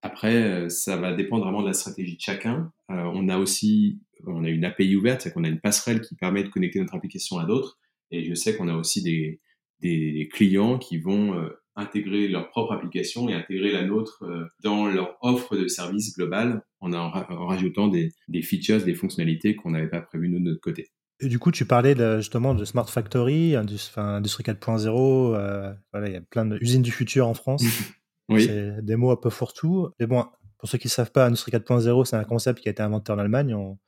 Après, 0.02 0.34
euh, 0.34 0.68
ça 0.68 0.96
va 0.96 1.14
dépendre 1.14 1.44
vraiment 1.44 1.62
de 1.62 1.66
la 1.66 1.72
stratégie 1.72 2.16
de 2.16 2.20
chacun. 2.20 2.72
Euh, 2.90 3.10
on 3.14 3.28
a 3.28 3.38
aussi, 3.38 4.00
on 4.26 4.44
a 4.44 4.48
une 4.48 4.64
API 4.64 4.94
ouverte, 4.96 5.22
c'est 5.22 5.32
qu'on 5.32 5.44
a 5.44 5.48
une 5.48 5.60
passerelle 5.60 6.00
qui 6.00 6.14
permet 6.14 6.44
de 6.44 6.48
connecter 6.48 6.78
notre 6.78 6.94
application 6.94 7.38
à 7.38 7.44
d'autres. 7.44 7.78
Et 8.10 8.24
je 8.24 8.34
sais 8.34 8.56
qu'on 8.56 8.68
a 8.68 8.76
aussi 8.76 9.02
des, 9.02 9.40
des 9.80 10.28
clients 10.32 10.78
qui 10.78 10.98
vont 10.98 11.34
euh, 11.34 11.48
intégrer 11.76 12.28
leur 12.28 12.48
propre 12.48 12.72
application 12.72 13.28
et 13.28 13.34
intégrer 13.34 13.72
la 13.72 13.84
nôtre 13.84 14.24
euh, 14.24 14.46
dans 14.62 14.86
leur 14.86 15.16
offre 15.20 15.56
de 15.56 15.68
service 15.68 16.16
global 16.16 16.62
en, 16.80 16.92
en, 16.92 17.10
rajoutant 17.46 17.88
des, 17.88 18.12
des, 18.28 18.42
features, 18.42 18.82
des 18.82 18.94
fonctionnalités 18.94 19.54
qu'on 19.54 19.70
n'avait 19.70 19.88
pas 19.88 20.00
prévues 20.00 20.28
nous 20.28 20.38
de 20.38 20.44
notre 20.44 20.60
côté. 20.60 20.90
Et 21.20 21.28
du 21.28 21.38
coup, 21.38 21.50
tu 21.50 21.64
parlais 21.64 21.94
de, 21.94 22.18
justement 22.18 22.54
de 22.54 22.64
Smart 22.64 22.88
Factory, 22.88 23.56
Industrie, 23.56 24.00
Industrie 24.00 24.44
4.0. 24.44 25.34
Euh, 25.34 25.72
voilà, 25.92 26.08
il 26.08 26.12
y 26.12 26.16
a 26.16 26.20
plein 26.20 26.44
d'usines 26.44 26.82
du 26.82 26.92
futur 26.92 27.26
en 27.26 27.34
France. 27.34 27.62
oui. 28.28 28.44
C'est 28.44 28.84
des 28.84 28.96
mots 28.96 29.10
un 29.10 29.16
peu 29.16 29.30
fourre-tout. 29.30 29.90
Mais 29.98 30.06
bon, 30.06 30.26
pour 30.58 30.68
ceux 30.68 30.78
qui 30.78 30.88
ne 30.88 30.90
savent 30.90 31.12
pas, 31.12 31.26
Industrie 31.26 31.52
4.0, 31.52 32.04
c'est 32.04 32.16
un 32.16 32.24
concept 32.24 32.60
qui 32.60 32.68
a 32.68 32.70
été 32.72 32.82
inventé 32.82 33.12
en 33.12 33.18
Allemagne 33.18 33.54
en 33.54 33.78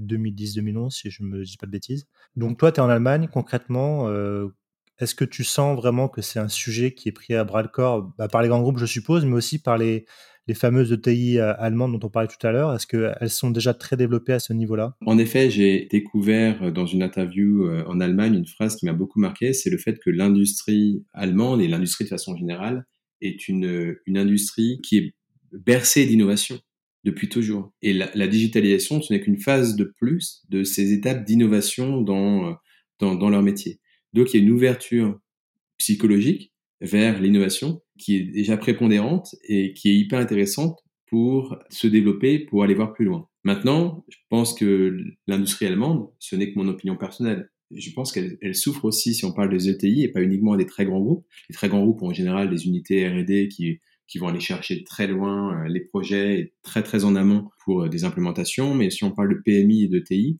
2010-2011, 0.00 0.90
si 0.90 1.10
je 1.10 1.22
ne 1.22 1.28
me 1.28 1.44
dis 1.44 1.56
pas 1.56 1.66
de 1.66 1.70
bêtises. 1.70 2.06
Donc, 2.34 2.58
toi, 2.58 2.72
tu 2.72 2.80
es 2.80 2.82
en 2.82 2.90
Allemagne. 2.90 3.28
Concrètement, 3.32 4.08
euh, 4.08 4.48
est-ce 4.98 5.14
que 5.14 5.24
tu 5.24 5.44
sens 5.44 5.76
vraiment 5.76 6.08
que 6.08 6.22
c'est 6.22 6.38
un 6.38 6.48
sujet 6.48 6.92
qui 6.94 7.08
est 7.08 7.12
pris 7.12 7.34
à 7.34 7.44
bras 7.44 7.62
le 7.62 7.68
corps 7.68 8.12
bah, 8.18 8.28
par 8.28 8.42
les 8.42 8.48
grands 8.48 8.62
groupes, 8.62 8.78
je 8.78 8.86
suppose, 8.86 9.24
mais 9.24 9.34
aussi 9.34 9.58
par 9.58 9.76
les, 9.76 10.06
les 10.46 10.54
fameuses 10.54 10.92
ETI 10.92 11.38
euh, 11.38 11.54
allemandes 11.58 11.98
dont 11.98 12.06
on 12.06 12.10
parlait 12.10 12.28
tout 12.28 12.44
à 12.46 12.52
l'heure? 12.52 12.74
Est-ce 12.74 12.86
qu'elles 12.86 13.30
sont 13.30 13.50
déjà 13.50 13.74
très 13.74 13.96
développées 13.96 14.32
à 14.32 14.38
ce 14.38 14.52
niveau-là? 14.52 14.96
En 15.04 15.18
effet, 15.18 15.50
j'ai 15.50 15.86
découvert 15.90 16.62
euh, 16.62 16.70
dans 16.70 16.86
une 16.86 17.02
interview 17.02 17.64
euh, 17.64 17.84
en 17.86 18.00
Allemagne 18.00 18.34
une 18.34 18.46
phrase 18.46 18.76
qui 18.76 18.86
m'a 18.86 18.92
beaucoup 18.92 19.20
marqué, 19.20 19.52
c'est 19.52 19.70
le 19.70 19.78
fait 19.78 19.98
que 19.98 20.10
l'industrie 20.10 21.04
allemande 21.12 21.60
et 21.60 21.68
l'industrie 21.68 22.04
de 22.04 22.10
façon 22.10 22.36
générale 22.36 22.86
est 23.20 23.48
une, 23.48 23.96
une 24.06 24.18
industrie 24.18 24.80
qui 24.82 24.98
est 24.98 25.14
bercée 25.52 26.06
d'innovation 26.06 26.58
depuis 27.04 27.28
toujours. 27.28 27.72
Et 27.82 27.92
la, 27.92 28.26
digitalisation, 28.26 29.00
ce 29.00 29.12
n'est 29.12 29.20
qu'une 29.20 29.38
phase 29.38 29.76
de 29.76 29.84
plus 29.84 30.42
de 30.48 30.64
ces 30.64 30.92
étapes 30.92 31.24
d'innovation 31.24 32.00
dans, 32.00 32.56
dans, 32.98 33.14
dans 33.14 33.30
leur 33.30 33.42
métier. 33.42 33.80
Donc, 34.16 34.32
il 34.32 34.38
y 34.38 34.40
a 34.40 34.46
une 34.46 34.52
ouverture 34.52 35.20
psychologique 35.76 36.52
vers 36.80 37.20
l'innovation 37.20 37.82
qui 37.98 38.16
est 38.16 38.24
déjà 38.24 38.56
prépondérante 38.56 39.34
et 39.44 39.74
qui 39.74 39.90
est 39.90 39.94
hyper 39.94 40.18
intéressante 40.18 40.80
pour 41.06 41.58
se 41.70 41.86
développer, 41.86 42.38
pour 42.38 42.64
aller 42.64 42.74
voir 42.74 42.94
plus 42.94 43.04
loin. 43.04 43.28
Maintenant, 43.44 44.04
je 44.08 44.16
pense 44.28 44.54
que 44.54 44.98
l'industrie 45.26 45.66
allemande, 45.66 46.08
ce 46.18 46.34
n'est 46.34 46.50
que 46.50 46.58
mon 46.58 46.66
opinion 46.66 46.96
personnelle. 46.96 47.50
Je 47.70 47.90
pense 47.92 48.10
qu'elle 48.10 48.54
souffre 48.54 48.86
aussi, 48.86 49.14
si 49.14 49.24
on 49.24 49.32
parle 49.32 49.50
des 49.50 49.68
ETI, 49.68 50.04
et 50.04 50.08
pas 50.08 50.22
uniquement 50.22 50.56
des 50.56 50.66
très 50.66 50.86
grands 50.86 51.00
groupes. 51.00 51.26
Les 51.48 51.54
très 51.54 51.68
grands 51.68 51.82
groupes 51.82 52.02
ont 52.02 52.08
en 52.08 52.14
général 52.14 52.48
des 52.48 52.66
unités 52.66 53.06
R&D 53.06 53.48
qui, 53.48 53.80
vont 54.18 54.28
aller 54.28 54.40
chercher 54.40 54.82
très 54.84 55.06
loin 55.06 55.64
euh, 55.64 55.68
les 55.68 55.80
projets, 55.80 56.54
très 56.62 56.82
très 56.82 57.04
en 57.04 57.16
amont 57.16 57.50
pour 57.64 57.82
euh, 57.82 57.88
des 57.88 58.04
implémentations. 58.04 58.74
Mais 58.74 58.88
si 58.90 59.04
on 59.04 59.10
parle 59.10 59.34
de 59.34 59.40
PMI 59.44 59.84
et 59.84 59.88
d'ETI, 59.88 60.38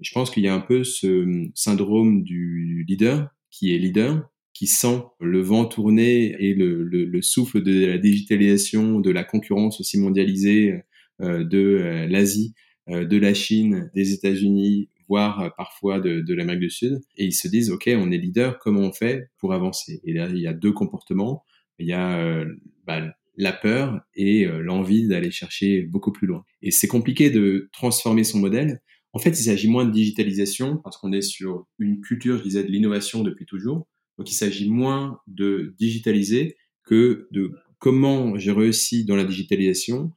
je 0.00 0.12
pense 0.12 0.30
qu'il 0.30 0.44
y 0.44 0.48
a 0.48 0.54
un 0.54 0.60
peu 0.60 0.84
ce 0.84 1.48
syndrome 1.54 2.22
du 2.22 2.84
leader 2.86 3.28
qui 3.50 3.74
est 3.74 3.78
leader, 3.78 4.28
qui 4.58 4.66
sent 4.66 5.02
le 5.20 5.40
vent 5.40 5.64
tourner 5.66 6.34
et 6.40 6.54
le, 6.54 6.82
le, 6.82 7.22
souffle 7.22 7.62
de 7.62 7.86
la 7.86 7.98
digitalisation, 7.98 9.00
de 9.00 9.10
la 9.10 9.24
concurrence 9.24 9.80
aussi 9.80 9.98
mondialisée 10.00 10.82
euh, 11.20 11.44
de 11.44 11.58
euh, 11.58 12.06
l'Asie, 12.06 12.54
euh, 12.88 13.04
de 13.04 13.16
la 13.16 13.34
Chine, 13.34 13.90
des 13.94 14.12
États-Unis, 14.12 14.88
voire 15.08 15.54
parfois 15.56 16.00
de, 16.00 16.20
de 16.20 16.34
l'Amérique 16.34 16.60
du 16.62 16.70
Sud. 16.70 17.00
Et 17.16 17.26
ils 17.26 17.32
se 17.32 17.48
disent, 17.48 17.70
OK, 17.70 17.88
on 17.88 18.10
est 18.10 18.18
leader, 18.18 18.58
comment 18.58 18.80
on 18.80 18.92
fait 18.92 19.30
pour 19.38 19.54
avancer? 19.54 20.00
Et 20.04 20.12
là, 20.12 20.28
il 20.28 20.38
y 20.38 20.46
a 20.46 20.52
deux 20.52 20.72
comportements. 20.72 21.44
Il 21.78 21.86
y 21.86 21.92
a 21.92 22.44
bah, 22.84 23.14
la 23.36 23.52
peur 23.52 24.00
et 24.16 24.44
l'envie 24.44 25.06
d'aller 25.06 25.30
chercher 25.30 25.82
beaucoup 25.82 26.10
plus 26.10 26.26
loin. 26.26 26.44
Et 26.60 26.72
c'est 26.72 26.88
compliqué 26.88 27.30
de 27.30 27.70
transformer 27.72 28.24
son 28.24 28.40
modèle. 28.40 28.80
En 29.12 29.18
fait, 29.18 29.30
il 29.30 29.42
s'agit 29.42 29.68
moins 29.68 29.84
de 29.84 29.90
digitalisation 29.90 30.76
parce 30.78 30.96
qu'on 30.96 31.12
est 31.12 31.22
sur 31.22 31.66
une 31.78 32.00
culture, 32.00 32.38
je 32.38 32.42
disais, 32.42 32.62
de 32.62 32.70
l'innovation 32.70 33.22
depuis 33.22 33.46
toujours. 33.46 33.86
Donc, 34.18 34.30
il 34.30 34.34
s'agit 34.34 34.68
moins 34.68 35.20
de 35.26 35.74
digitaliser 35.78 36.56
que 36.84 37.28
de 37.30 37.52
comment 37.78 38.36
j'ai 38.38 38.52
réussi 38.52 39.04
dans 39.04 39.16
la 39.16 39.24
digitalisation 39.24 40.12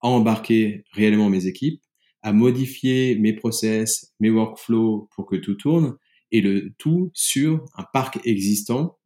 à 0.00 0.08
embarquer 0.08 0.84
réellement 0.92 1.30
mes 1.30 1.46
équipes, 1.46 1.80
à 2.22 2.32
modifier 2.32 3.16
mes 3.18 3.32
process, 3.32 4.12
mes 4.20 4.30
workflows 4.30 5.08
pour 5.14 5.26
que 5.26 5.36
tout 5.36 5.54
tourne, 5.54 5.96
et 6.32 6.40
le 6.40 6.72
tout 6.78 7.10
sur 7.14 7.64
un 7.76 7.84
parc 7.92 8.18
existant 8.24 8.98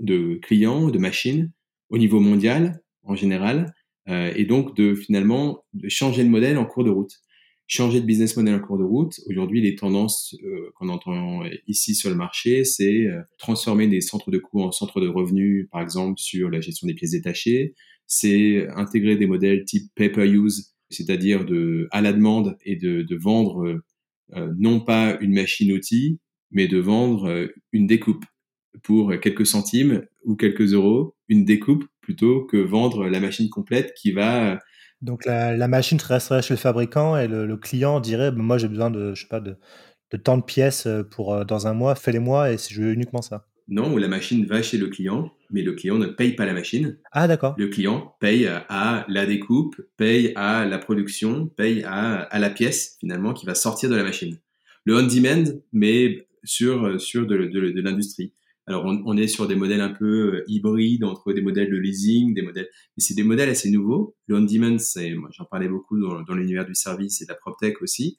de 0.00 0.38
clients, 0.42 0.88
de 0.90 0.98
machines 0.98 1.52
au 1.88 1.98
niveau 1.98 2.20
mondial 2.20 2.82
en 3.04 3.14
général, 3.14 3.74
euh, 4.08 4.32
et 4.34 4.44
donc 4.44 4.76
de 4.76 4.94
finalement 4.94 5.64
de 5.72 5.88
changer 5.88 6.24
de 6.24 6.28
modèle 6.28 6.58
en 6.58 6.66
cours 6.66 6.84
de 6.84 6.90
route 6.90 7.20
changer 7.66 8.00
de 8.00 8.06
business 8.06 8.36
model 8.36 8.54
en 8.54 8.60
cours 8.60 8.78
de 8.78 8.84
route. 8.84 9.20
Aujourd'hui, 9.26 9.60
les 9.60 9.74
tendances 9.74 10.36
euh, 10.44 10.70
qu'on 10.74 10.88
entend 10.88 11.42
ici 11.66 11.94
sur 11.94 12.10
le 12.10 12.16
marché, 12.16 12.64
c'est 12.64 13.06
euh, 13.06 13.22
transformer 13.38 13.86
des 13.86 14.00
centres 14.00 14.30
de 14.30 14.38
coûts 14.38 14.62
en 14.62 14.72
centres 14.72 15.00
de 15.00 15.08
revenus, 15.08 15.68
par 15.70 15.80
exemple 15.80 16.20
sur 16.20 16.50
la 16.50 16.60
gestion 16.60 16.86
des 16.86 16.94
pièces 16.94 17.12
détachées. 17.12 17.74
C'est 18.06 18.68
intégrer 18.76 19.16
des 19.16 19.26
modèles 19.26 19.64
type 19.64 19.90
pay-per-use, 19.94 20.74
c'est-à-dire 20.90 21.46
de 21.46 21.88
à 21.90 22.02
la 22.02 22.12
demande 22.12 22.56
et 22.64 22.76
de, 22.76 23.02
de 23.02 23.16
vendre 23.16 23.80
euh, 24.34 24.52
non 24.58 24.80
pas 24.80 25.18
une 25.20 25.32
machine-outil, 25.32 26.18
mais 26.50 26.68
de 26.68 26.78
vendre 26.78 27.48
une 27.72 27.86
découpe 27.86 28.24
pour 28.82 29.18
quelques 29.20 29.46
centimes 29.46 30.04
ou 30.24 30.36
quelques 30.36 30.74
euros, 30.74 31.14
une 31.28 31.44
découpe 31.44 31.84
plutôt 32.02 32.44
que 32.44 32.58
vendre 32.58 33.08
la 33.08 33.20
machine 33.20 33.48
complète 33.48 33.94
qui 33.94 34.12
va 34.12 34.60
donc 35.04 35.26
la, 35.26 35.68
machine 35.68 35.98
resterait 36.00 36.42
chez 36.42 36.54
le 36.54 36.58
fabricant 36.58 37.16
et 37.16 37.28
le, 37.28 37.56
client 37.56 38.00
dirait 38.00 38.32
bah, 38.32 38.42
moi 38.42 38.58
j'ai 38.58 38.68
besoin 38.68 38.90
de 38.90 39.14
je 39.14 39.22
sais 39.22 39.28
pas 39.28 39.40
de, 39.40 39.56
de 40.10 40.16
tant 40.16 40.38
de 40.38 40.42
pièces 40.42 40.86
euh, 40.86 41.02
pour 41.02 41.34
euh, 41.34 41.44
dans 41.44 41.66
un 41.66 41.74
mois, 41.74 41.94
fais-les-moi 41.94 42.52
et 42.52 42.56
je 42.56 42.80
veux 42.80 42.92
uniquement 42.92 43.22
ça. 43.22 43.46
Non, 43.68 43.92
où 43.92 43.98
la 43.98 44.08
machine 44.08 44.44
va 44.44 44.62
chez 44.62 44.76
le 44.76 44.88
client, 44.88 45.32
mais 45.50 45.62
le 45.62 45.72
client 45.72 45.96
ne 45.96 46.06
paye 46.06 46.32
pas 46.32 46.44
la 46.44 46.52
machine. 46.52 46.98
Ah 47.12 47.28
d'accord. 47.28 47.54
Le 47.56 47.68
client 47.68 48.14
paye 48.20 48.46
à 48.46 49.06
la 49.08 49.26
découpe, 49.26 49.76
paye 49.96 50.32
à 50.36 50.66
la 50.66 50.78
production, 50.78 51.46
paye 51.48 51.82
à, 51.84 52.22
à 52.22 52.38
la 52.38 52.50
pièce 52.50 52.96
finalement 53.00 53.32
qui 53.32 53.46
va 53.46 53.54
sortir 53.54 53.88
de 53.90 53.96
la 53.96 54.02
machine. 54.02 54.36
Le 54.84 54.96
on-demand, 54.96 55.50
mais 55.72 56.26
sur 56.44 57.00
sur 57.00 57.26
de, 57.26 57.36
de, 57.36 57.70
de 57.70 57.80
l'industrie. 57.82 58.32
Alors, 58.66 58.86
on, 58.86 59.16
est 59.18 59.28
sur 59.28 59.46
des 59.46 59.56
modèles 59.56 59.82
un 59.82 59.90
peu 59.90 60.36
euh, 60.36 60.44
hybrides 60.48 61.04
entre 61.04 61.34
des 61.34 61.42
modèles 61.42 61.70
de 61.70 61.76
leasing, 61.76 62.32
des 62.32 62.40
modèles, 62.40 62.68
mais 62.96 63.02
c'est 63.02 63.14
des 63.14 63.22
modèles 63.22 63.50
assez 63.50 63.70
nouveaux. 63.70 64.16
Le 64.26 64.36
on-demand, 64.36 64.78
c'est, 64.78 65.14
moi, 65.14 65.28
j'en 65.32 65.44
parlais 65.44 65.68
beaucoup 65.68 66.00
dans, 66.00 66.34
l'univers 66.34 66.64
du 66.64 66.74
service 66.74 67.20
et 67.20 67.26
de 67.26 67.28
la 67.28 67.34
PropTech 67.34 67.82
aussi. 67.82 68.18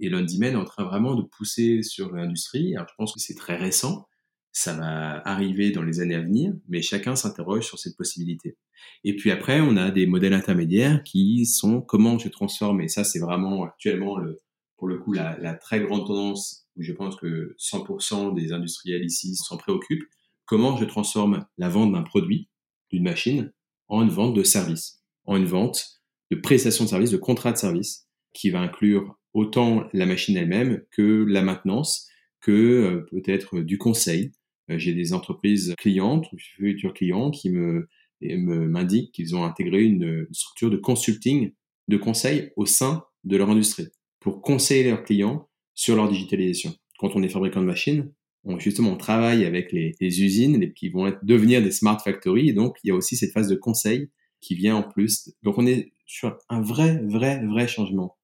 Et 0.00 0.08
l'on-demand 0.08 0.46
est 0.46 0.56
en 0.56 0.64
train 0.64 0.84
vraiment 0.84 1.14
de 1.14 1.22
pousser 1.22 1.82
sur 1.82 2.12
l'industrie. 2.12 2.74
Alors, 2.74 2.88
je 2.88 2.94
pense 2.98 3.14
que 3.14 3.20
c'est 3.20 3.36
très 3.36 3.56
récent. 3.56 4.08
Ça 4.50 4.74
va 4.74 5.22
arriver 5.24 5.70
dans 5.70 5.82
les 5.82 6.00
années 6.00 6.16
à 6.16 6.20
venir, 6.20 6.52
mais 6.68 6.82
chacun 6.82 7.14
s'interroge 7.14 7.64
sur 7.64 7.78
cette 7.78 7.96
possibilité. 7.96 8.56
Et 9.04 9.14
puis 9.14 9.30
après, 9.30 9.60
on 9.60 9.76
a 9.76 9.92
des 9.92 10.06
modèles 10.06 10.32
intermédiaires 10.32 11.04
qui 11.04 11.46
sont 11.46 11.80
comment 11.80 12.18
je 12.18 12.28
transforme, 12.28 12.80
et 12.80 12.88
ça, 12.88 13.04
c'est 13.04 13.20
vraiment 13.20 13.64
actuellement 13.64 14.18
le, 14.18 14.40
pour 14.76 14.88
le 14.88 14.98
coup, 14.98 15.12
la, 15.12 15.38
la 15.38 15.54
très 15.54 15.80
grande 15.80 16.06
tendance 16.06 16.65
où 16.76 16.82
je 16.82 16.92
pense 16.92 17.16
que 17.16 17.54
100% 17.58 18.34
des 18.34 18.52
industriels 18.52 19.04
ici 19.04 19.34
s'en 19.36 19.56
préoccupent, 19.56 20.06
comment 20.44 20.76
je 20.76 20.84
transforme 20.84 21.46
la 21.58 21.68
vente 21.68 21.92
d'un 21.92 22.02
produit, 22.02 22.48
d'une 22.90 23.04
machine, 23.04 23.52
en 23.88 24.02
une 24.02 24.08
vente 24.08 24.34
de 24.34 24.42
service, 24.42 25.02
en 25.24 25.36
une 25.36 25.46
vente 25.46 26.02
de 26.30 26.36
prestation 26.36 26.84
de 26.84 26.90
service, 26.90 27.10
de 27.10 27.16
contrat 27.16 27.52
de 27.52 27.58
service, 27.58 28.08
qui 28.32 28.50
va 28.50 28.60
inclure 28.60 29.18
autant 29.32 29.88
la 29.92 30.06
machine 30.06 30.36
elle-même 30.36 30.82
que 30.90 31.24
la 31.28 31.42
maintenance, 31.42 32.08
que 32.40 32.52
euh, 32.52 33.06
peut-être 33.10 33.60
du 33.60 33.78
conseil. 33.78 34.32
Euh, 34.70 34.78
j'ai 34.78 34.94
des 34.94 35.12
entreprises 35.12 35.74
clientes, 35.78 36.26
futurs 36.56 36.94
clients, 36.94 37.30
qui 37.30 37.50
me 37.50 37.88
m'indiquent 38.20 39.12
qu'ils 39.12 39.36
ont 39.36 39.44
intégré 39.44 39.84
une 39.84 40.26
structure 40.32 40.70
de 40.70 40.78
consulting, 40.78 41.52
de 41.88 41.96
conseil 41.98 42.50
au 42.56 42.64
sein 42.64 43.04
de 43.24 43.36
leur 43.36 43.50
industrie, 43.50 43.88
pour 44.20 44.40
conseiller 44.40 44.84
leurs 44.84 45.04
clients 45.04 45.48
sur 45.76 45.94
leur 45.94 46.08
digitalisation. 46.08 46.74
Quand 46.98 47.14
on 47.14 47.22
est 47.22 47.28
fabricant 47.28 47.60
de 47.60 47.66
machines, 47.66 48.10
on, 48.44 48.58
justement, 48.58 48.92
on 48.92 48.96
travaille 48.96 49.44
avec 49.44 49.70
les, 49.70 49.94
usines 50.00 50.72
qui 50.72 50.88
vont 50.88 51.12
devenir 51.22 51.62
des 51.62 51.70
smart 51.70 52.00
factories. 52.02 52.48
Et 52.48 52.52
donc, 52.52 52.76
il 52.82 52.88
y 52.88 52.90
a 52.90 52.94
aussi 52.94 53.16
cette 53.16 53.32
phase 53.32 53.48
de 53.48 53.54
conseil 53.54 54.10
qui 54.40 54.54
vient 54.54 54.76
en 54.76 54.82
plus. 54.82 55.32
Donc, 55.42 55.58
on 55.58 55.66
est 55.66 55.92
sur 56.06 56.36
un 56.48 56.60
vrai, 56.60 57.00
vrai, 57.04 57.44
vrai 57.46 57.68
changement 57.68 58.16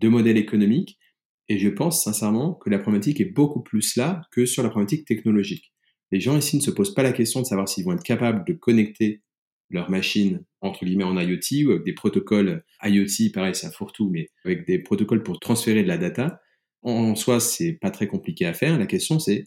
de 0.00 0.08
modèle 0.08 0.38
économique. 0.38 0.98
Et 1.48 1.58
je 1.58 1.68
pense 1.68 2.02
sincèrement 2.02 2.54
que 2.54 2.70
la 2.70 2.78
problématique 2.78 3.20
est 3.20 3.26
beaucoup 3.26 3.62
plus 3.62 3.96
là 3.96 4.22
que 4.32 4.46
sur 4.46 4.62
la 4.62 4.70
problématique 4.70 5.06
technologique. 5.06 5.72
Les 6.10 6.20
gens 6.20 6.38
ici 6.38 6.56
ne 6.56 6.62
se 6.62 6.70
posent 6.70 6.94
pas 6.94 7.02
la 7.02 7.12
question 7.12 7.42
de 7.42 7.46
savoir 7.46 7.68
s'ils 7.68 7.84
vont 7.84 7.92
être 7.92 8.02
capables 8.02 8.46
de 8.46 8.54
connecter 8.54 9.22
leurs 9.68 9.90
machines 9.90 10.44
entre 10.60 10.84
guillemets 10.84 11.04
en 11.04 11.18
IoT 11.18 11.66
ou 11.66 11.72
avec 11.72 11.84
des 11.84 11.92
protocoles 11.92 12.64
IoT, 12.82 13.32
pareil, 13.34 13.54
ça 13.54 13.70
fourre-tout, 13.70 14.08
mais 14.10 14.28
avec 14.44 14.66
des 14.66 14.78
protocoles 14.78 15.22
pour 15.22 15.40
transférer 15.40 15.82
de 15.82 15.88
la 15.88 15.98
data 15.98 16.40
en 16.84 17.14
soi, 17.14 17.40
c'est 17.40 17.72
pas 17.72 17.90
très 17.90 18.06
compliqué 18.06 18.46
à 18.46 18.54
faire. 18.54 18.78
La 18.78 18.86
question, 18.86 19.18
c'est 19.18 19.44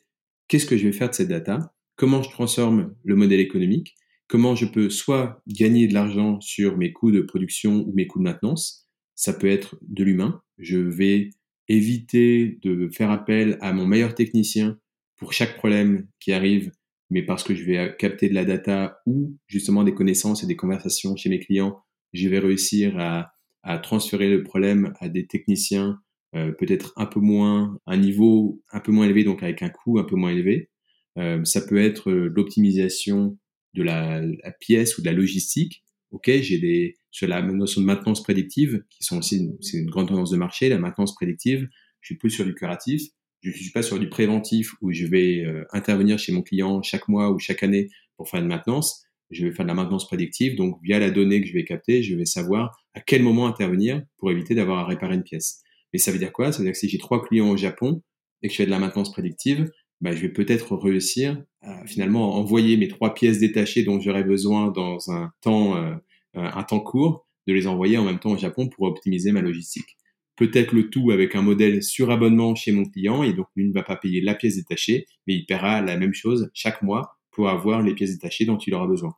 qu'est-ce 0.48 0.66
que 0.66 0.78
je 0.78 0.86
vais 0.86 0.94
faire 0.94 1.10
de 1.10 1.16
cette 1.16 1.30
data? 1.30 1.74
Comment 1.96 2.22
je 2.22 2.30
transforme 2.30 2.96
le 3.04 3.16
modèle 3.16 3.40
économique? 3.40 3.96
Comment 4.28 4.56
je 4.56 4.66
peux 4.66 4.90
soit 4.90 5.42
gagner 5.48 5.88
de 5.88 5.94
l'argent 5.94 6.42
sur 6.42 6.78
mes 6.78 6.92
coûts 6.92 7.12
de 7.12 7.22
production 7.22 7.86
ou 7.88 7.94
mes 7.94 8.08
coûts 8.08 8.20
de 8.20 8.24
maintenance? 8.24 8.88
Ça 9.16 9.34
peut 9.34 9.48
être 9.48 9.78
de 9.82 10.04
l'humain. 10.04 10.42
Je 10.58 10.78
vais 10.78 11.30
éviter 11.70 12.60
de 12.62 12.90
faire 12.90 13.12
appel 13.12 13.58
à 13.62 13.74
mon 13.74 13.86
meilleur 13.86 14.16
technicien 14.16 14.78
pour 15.18 15.34
chaque 15.34 15.58
problème 15.58 16.08
qui 16.20 16.34
arrive, 16.34 16.72
mais 17.10 17.24
parce 17.24 17.44
que 17.44 17.56
je 17.56 17.64
vais 17.64 17.96
capter 17.98 18.30
de 18.30 18.36
la 18.36 18.46
data 18.46 19.00
ou 19.06 19.38
justement 19.48 19.84
des 19.84 19.94
connaissances 19.94 20.44
et 20.44 20.48
des 20.48 20.56
conversations 20.56 21.16
chez 21.16 21.30
mes 21.30 21.40
clients, 21.40 21.80
je 22.14 22.28
vais 22.28 22.40
réussir 22.40 22.98
à, 23.00 23.32
à 23.64 23.80
transférer 23.80 24.30
le 24.30 24.44
problème 24.44 24.94
à 25.00 25.10
des 25.10 25.26
techniciens 25.26 25.90
euh, 25.90 26.07
peut-être 26.34 26.94
un 26.98 27.06
peu 27.06 27.20
moins, 27.20 27.80
un 27.88 27.98
niveau 27.98 28.62
un 28.72 28.80
peu 28.80 28.92
moins 28.92 29.06
élevé, 29.06 29.24
donc 29.24 29.42
avec 29.44 29.64
un 29.64 29.70
coût 29.70 29.98
un 30.00 30.04
peu 30.04 30.16
moins 30.16 30.32
élevé. 30.32 30.70
Euh, 31.18 31.44
ça 31.46 31.62
peut 31.62 31.78
être 31.78 32.12
euh, 32.12 32.32
l'optimisation 32.36 33.38
de 33.74 33.84
la, 33.84 34.22
pièce 34.60 34.98
ou 34.98 35.02
de 35.02 35.08
la 35.08 35.14
logistique. 35.14 35.84
Ok, 36.12 36.30
j'ai 36.30 36.60
des 36.60 36.96
sur 37.12 37.28
la 37.28 37.42
notion 37.42 37.82
de 37.82 37.86
maintenance 37.86 38.24
prédictive, 38.24 38.84
qui 38.90 39.04
sont 39.04 39.18
aussi 39.18 39.50
c'est 39.62 39.78
une 39.78 39.90
grande 39.90 40.08
tendance 40.08 40.32
de 40.32 40.38
marché, 40.38 40.70
la 40.70 40.78
maintenance 40.78 41.16
prédictive. 41.16 41.68
Je 42.02 42.08
suis 42.08 42.18
plus 42.18 42.30
sur 42.30 42.46
du 42.46 42.54
curatif. 42.54 43.02
Je 43.42 43.52
suis 43.52 43.72
pas 43.72 43.82
sur 43.82 44.00
du 44.00 44.10
préventif 44.10 44.74
où 44.82 44.92
je 44.92 45.06
vais 45.06 45.46
intervenir 45.72 46.18
chez 46.18 46.32
mon 46.32 46.42
client 46.42 46.82
chaque 46.82 47.08
mois 47.08 47.32
ou 47.32 47.40
chaque 47.40 47.64
année 47.64 47.90
pour 48.16 48.30
faire 48.30 48.40
une 48.40 48.48
maintenance. 48.48 49.04
Je 49.32 49.46
vais 49.46 49.52
faire 49.52 49.66
de 49.66 49.70
la 49.70 49.74
maintenance 49.76 50.08
prédictive. 50.08 50.56
Donc, 50.56 50.80
via 50.84 51.00
la 51.00 51.12
donnée 51.12 51.42
que 51.42 51.48
je 51.48 51.54
vais 51.54 51.66
capter, 51.66 52.04
je 52.04 52.16
vais 52.16 52.26
savoir 52.26 52.78
à 52.94 53.02
quel 53.02 53.22
moment 53.24 53.48
intervenir 53.48 54.02
pour 54.18 54.32
éviter 54.32 54.56
d'avoir 54.56 54.80
à 54.80 54.86
réparer 54.86 55.16
une 55.16 55.24
pièce. 55.24 55.62
Et 55.94 55.98
ça 55.98 56.12
veut 56.12 56.20
dire 56.20 56.34
quoi? 56.34 56.52
Ça 56.52 56.60
veut 56.60 56.66
dire 56.66 56.74
que 56.74 56.80
si 56.80 56.90
j'ai 56.90 56.98
trois 56.98 57.24
clients 57.24 57.50
au 57.50 57.58
Japon 57.58 58.02
et 58.42 58.48
que 58.48 58.54
je 58.54 58.58
fais 58.58 58.66
de 58.66 58.72
la 58.72 58.80
maintenance 58.80 59.12
prédictive, 59.12 59.70
bah, 60.02 60.12
je 60.14 60.22
vais 60.22 60.30
peut-être 60.30 60.76
réussir 60.76 61.42
à 61.62 61.84
envoyer 62.16 62.78
mes 62.78 62.88
trois 62.88 63.14
pièces 63.14 63.40
détachées 63.40 63.84
dont 63.84 64.00
j'aurais 64.00 64.24
besoin 64.24 64.72
dans 64.72 65.12
un 65.12 65.32
temps, 65.42 65.76
euh, 65.76 65.96
euh, 66.36 66.50
un 66.54 66.64
temps 66.64 66.80
court, 66.80 67.28
de 67.48 67.54
les 67.54 67.68
envoyer 67.68 67.98
en 67.98 68.04
même 68.04 68.20
temps 68.20 68.32
au 68.32 68.38
Japon 68.38 68.70
pour 68.70 68.86
optimiser 68.86 69.32
ma 69.32 69.42
logistique. 69.42 69.98
Peut-être 70.36 70.74
le 70.74 70.90
tout 70.90 71.10
avec 71.12 71.36
un 71.36 71.42
modèle 71.42 71.82
sur 71.82 72.12
abonnement 72.12 72.54
chez 72.54 72.72
mon 72.72 72.86
client 72.86 73.24
et 73.24 73.34
donc 73.34 73.48
lui 73.56 73.68
ne 73.68 73.74
va 73.74 73.84
pas 73.84 73.96
payer 73.96 74.22
la 74.22 74.36
pièce 74.36 74.58
détachée, 74.58 75.08
mais 75.26 75.34
il 75.34 75.46
paiera 75.46 75.82
la 75.82 75.98
même 75.98 76.14
chose 76.14 76.52
chaque 76.54 76.84
mois 76.84 77.18
pour 77.32 77.50
avoir 77.50 77.82
les 77.82 77.96
pièces 77.96 78.12
détachées 78.12 78.46
dont 78.46 78.58
il 78.58 78.74
aura 78.76 78.86
besoin. 78.86 79.14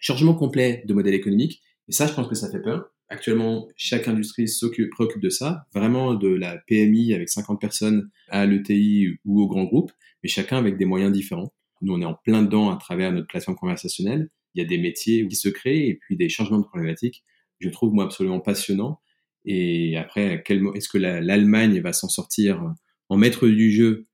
Changement 0.00 0.34
complet 0.34 0.82
de 0.86 0.92
modèle 0.92 1.14
économique, 1.14 1.62
et 1.88 1.92
ça 1.92 2.06
je 2.06 2.12
pense 2.12 2.28
que 2.28 2.34
ça 2.34 2.50
fait 2.50 2.60
peur 2.60 2.90
Actuellement, 3.14 3.68
chaque 3.76 4.08
industrie 4.08 4.48
s'occupe, 4.48 4.90
de 5.20 5.30
ça, 5.30 5.68
vraiment 5.72 6.14
de 6.14 6.26
la 6.26 6.58
PMI 6.66 7.14
avec 7.14 7.28
50 7.28 7.60
personnes 7.60 8.10
à 8.28 8.44
l'ETI 8.44 9.18
ou 9.24 9.40
au 9.40 9.46
grand 9.46 9.62
groupe, 9.62 9.92
mais 10.24 10.28
chacun 10.28 10.58
avec 10.58 10.76
des 10.78 10.84
moyens 10.84 11.12
différents. 11.12 11.54
Nous, 11.80 11.94
on 11.94 12.00
est 12.00 12.04
en 12.04 12.14
plein 12.14 12.42
dedans 12.42 12.70
à 12.70 12.76
travers 12.76 13.12
notre 13.12 13.28
plateforme 13.28 13.56
conversationnelle. 13.56 14.30
Il 14.54 14.62
y 14.62 14.64
a 14.64 14.68
des 14.68 14.78
métiers 14.78 15.28
qui 15.28 15.36
se 15.36 15.48
créent 15.48 15.86
et 15.86 15.94
puis 15.94 16.16
des 16.16 16.28
changements 16.28 16.58
de 16.58 16.64
problématiques. 16.64 17.22
Je 17.60 17.68
trouve, 17.68 17.94
moi, 17.94 18.02
absolument 18.04 18.40
passionnant. 18.40 19.00
Et 19.44 19.96
après, 19.96 20.42
est-ce 20.74 20.88
que 20.88 20.98
l'Allemagne 20.98 21.80
va 21.80 21.92
s'en 21.92 22.08
sortir 22.08 22.74
en 23.08 23.16
maître 23.16 23.46
du 23.46 23.70
jeu 23.70 24.08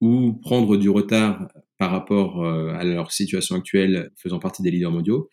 ou 0.00 0.34
prendre 0.34 0.76
du 0.76 0.90
retard 0.90 1.48
par 1.76 1.90
rapport 1.90 2.46
à 2.46 2.84
leur 2.84 3.10
situation 3.10 3.56
actuelle, 3.56 4.12
faisant 4.16 4.38
partie 4.38 4.62
des 4.62 4.70
leaders 4.70 4.92
mondiaux, 4.92 5.28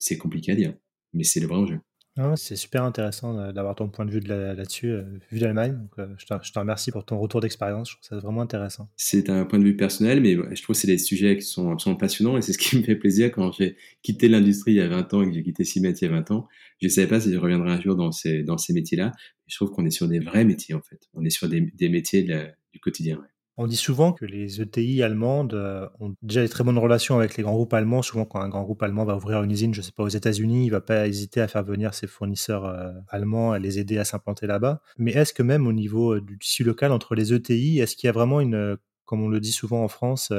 c'est 0.00 0.18
compliqué 0.18 0.50
à 0.50 0.56
dire. 0.56 0.74
Mais 1.12 1.22
c'est 1.22 1.38
le 1.38 1.46
vrai 1.46 1.58
enjeu. 1.58 1.78
Ah 2.18 2.34
c'est 2.36 2.56
super 2.56 2.82
intéressant 2.82 3.52
d'avoir 3.52 3.74
ton 3.74 3.88
point 3.88 4.06
de 4.06 4.10
vue 4.10 4.20
là-dessus, 4.20 4.90
euh, 4.90 5.02
vu 5.30 5.38
d'Allemagne. 5.38 5.78
Euh, 5.98 6.06
je, 6.16 6.24
te, 6.24 6.58
remercie 6.58 6.90
pour 6.90 7.04
ton 7.04 7.18
retour 7.18 7.42
d'expérience. 7.42 7.90
Je 7.90 7.96
trouve 7.96 8.08
ça 8.08 8.16
vraiment 8.16 8.40
intéressant. 8.40 8.88
C'est 8.96 9.28
un 9.28 9.44
point 9.44 9.58
de 9.58 9.64
vue 9.64 9.76
personnel, 9.76 10.22
mais 10.22 10.34
je 10.34 10.62
trouve 10.62 10.74
que 10.74 10.80
c'est 10.80 10.86
des 10.86 10.96
sujets 10.96 11.36
qui 11.36 11.42
sont 11.42 11.70
absolument 11.70 11.98
passionnants 11.98 12.38
et 12.38 12.42
c'est 12.42 12.54
ce 12.54 12.58
qui 12.58 12.76
me 12.78 12.82
fait 12.82 12.96
plaisir 12.96 13.30
quand 13.30 13.52
j'ai 13.52 13.76
quitté 14.02 14.28
l'industrie 14.28 14.72
il 14.72 14.76
y 14.76 14.80
a 14.80 14.88
20 14.88 15.12
ans 15.12 15.22
et 15.22 15.26
que 15.26 15.34
j'ai 15.34 15.42
quitté 15.42 15.64
Siemens 15.64 15.92
il 16.00 16.04
y 16.04 16.08
a 16.08 16.12
20 16.12 16.30
ans. 16.30 16.48
Je 16.80 16.86
ne 16.86 16.90
savais 16.90 17.06
pas 17.06 17.20
si 17.20 17.30
je 17.30 17.38
reviendrais 17.38 17.72
un 17.72 17.80
jour 17.80 17.96
dans 17.96 18.12
ces, 18.12 18.42
dans 18.42 18.56
ces 18.56 18.72
métiers-là. 18.72 19.12
Je 19.46 19.56
trouve 19.56 19.70
qu'on 19.70 19.84
est 19.84 19.90
sur 19.90 20.08
des 20.08 20.20
vrais 20.20 20.44
métiers, 20.46 20.74
en 20.74 20.82
fait. 20.82 21.00
On 21.12 21.22
est 21.22 21.30
sur 21.30 21.50
des, 21.50 21.60
des 21.60 21.90
métiers 21.90 22.22
du 22.22 22.80
quotidien. 22.80 23.20
On 23.58 23.66
dit 23.66 23.76
souvent 23.76 24.12
que 24.12 24.26
les 24.26 24.60
ETI 24.60 25.02
allemandes 25.02 25.54
euh, 25.54 25.88
ont 25.98 26.14
déjà 26.20 26.42
des 26.42 26.48
très 26.48 26.62
bonnes 26.62 26.76
relations 26.76 27.16
avec 27.16 27.38
les 27.38 27.42
grands 27.42 27.54
groupes 27.54 27.72
allemands. 27.72 28.02
Souvent, 28.02 28.26
quand 28.26 28.40
un 28.40 28.50
grand 28.50 28.62
groupe 28.64 28.82
allemand 28.82 29.06
va 29.06 29.16
ouvrir 29.16 29.42
une 29.42 29.50
usine, 29.50 29.72
je 29.72 29.80
ne 29.80 29.82
sais 29.84 29.92
pas, 29.92 30.02
aux 30.02 30.08
États-Unis, 30.08 30.66
il 30.66 30.70
va 30.70 30.82
pas 30.82 31.06
hésiter 31.06 31.40
à 31.40 31.48
faire 31.48 31.64
venir 31.64 31.94
ses 31.94 32.06
fournisseurs 32.06 32.66
euh, 32.66 32.92
allemands, 33.08 33.52
à 33.52 33.58
les 33.58 33.78
aider 33.78 33.96
à 33.96 34.04
s'implanter 34.04 34.46
là-bas. 34.46 34.82
Mais 34.98 35.12
est-ce 35.12 35.32
que 35.32 35.42
même 35.42 35.66
au 35.66 35.72
niveau 35.72 36.16
euh, 36.16 36.20
du 36.20 36.38
tissu 36.38 36.64
local 36.64 36.92
entre 36.92 37.14
les 37.14 37.32
ETI, 37.32 37.78
est-ce 37.78 37.96
qu'il 37.96 38.08
y 38.08 38.10
a 38.10 38.12
vraiment 38.12 38.40
une, 38.40 38.76
comme 39.06 39.22
on 39.22 39.28
le 39.28 39.40
dit 39.40 39.52
souvent 39.52 39.82
en 39.82 39.88
France, 39.88 40.32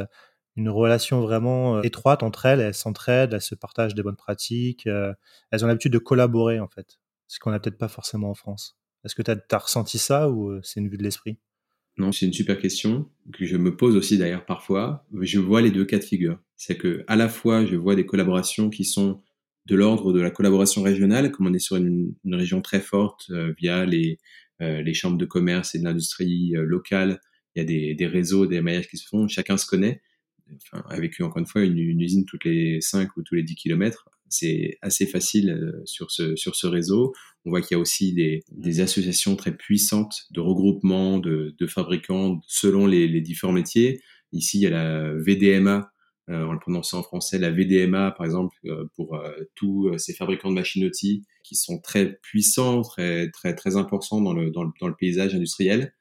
une 0.55 0.69
relation 0.69 1.19
vraiment 1.21 1.81
étroite 1.81 2.21
entre 2.21 2.45
elles? 2.45 2.59
Elles 2.59 2.75
s'entraident, 2.75 3.33
elles 3.33 3.41
se 3.41 3.55
partagent 3.55 3.95
des 3.95 4.03
bonnes 4.03 4.15
pratiques, 4.15 4.85
elles 4.85 5.65
ont 5.65 5.67
l'habitude 5.67 5.93
de 5.93 5.97
collaborer 5.97 6.59
en 6.59 6.67
fait, 6.67 6.99
ce 7.27 7.39
qu'on 7.39 7.51
n'a 7.51 7.59
peut-être 7.59 7.77
pas 7.79 7.87
forcément 7.87 8.29
en 8.29 8.35
France. 8.35 8.77
Est-ce 9.05 9.15
que 9.15 9.23
tu 9.23 9.31
as 9.31 9.57
ressenti 9.57 9.97
ça 9.97 10.29
ou 10.29 10.59
c'est 10.61 10.79
une 10.79 10.89
vue 10.89 10.97
de 10.97 11.03
l'esprit? 11.03 11.39
Non, 11.97 12.11
c'est 12.11 12.27
une 12.27 12.33
super 12.33 12.59
question 12.59 13.09
que 13.33 13.45
je 13.45 13.57
me 13.57 13.75
pose 13.75 13.95
aussi 13.95 14.17
d'ailleurs 14.17 14.45
parfois. 14.45 15.05
Je 15.21 15.39
vois 15.39 15.61
les 15.61 15.71
deux 15.71 15.85
cas 15.85 15.97
de 15.97 16.03
figure. 16.03 16.39
C'est 16.55 16.77
que 16.77 17.03
à 17.07 17.15
la 17.15 17.27
fois 17.27 17.65
je 17.65 17.75
vois 17.75 17.95
des 17.95 18.05
collaborations 18.05 18.69
qui 18.69 18.85
sont 18.85 19.21
de 19.65 19.75
l'ordre 19.75 20.13
de 20.13 20.21
la 20.21 20.31
collaboration 20.31 20.81
régionale, 20.83 21.31
comme 21.31 21.47
on 21.47 21.53
est 21.53 21.59
sur 21.59 21.75
une, 21.75 22.13
région 22.25 22.61
très 22.61 22.79
forte 22.79 23.29
euh, 23.31 23.53
via 23.59 23.85
les, 23.85 24.19
euh, 24.61 24.81
les 24.81 24.93
chambres 24.93 25.17
de 25.17 25.25
commerce 25.25 25.75
et 25.75 25.79
de 25.79 25.83
l'industrie 25.83 26.55
euh, 26.55 26.63
locale. 26.63 27.19
Il 27.55 27.59
y 27.59 27.93
a 27.93 27.95
des, 27.95 28.07
réseaux, 28.07 28.45
des 28.45 28.61
maillages 28.61 28.87
qui 28.87 28.97
se 28.97 29.07
font, 29.07 29.27
chacun 29.27 29.57
se 29.57 29.65
connaît. 29.65 30.01
Enfin, 30.55 30.83
avec 30.89 31.19
encore 31.19 31.39
une 31.39 31.47
fois 31.47 31.63
une, 31.63 31.77
une 31.77 31.99
usine 31.99 32.25
toutes 32.25 32.45
les 32.45 32.79
5 32.79 33.17
ou 33.17 33.23
tous 33.23 33.35
les 33.35 33.43
10 33.43 33.55
kilomètres, 33.55 34.07
c'est 34.29 34.77
assez 34.81 35.05
facile 35.05 35.51
euh, 35.51 35.81
sur 35.85 36.11
ce, 36.11 36.35
sur 36.35 36.55
ce 36.55 36.67
réseau. 36.67 37.13
On 37.45 37.49
voit 37.49 37.61
qu'il 37.61 37.75
y 37.75 37.77
a 37.77 37.81
aussi 37.81 38.13
des, 38.13 38.43
des, 38.51 38.81
associations 38.81 39.35
très 39.35 39.55
puissantes 39.55 40.25
de 40.31 40.41
regroupement 40.41 41.17
de, 41.17 41.55
de 41.57 41.67
fabricants 41.67 42.41
selon 42.47 42.87
les, 42.87 43.07
les, 43.07 43.21
différents 43.21 43.53
métiers. 43.53 44.01
Ici, 44.33 44.59
il 44.59 44.63
y 44.63 44.67
a 44.67 44.69
la 44.69 45.13
VDMA, 45.13 45.89
euh, 46.29 46.43
en 46.45 46.51
le 46.51 46.59
prononçant 46.59 46.99
en 46.99 47.03
français, 47.03 47.39
la 47.39 47.51
VDMA, 47.51 48.11
par 48.11 48.25
exemple, 48.25 48.57
euh, 48.65 48.85
pour 48.95 49.15
euh, 49.15 49.31
tous 49.55 49.97
ces 49.97 50.13
fabricants 50.13 50.49
de 50.49 50.55
machines-outils 50.55 51.23
qui 51.43 51.55
sont 51.55 51.79
très 51.79 52.17
puissants, 52.21 52.81
très, 52.81 53.31
très, 53.31 53.55
très 53.55 53.77
importants 53.77 54.19
dans 54.19 54.33
le, 54.33 54.51
dans 54.51 54.63
le, 54.63 54.71
dans 54.81 54.89
le 54.89 54.95
paysage 54.95 55.33
industriel. 55.33 55.93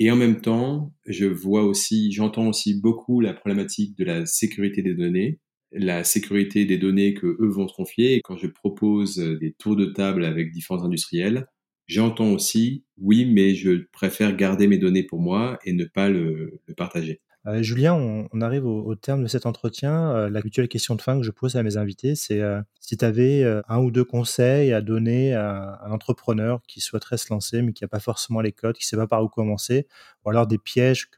Et 0.00 0.10
en 0.10 0.16
même 0.16 0.40
temps, 0.40 0.92
je 1.06 1.26
vois 1.26 1.62
aussi, 1.62 2.10
j'entends 2.10 2.48
aussi 2.48 2.80
beaucoup 2.80 3.20
la 3.20 3.32
problématique 3.32 3.96
de 3.96 4.04
la 4.04 4.26
sécurité 4.26 4.82
des 4.82 4.94
données 4.94 5.38
la 5.72 6.04
sécurité 6.04 6.64
des 6.64 6.78
données 6.78 7.14
que 7.14 7.26
eux 7.26 7.48
vont 7.48 7.68
se 7.68 7.74
confier. 7.74 8.14
Et 8.14 8.20
quand 8.20 8.36
je 8.36 8.46
propose 8.46 9.18
euh, 9.18 9.38
des 9.38 9.52
tours 9.52 9.76
de 9.76 9.86
table 9.86 10.24
avec 10.24 10.50
différents 10.50 10.84
industriels, 10.84 11.46
j'entends 11.86 12.32
aussi, 12.32 12.84
oui, 12.98 13.26
mais 13.26 13.54
je 13.54 13.86
préfère 13.92 14.34
garder 14.36 14.66
mes 14.66 14.78
données 14.78 15.04
pour 15.04 15.20
moi 15.20 15.58
et 15.64 15.72
ne 15.72 15.84
pas 15.84 16.08
le, 16.08 16.60
partager. 16.76 17.20
Euh, 17.46 17.62
Julien, 17.62 17.94
on, 17.94 18.40
arrive 18.40 18.66
au, 18.66 18.94
terme 18.94 19.22
de 19.22 19.28
cet 19.28 19.46
entretien. 19.46 20.14
Euh, 20.14 20.30
la 20.30 20.42
question 20.42 20.96
de 20.96 21.02
fin 21.02 21.18
que 21.18 21.24
je 21.24 21.30
pose 21.30 21.56
à 21.56 21.62
mes 21.62 21.76
invités, 21.76 22.14
c'est 22.14 22.42
si 22.80 22.96
tu 22.96 23.04
avais 23.04 23.44
un 23.68 23.78
ou 23.78 23.90
deux 23.90 24.04
conseils 24.04 24.72
à 24.72 24.80
donner 24.80 25.34
à 25.34 25.80
un 25.84 25.92
entrepreneur 25.92 26.60
qui 26.66 26.80
souhaiterait 26.80 27.16
se 27.16 27.32
lancer, 27.32 27.62
mais 27.62 27.72
qui 27.72 27.84
n'a 27.84 27.88
pas 27.88 28.00
forcément 28.00 28.40
les 28.40 28.52
codes, 28.52 28.76
qui 28.76 28.84
ne 28.84 28.88
sait 28.88 28.96
pas 28.96 29.06
par 29.06 29.22
où 29.22 29.28
commencer, 29.28 29.86
ou 30.24 30.30
alors 30.30 30.46
des 30.46 30.58
pièges 30.58 31.08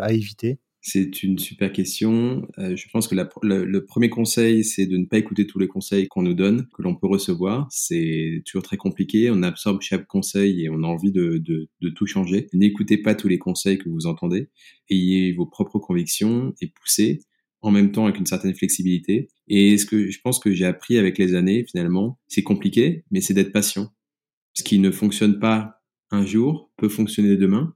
à 0.00 0.12
éviter. 0.12 0.58
C'est 0.86 1.22
une 1.22 1.38
super 1.38 1.72
question. 1.72 2.46
Euh, 2.58 2.76
je 2.76 2.86
pense 2.92 3.08
que 3.08 3.14
le, 3.14 3.86
premier 3.86 4.10
conseil, 4.10 4.62
c'est 4.64 4.84
de 4.84 4.98
ne 4.98 5.06
pas 5.06 5.16
écouter 5.16 5.46
tous 5.46 5.58
les 5.58 5.66
conseils 5.66 6.08
qu'on 6.08 6.20
nous 6.20 6.34
donne, 6.34 6.68
que 6.74 6.82
l'on 6.82 6.94
peut 6.94 7.06
recevoir. 7.06 7.66
C'est 7.70 8.42
toujours 8.44 8.62
très 8.62 8.76
compliqué. 8.76 9.30
On 9.30 9.42
absorbe 9.42 9.80
chaque 9.80 10.06
conseil 10.06 10.62
et 10.62 10.68
on 10.68 10.82
a 10.82 10.86
envie 10.86 11.10
de, 11.10 11.42
tout 11.96 12.06
changer. 12.06 12.48
N'écoutez 12.52 12.98
pas 12.98 13.14
tous 13.14 13.28
les 13.28 13.38
conseils 13.38 13.78
que 13.78 13.88
vous 13.88 14.04
entendez. 14.04 14.50
Ayez 14.90 15.32
vos 15.32 15.46
propres 15.46 15.78
convictions 15.78 16.52
et 16.60 16.66
poussez 16.66 17.20
en 17.62 17.70
même 17.70 17.90
temps 17.90 18.04
avec 18.04 18.18
une 18.18 18.26
certaine 18.26 18.54
flexibilité. 18.54 19.30
Et 19.48 19.78
ce 19.78 19.86
que 19.86 20.10
je 20.10 20.20
pense 20.20 20.38
que 20.38 20.52
j'ai 20.52 20.66
appris 20.66 20.98
avec 20.98 21.16
les 21.16 21.34
années, 21.34 21.64
finalement, 21.64 22.20
c'est 22.28 22.42
compliqué, 22.42 23.04
mais 23.10 23.22
c'est 23.22 23.32
d'être 23.32 23.52
patient. 23.52 23.90
Ce 24.52 24.62
qui 24.62 24.78
ne 24.78 24.90
fonctionne 24.90 25.38
pas 25.38 25.82
un 26.10 26.26
jour 26.26 26.70
peut 26.76 26.90
fonctionner 26.90 27.38
demain. 27.38 27.74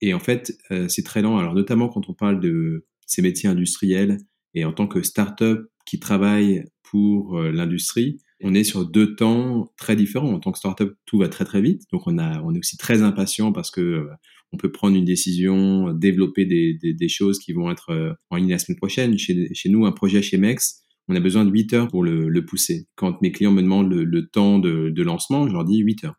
Et 0.00 0.14
en 0.14 0.20
fait, 0.20 0.56
euh, 0.70 0.88
c'est 0.88 1.02
très 1.02 1.22
lent. 1.22 1.38
Alors 1.38 1.54
notamment 1.54 1.88
quand 1.88 2.08
on 2.08 2.14
parle 2.14 2.40
de 2.40 2.86
ces 3.06 3.22
métiers 3.22 3.48
industriels 3.48 4.18
et 4.54 4.64
en 4.64 4.72
tant 4.72 4.86
que 4.86 5.02
start-up 5.02 5.66
qui 5.86 5.98
travaille 6.00 6.64
pour 6.82 7.38
euh, 7.38 7.50
l'industrie, 7.50 8.18
on 8.42 8.54
est 8.54 8.64
sur 8.64 8.84
deux 8.84 9.16
temps 9.16 9.72
très 9.78 9.96
différents. 9.96 10.32
En 10.32 10.40
tant 10.40 10.52
que 10.52 10.58
start-up, 10.58 10.96
tout 11.06 11.18
va 11.18 11.28
très 11.28 11.44
très 11.44 11.60
vite, 11.60 11.82
donc 11.92 12.06
on 12.06 12.18
a, 12.18 12.42
on 12.42 12.54
est 12.54 12.58
aussi 12.58 12.76
très 12.76 13.02
impatient 13.02 13.52
parce 13.52 13.70
que 13.70 13.80
euh, 13.80 14.06
on 14.52 14.58
peut 14.58 14.70
prendre 14.70 14.96
une 14.96 15.04
décision, 15.04 15.92
développer 15.92 16.44
des, 16.44 16.78
des, 16.80 17.08
choses 17.08 17.40
qui 17.40 17.52
vont 17.52 17.68
être 17.68 18.16
en 18.30 18.36
ligne 18.36 18.50
la 18.50 18.60
semaine 18.60 18.78
prochaine. 18.78 19.18
Chez, 19.18 19.52
chez 19.52 19.68
nous, 19.68 19.86
un 19.86 19.92
projet 19.92 20.22
chez 20.22 20.38
Mex, 20.38 20.84
on 21.08 21.16
a 21.16 21.20
besoin 21.20 21.44
de 21.44 21.50
8 21.50 21.72
heures 21.72 21.88
pour 21.88 22.04
le, 22.04 22.28
le 22.28 22.44
pousser. 22.44 22.86
Quand 22.94 23.20
mes 23.22 23.32
clients 23.32 23.50
me 23.50 23.60
demandent 23.60 23.90
le, 23.90 24.04
le 24.04 24.28
temps 24.28 24.60
de, 24.60 24.90
de 24.90 25.02
lancement, 25.02 25.48
je 25.48 25.52
leur 25.52 25.64
dis 25.64 25.78
8 25.78 26.04
heures. 26.04 26.14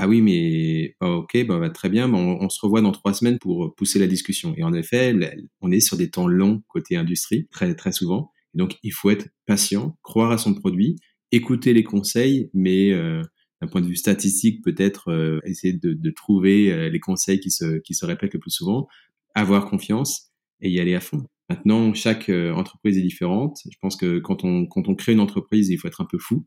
Ah 0.00 0.06
oui, 0.06 0.22
mais 0.22 0.94
oh, 1.00 1.24
ok, 1.24 1.44
bah, 1.46 1.58
bah, 1.58 1.70
très 1.70 1.88
bien, 1.88 2.12
on, 2.14 2.48
se 2.48 2.60
revoit 2.62 2.80
dans 2.80 2.92
trois 2.92 3.12
semaines 3.12 3.40
pour 3.40 3.74
pousser 3.74 3.98
la 3.98 4.06
discussion. 4.06 4.54
Et 4.56 4.62
en 4.62 4.72
effet, 4.72 5.12
on 5.60 5.72
est 5.72 5.80
sur 5.80 5.96
des 5.96 6.08
temps 6.08 6.28
longs 6.28 6.62
côté 6.68 6.96
industrie, 6.96 7.48
très 7.50 7.74
très 7.74 7.90
souvent. 7.90 8.30
Donc 8.54 8.76
il 8.84 8.92
faut 8.92 9.10
être 9.10 9.28
patient, 9.44 9.98
croire 10.02 10.30
à 10.30 10.38
son 10.38 10.54
produit, 10.54 10.96
écouter 11.32 11.72
les 11.72 11.82
conseils, 11.84 12.48
mais 12.54 12.92
euh, 12.92 13.22
d'un 13.60 13.68
point 13.68 13.80
de 13.80 13.86
vue 13.86 13.96
statistique, 13.96 14.62
peut-être 14.62 15.10
euh, 15.10 15.40
essayer 15.44 15.72
de, 15.72 15.94
de 15.94 16.10
trouver 16.10 16.72
euh, 16.72 16.88
les 16.88 17.00
conseils 17.00 17.40
qui 17.40 17.50
se, 17.50 17.78
qui 17.78 17.94
se 17.94 18.06
répètent 18.06 18.34
le 18.34 18.40
plus 18.40 18.52
souvent, 18.52 18.86
avoir 19.34 19.68
confiance 19.68 20.30
et 20.60 20.70
y 20.70 20.80
aller 20.80 20.94
à 20.94 21.00
fond. 21.00 21.24
Maintenant, 21.48 21.94
chaque 21.94 22.28
entreprise 22.28 22.98
est 22.98 23.02
différente. 23.02 23.58
Je 23.70 23.76
pense 23.80 23.96
que 23.96 24.18
quand 24.18 24.44
on, 24.44 24.66
quand 24.66 24.86
on 24.88 24.94
crée 24.94 25.12
une 25.12 25.20
entreprise, 25.20 25.70
il 25.70 25.78
faut 25.78 25.88
être 25.88 26.02
un 26.02 26.06
peu 26.08 26.18
fou. 26.18 26.44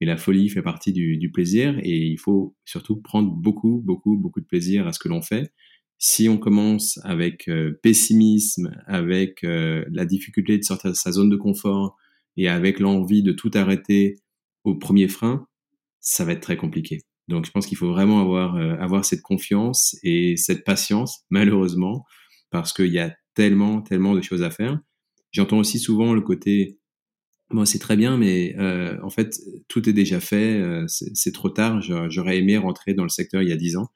Et 0.00 0.06
la 0.06 0.16
folie 0.16 0.48
fait 0.48 0.62
partie 0.62 0.92
du, 0.92 1.18
du, 1.18 1.30
plaisir 1.30 1.78
et 1.82 2.06
il 2.06 2.18
faut 2.18 2.56
surtout 2.64 3.00
prendre 3.00 3.30
beaucoup, 3.30 3.82
beaucoup, 3.84 4.16
beaucoup 4.16 4.40
de 4.40 4.46
plaisir 4.46 4.86
à 4.86 4.92
ce 4.92 4.98
que 4.98 5.08
l'on 5.08 5.20
fait. 5.20 5.52
Si 5.98 6.30
on 6.30 6.38
commence 6.38 6.98
avec 7.04 7.46
euh, 7.48 7.78
pessimisme, 7.82 8.70
avec 8.86 9.44
euh, 9.44 9.84
la 9.90 10.06
difficulté 10.06 10.56
de 10.56 10.64
sortir 10.64 10.90
de 10.90 10.96
sa 10.96 11.12
zone 11.12 11.28
de 11.28 11.36
confort 11.36 11.98
et 12.38 12.48
avec 12.48 12.80
l'envie 12.80 13.22
de 13.22 13.32
tout 13.32 13.50
arrêter 13.52 14.16
au 14.64 14.74
premier 14.74 15.08
frein, 15.08 15.46
ça 16.00 16.24
va 16.24 16.32
être 16.32 16.40
très 16.40 16.56
compliqué. 16.56 17.02
Donc 17.28 17.44
je 17.44 17.50
pense 17.50 17.66
qu'il 17.66 17.76
faut 17.76 17.90
vraiment 17.90 18.20
avoir, 18.20 18.56
euh, 18.56 18.76
avoir 18.78 19.04
cette 19.04 19.20
confiance 19.20 19.96
et 20.02 20.38
cette 20.38 20.64
patience, 20.64 21.26
malheureusement, 21.28 22.06
parce 22.50 22.72
qu'il 22.72 22.92
y 22.92 22.98
a 22.98 23.14
tellement, 23.34 23.82
tellement 23.82 24.14
de 24.14 24.22
choses 24.22 24.42
à 24.42 24.50
faire. 24.50 24.80
J'entends 25.32 25.58
aussi 25.58 25.78
souvent 25.78 26.14
le 26.14 26.22
côté 26.22 26.79
Bon, 27.50 27.64
c'est 27.64 27.80
très 27.80 27.96
bien, 27.96 28.16
mais 28.16 28.54
euh, 28.58 28.96
en 29.02 29.10
fait, 29.10 29.40
tout 29.66 29.88
est 29.88 29.92
déjà 29.92 30.20
fait. 30.20 30.60
Euh, 30.60 30.84
c'est 30.86 31.32
trop 31.32 31.50
tard. 31.50 31.80
J'aurais 31.82 32.38
aimé 32.38 32.56
rentrer 32.56 32.94
dans 32.94 33.02
le 33.02 33.08
secteur 33.08 33.42
il 33.42 33.48
y 33.48 33.52
a 33.52 33.56
dix 33.56 33.76
ans. 33.76 33.88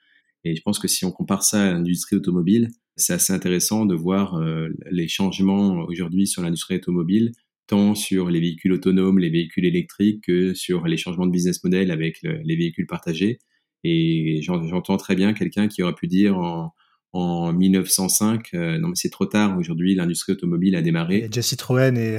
Et 0.42 0.56
je 0.56 0.62
pense 0.62 0.78
que 0.78 0.88
si 0.88 1.04
on 1.04 1.12
compare 1.12 1.44
ça 1.44 1.62
à 1.62 1.72
l'industrie 1.72 2.16
automobile, 2.16 2.70
c'est 2.96 3.12
assez 3.12 3.32
intéressant 3.32 3.86
de 3.86 3.94
voir 3.94 4.34
euh, 4.34 4.68
les 4.90 5.06
changements 5.06 5.84
aujourd'hui 5.86 6.26
sur 6.26 6.42
l'industrie 6.42 6.76
automobile, 6.76 7.32
tant 7.68 7.94
sur 7.94 8.28
les 8.28 8.40
véhicules 8.40 8.72
autonomes, 8.72 9.20
les 9.20 9.30
véhicules 9.30 9.64
électriques, 9.64 10.24
que 10.24 10.52
sur 10.52 10.86
les 10.86 10.96
changements 10.96 11.26
de 11.26 11.32
business 11.32 11.62
model 11.62 11.92
avec 11.92 12.22
les 12.22 12.56
véhicules 12.56 12.86
partagés. 12.86 13.38
Et 13.84 14.40
j'entends 14.42 14.96
très 14.96 15.14
bien 15.14 15.32
quelqu'un 15.32 15.68
qui 15.68 15.82
aurait 15.82 15.94
pu 15.94 16.08
dire 16.08 16.36
en, 16.36 16.74
en 17.12 17.52
1905, 17.52 18.52
non 18.52 18.88
mais 18.88 18.94
c'est 18.96 19.10
trop 19.10 19.26
tard. 19.26 19.56
Aujourd'hui, 19.58 19.94
l'industrie 19.94 20.32
automobile 20.32 20.76
a 20.76 20.82
démarré. 20.82 21.18
Et 21.18 21.28
déjà 21.28 21.42
Citroën 21.42 21.96
et 21.96 22.18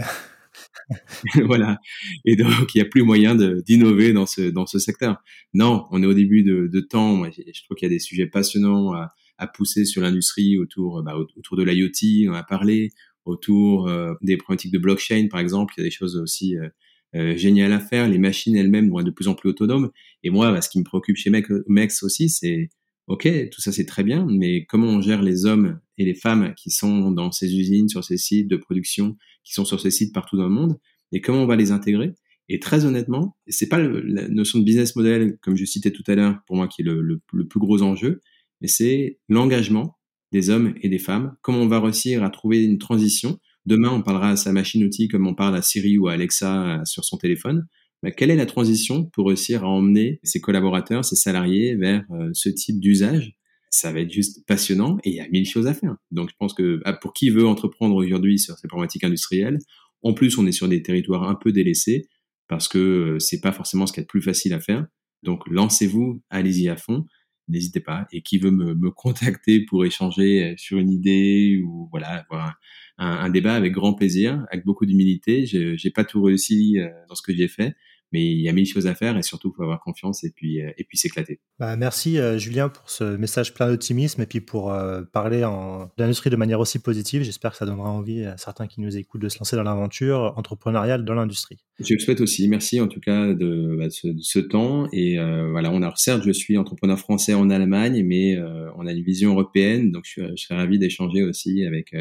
voilà. 1.46 1.80
Et 2.26 2.36
donc, 2.36 2.74
il 2.74 2.78
n'y 2.78 2.82
a 2.82 2.90
plus 2.90 3.04
moyen 3.04 3.36
d'innover 3.36 4.14
dans 4.14 4.26
ce, 4.26 4.50
dans 4.50 4.66
ce 4.66 4.80
secteur. 4.80 5.18
Non, 5.54 5.86
on 5.92 6.04
est 6.04 6.06
au 6.06 6.14
début 6.14 6.44
de, 6.44 6.80
temps. 6.80 7.24
Je 7.26 7.64
trouve 7.64 7.78
qu'il 7.78 7.88
y 7.88 7.92
a 7.92 7.96
des 7.96 8.00
sujets 8.00 8.28
passionnants 8.28 8.94
à, 8.94 9.10
à 9.38 9.48
pousser 9.48 9.86
sur 9.86 10.02
l'industrie 10.02 10.58
autour, 10.58 11.04
bah, 11.04 11.16
autour 11.18 11.58
de 11.58 11.64
l'IoT, 11.64 12.30
on 12.32 12.34
a 12.34 12.44
parlé, 12.44 12.92
autour 13.26 13.88
euh, 13.88 14.14
des 14.22 14.38
problématiques 14.38 14.72
de 14.72 14.80
blockchain, 14.80 15.28
par 15.30 15.40
exemple. 15.40 15.74
Il 15.78 15.82
y 15.82 15.84
a 15.84 15.88
des 15.88 15.92
choses 15.92 16.16
aussi 16.18 16.58
euh, 16.58 16.70
euh, 17.16 17.36
géniales 17.36 17.74
à 17.74 17.80
faire. 17.80 18.08
Les 18.08 18.20
machines 18.20 18.56
elles-mêmes 18.56 18.90
vont 18.90 19.00
être 19.00 19.06
de 19.06 19.12
plus 19.12 19.28
en 19.28 19.36
plus 19.36 19.50
autonomes. 19.50 19.92
Et 20.24 20.30
moi, 20.30 20.52
bah, 20.52 20.62
ce 20.62 20.70
qui 20.70 20.80
me 20.80 20.84
préoccupe 20.84 21.18
chez 21.18 21.32
Mex 21.68 22.04
aussi, 22.04 22.30
c'est 22.30 22.70
Ok, 23.08 23.30
tout 23.52 23.62
ça 23.62 23.72
c'est 23.72 23.86
très 23.86 24.04
bien, 24.04 24.26
mais 24.28 24.66
comment 24.66 24.88
on 24.88 25.00
gère 25.00 25.22
les 25.22 25.46
hommes 25.46 25.80
et 26.00 26.06
les 26.06 26.16
femmes 26.16 26.56
qui 26.56 26.72
sont 26.72 27.12
dans 27.12 27.32
ces 27.32 27.56
usines, 27.56 27.88
sur 27.88 28.04
ces 28.04 28.18
sites 28.18 28.48
de 28.48 28.56
production, 28.58 29.16
qui 29.46 29.54
sont 29.54 29.64
sur 29.64 29.80
ces 29.80 29.92
sites 29.92 30.14
partout 30.14 30.36
dans 30.36 30.48
le 30.48 30.54
monde, 30.54 30.78
et 31.12 31.22
comment 31.22 31.44
on 31.44 31.48
va 31.48 31.56
les 31.56 31.72
intégrer 31.72 32.14
Et 32.50 32.60
très 32.60 32.86
honnêtement, 32.86 33.38
c'est 33.48 33.70
pas 33.70 33.80
la 33.80 34.28
notion 34.28 34.60
de 34.60 34.66
business 34.66 34.96
model 34.96 35.38
comme 35.42 35.56
je 35.56 35.66
citais 35.66 35.92
tout 35.92 36.04
à 36.08 36.16
l'heure 36.16 36.40
pour 36.48 36.58
moi 36.58 36.68
qui 36.68 36.82
est 36.82 36.86
le, 36.86 37.22
plus 37.50 37.60
gros 37.60 37.82
enjeu, 37.82 38.22
mais 38.62 38.68
c'est 38.68 39.20
l'engagement 39.30 39.98
des 40.32 40.50
hommes 40.50 40.74
et 40.82 40.90
des 40.90 41.00
femmes. 41.00 41.36
Comment 41.42 41.60
on 41.60 41.68
va 41.68 41.80
réussir 41.80 42.24
à 42.24 42.30
trouver 42.30 42.64
une 42.64 42.78
transition 42.78 43.40
Demain, 43.66 43.90
on 43.90 44.02
parlera 44.02 44.32
à 44.32 44.36
sa 44.36 44.52
machine-outil 44.52 45.08
comme 45.08 45.26
on 45.26 45.34
parle 45.34 45.56
à 45.56 45.62
Siri 45.62 45.98
ou 45.98 46.08
à 46.08 46.14
Alexa 46.14 46.82
sur 46.86 47.04
son 47.06 47.18
téléphone. 47.18 47.66
Bah, 48.04 48.12
quelle 48.12 48.30
est 48.30 48.36
la 48.36 48.46
transition 48.46 49.06
pour 49.06 49.28
réussir 49.28 49.64
à 49.64 49.68
emmener 49.68 50.20
ses 50.24 50.40
collaborateurs, 50.40 51.04
ses 51.04 51.16
salariés 51.16 51.76
vers 51.76 52.04
euh, 52.12 52.30
ce 52.34 52.50
type 52.50 52.80
d'usage? 52.80 53.34
Ça 53.70 53.92
va 53.92 54.00
être 54.00 54.12
juste 54.12 54.46
passionnant 54.46 54.98
et 55.04 55.10
il 55.10 55.16
y 55.16 55.20
a 55.20 55.28
mille 55.30 55.46
choses 55.46 55.68
à 55.68 55.74
faire. 55.74 55.96
Donc 56.12 56.30
je 56.30 56.36
pense 56.38 56.54
que 56.54 56.82
ah, 56.86 56.94
pour 56.94 57.14
qui 57.14 57.30
veut 57.30 57.48
entreprendre 57.48 57.96
aujourd'hui 57.96 58.40
sur 58.40 58.58
ces 58.58 58.68
problématiques 58.68 59.04
industrielles, 59.04 59.60
en 60.02 60.14
plus 60.14 60.38
on 60.38 60.46
est 60.46 60.52
sur 60.52 60.68
des 60.68 60.82
territoires 60.82 61.24
un 61.24 61.36
peu 61.36 61.52
délaissés 61.52 62.08
parce 62.48 62.68
que 62.68 62.78
euh, 62.78 63.20
c'est 63.20 63.42
pas 63.42 63.52
forcément 63.52 63.88
ce 63.88 63.94
qui 63.94 64.00
est 64.00 64.04
le 64.04 64.08
plus 64.08 64.22
facile 64.22 64.54
à 64.54 64.60
faire. 64.60 64.86
Donc 65.24 65.42
lancez-vous, 65.48 66.22
allez-y 66.30 66.70
à 66.70 66.78
fond 66.78 67.06
n'hésitez 67.48 67.80
pas. 67.80 68.08
Et 68.12 68.22
qui 68.22 68.38
veut 68.38 68.52
me, 68.52 68.74
me, 68.74 68.92
contacter 68.92 69.60
pour 69.66 69.86
échanger 69.86 70.56
sur 70.58 70.78
une 70.80 70.92
idée 70.92 71.62
ou 71.64 71.88
voilà 71.92 72.26
avoir 72.30 72.56
un, 72.98 73.06
un, 73.06 73.30
débat 73.30 73.56
avec 73.56 73.74
grand 73.74 73.94
plaisir, 73.94 74.46
avec 74.52 74.66
beaucoup 74.66 74.86
d'humilité. 74.86 75.46
J'ai 75.46 75.92
pas 75.92 76.04
tout 76.04 76.22
réussi 76.22 76.80
euh, 76.80 76.90
dans 77.08 77.16
ce 77.16 77.22
que 77.22 77.36
j'ai 77.36 77.48
fait, 77.48 77.76
mais 78.16 78.26
il 78.26 78.40
y 78.40 78.48
a 78.48 78.54
mille 78.54 78.66
choses 78.66 78.88
à 78.88 78.96
faire 78.96 79.18
et 79.18 79.22
surtout 79.22 79.52
il 79.54 79.58
faut 79.58 79.64
avoir 79.64 79.82
confiance 79.82 80.24
et 80.24 80.32
puis 80.34 80.62
euh, 80.62 80.72
et 80.78 80.86
puis 80.86 80.98
s'éclater. 80.98 81.42
Bah, 81.60 81.76
merci 81.76 82.18
euh, 82.18 82.38
Julien 82.38 82.70
pour 82.70 82.90
ce 82.90 83.18
message 83.18 83.54
plein 83.54 83.68
d'optimisme 83.68 84.22
et 84.22 84.26
puis 84.26 84.40
pour 84.40 84.72
euh, 84.72 85.02
parler 85.02 85.44
en 85.44 85.92
d'industrie 85.98 86.30
de 86.30 86.38
manière 86.38 86.62
aussi 86.62 86.80
positive. 86.80 87.24
J'espère 87.24 87.52
que 87.52 87.58
ça 87.58 87.66
donnera 87.66 87.92
envie 87.92 88.24
à 88.24 88.38
certains 88.38 88.68
qui 88.68 88.80
nous 88.80 88.96
écoutent 88.96 89.22
de 89.22 89.28
se 89.28 89.38
lancer 89.38 89.58
dans 89.58 89.64
l'aventure 89.64 90.34
entrepreneuriale 90.38 91.04
dans 91.04 91.14
l'industrie. 91.14 91.58
Je 91.80 91.94
le 91.94 92.00
souhaite 92.00 92.22
aussi. 92.22 92.48
Merci 92.48 92.80
en 92.80 92.88
tout 92.88 93.02
cas 93.02 93.34
de, 93.34 93.76
bah, 93.78 93.90
ce, 93.90 94.08
de 94.08 94.22
ce, 94.22 94.40
temps 94.40 94.88
et 94.94 95.18
voilà 95.52 95.72
on 95.72 95.82
a 95.82 95.94
certes 95.98 96.24
je 96.26 96.32
suis 96.32 96.58
entrepreneur 96.58 97.00
français 97.00 97.34
en 97.34 97.50
Allemagne 97.50 98.04
mais 98.06 98.38
on 98.78 98.86
a 98.86 98.92
une 98.92 99.04
vision 99.04 99.32
européenne 99.32 99.92
donc 99.92 100.04
je, 100.06 100.22
je 100.22 100.44
serais 100.44 100.56
ravi 100.56 100.80
d'échanger 100.80 101.24
aussi 101.24 101.66
avec 101.66 101.94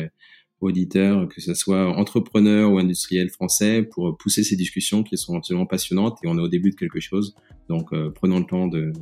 auditeurs, 0.61 1.29
que 1.29 1.41
ce 1.41 1.55
soit 1.55 1.87
entrepreneurs 1.97 2.73
ou 2.73 2.79
industriels 2.79 3.31
français, 3.31 3.83
pour 3.83 4.17
pousser 4.17 4.43
ces 4.43 4.57
discussions 4.57 5.03
qui 5.03 5.17
sont 5.17 5.37
absolument 5.37 5.67
passionnantes 5.67 6.19
et 6.23 6.27
on 6.27 6.39
est 6.39 6.43
au 6.43 6.49
début 6.49 6.71
de 6.71 6.77
quelque 6.77 7.01
chose. 7.01 7.35
Donc 7.69 7.93
euh, 7.93 8.11
prenons 8.11 8.39
le 8.39 8.47
temps 8.47 8.67
de, 8.67 8.93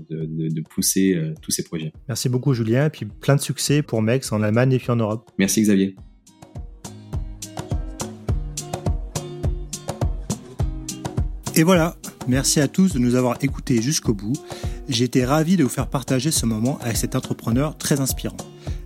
pousser 0.71 1.15
euh, 1.15 1.35
tous 1.43 1.51
ces 1.51 1.65
projets. 1.65 1.93
Merci 2.09 2.29
beaucoup 2.29 2.55
Julien 2.55 2.87
et 2.87 2.91
puis 2.91 3.07
plein 3.07 3.37
de 3.37 3.41
succès 3.41 3.83
pour 3.83 4.03
MEX 4.03 4.33
en 4.33 4.43
Allemagne 4.43 4.73
et 4.73 4.79
puis 4.79 4.91
en 4.91 4.97
Europe. 4.97 5.31
Merci 5.39 5.63
Xavier. 5.63 5.97
Et 11.55 11.65
voilà, 11.65 11.97
merci 12.29 12.61
à 12.61 12.69
tous 12.69 12.95
de 12.95 12.99
nous 12.99 13.15
avoir 13.15 13.37
écoutés 13.43 13.83
jusqu'au 13.83 14.15
bout. 14.15 14.33
J'ai 14.89 15.05
été 15.05 15.25
ravi 15.25 15.57
de 15.57 15.65
vous 15.65 15.69
faire 15.69 15.89
partager 15.89 16.31
ce 16.31 16.47
moment 16.47 16.79
avec 16.81 16.97
cet 16.97 17.15
entrepreneur 17.15 17.77
très 17.77 18.01
inspirant. 18.01 18.39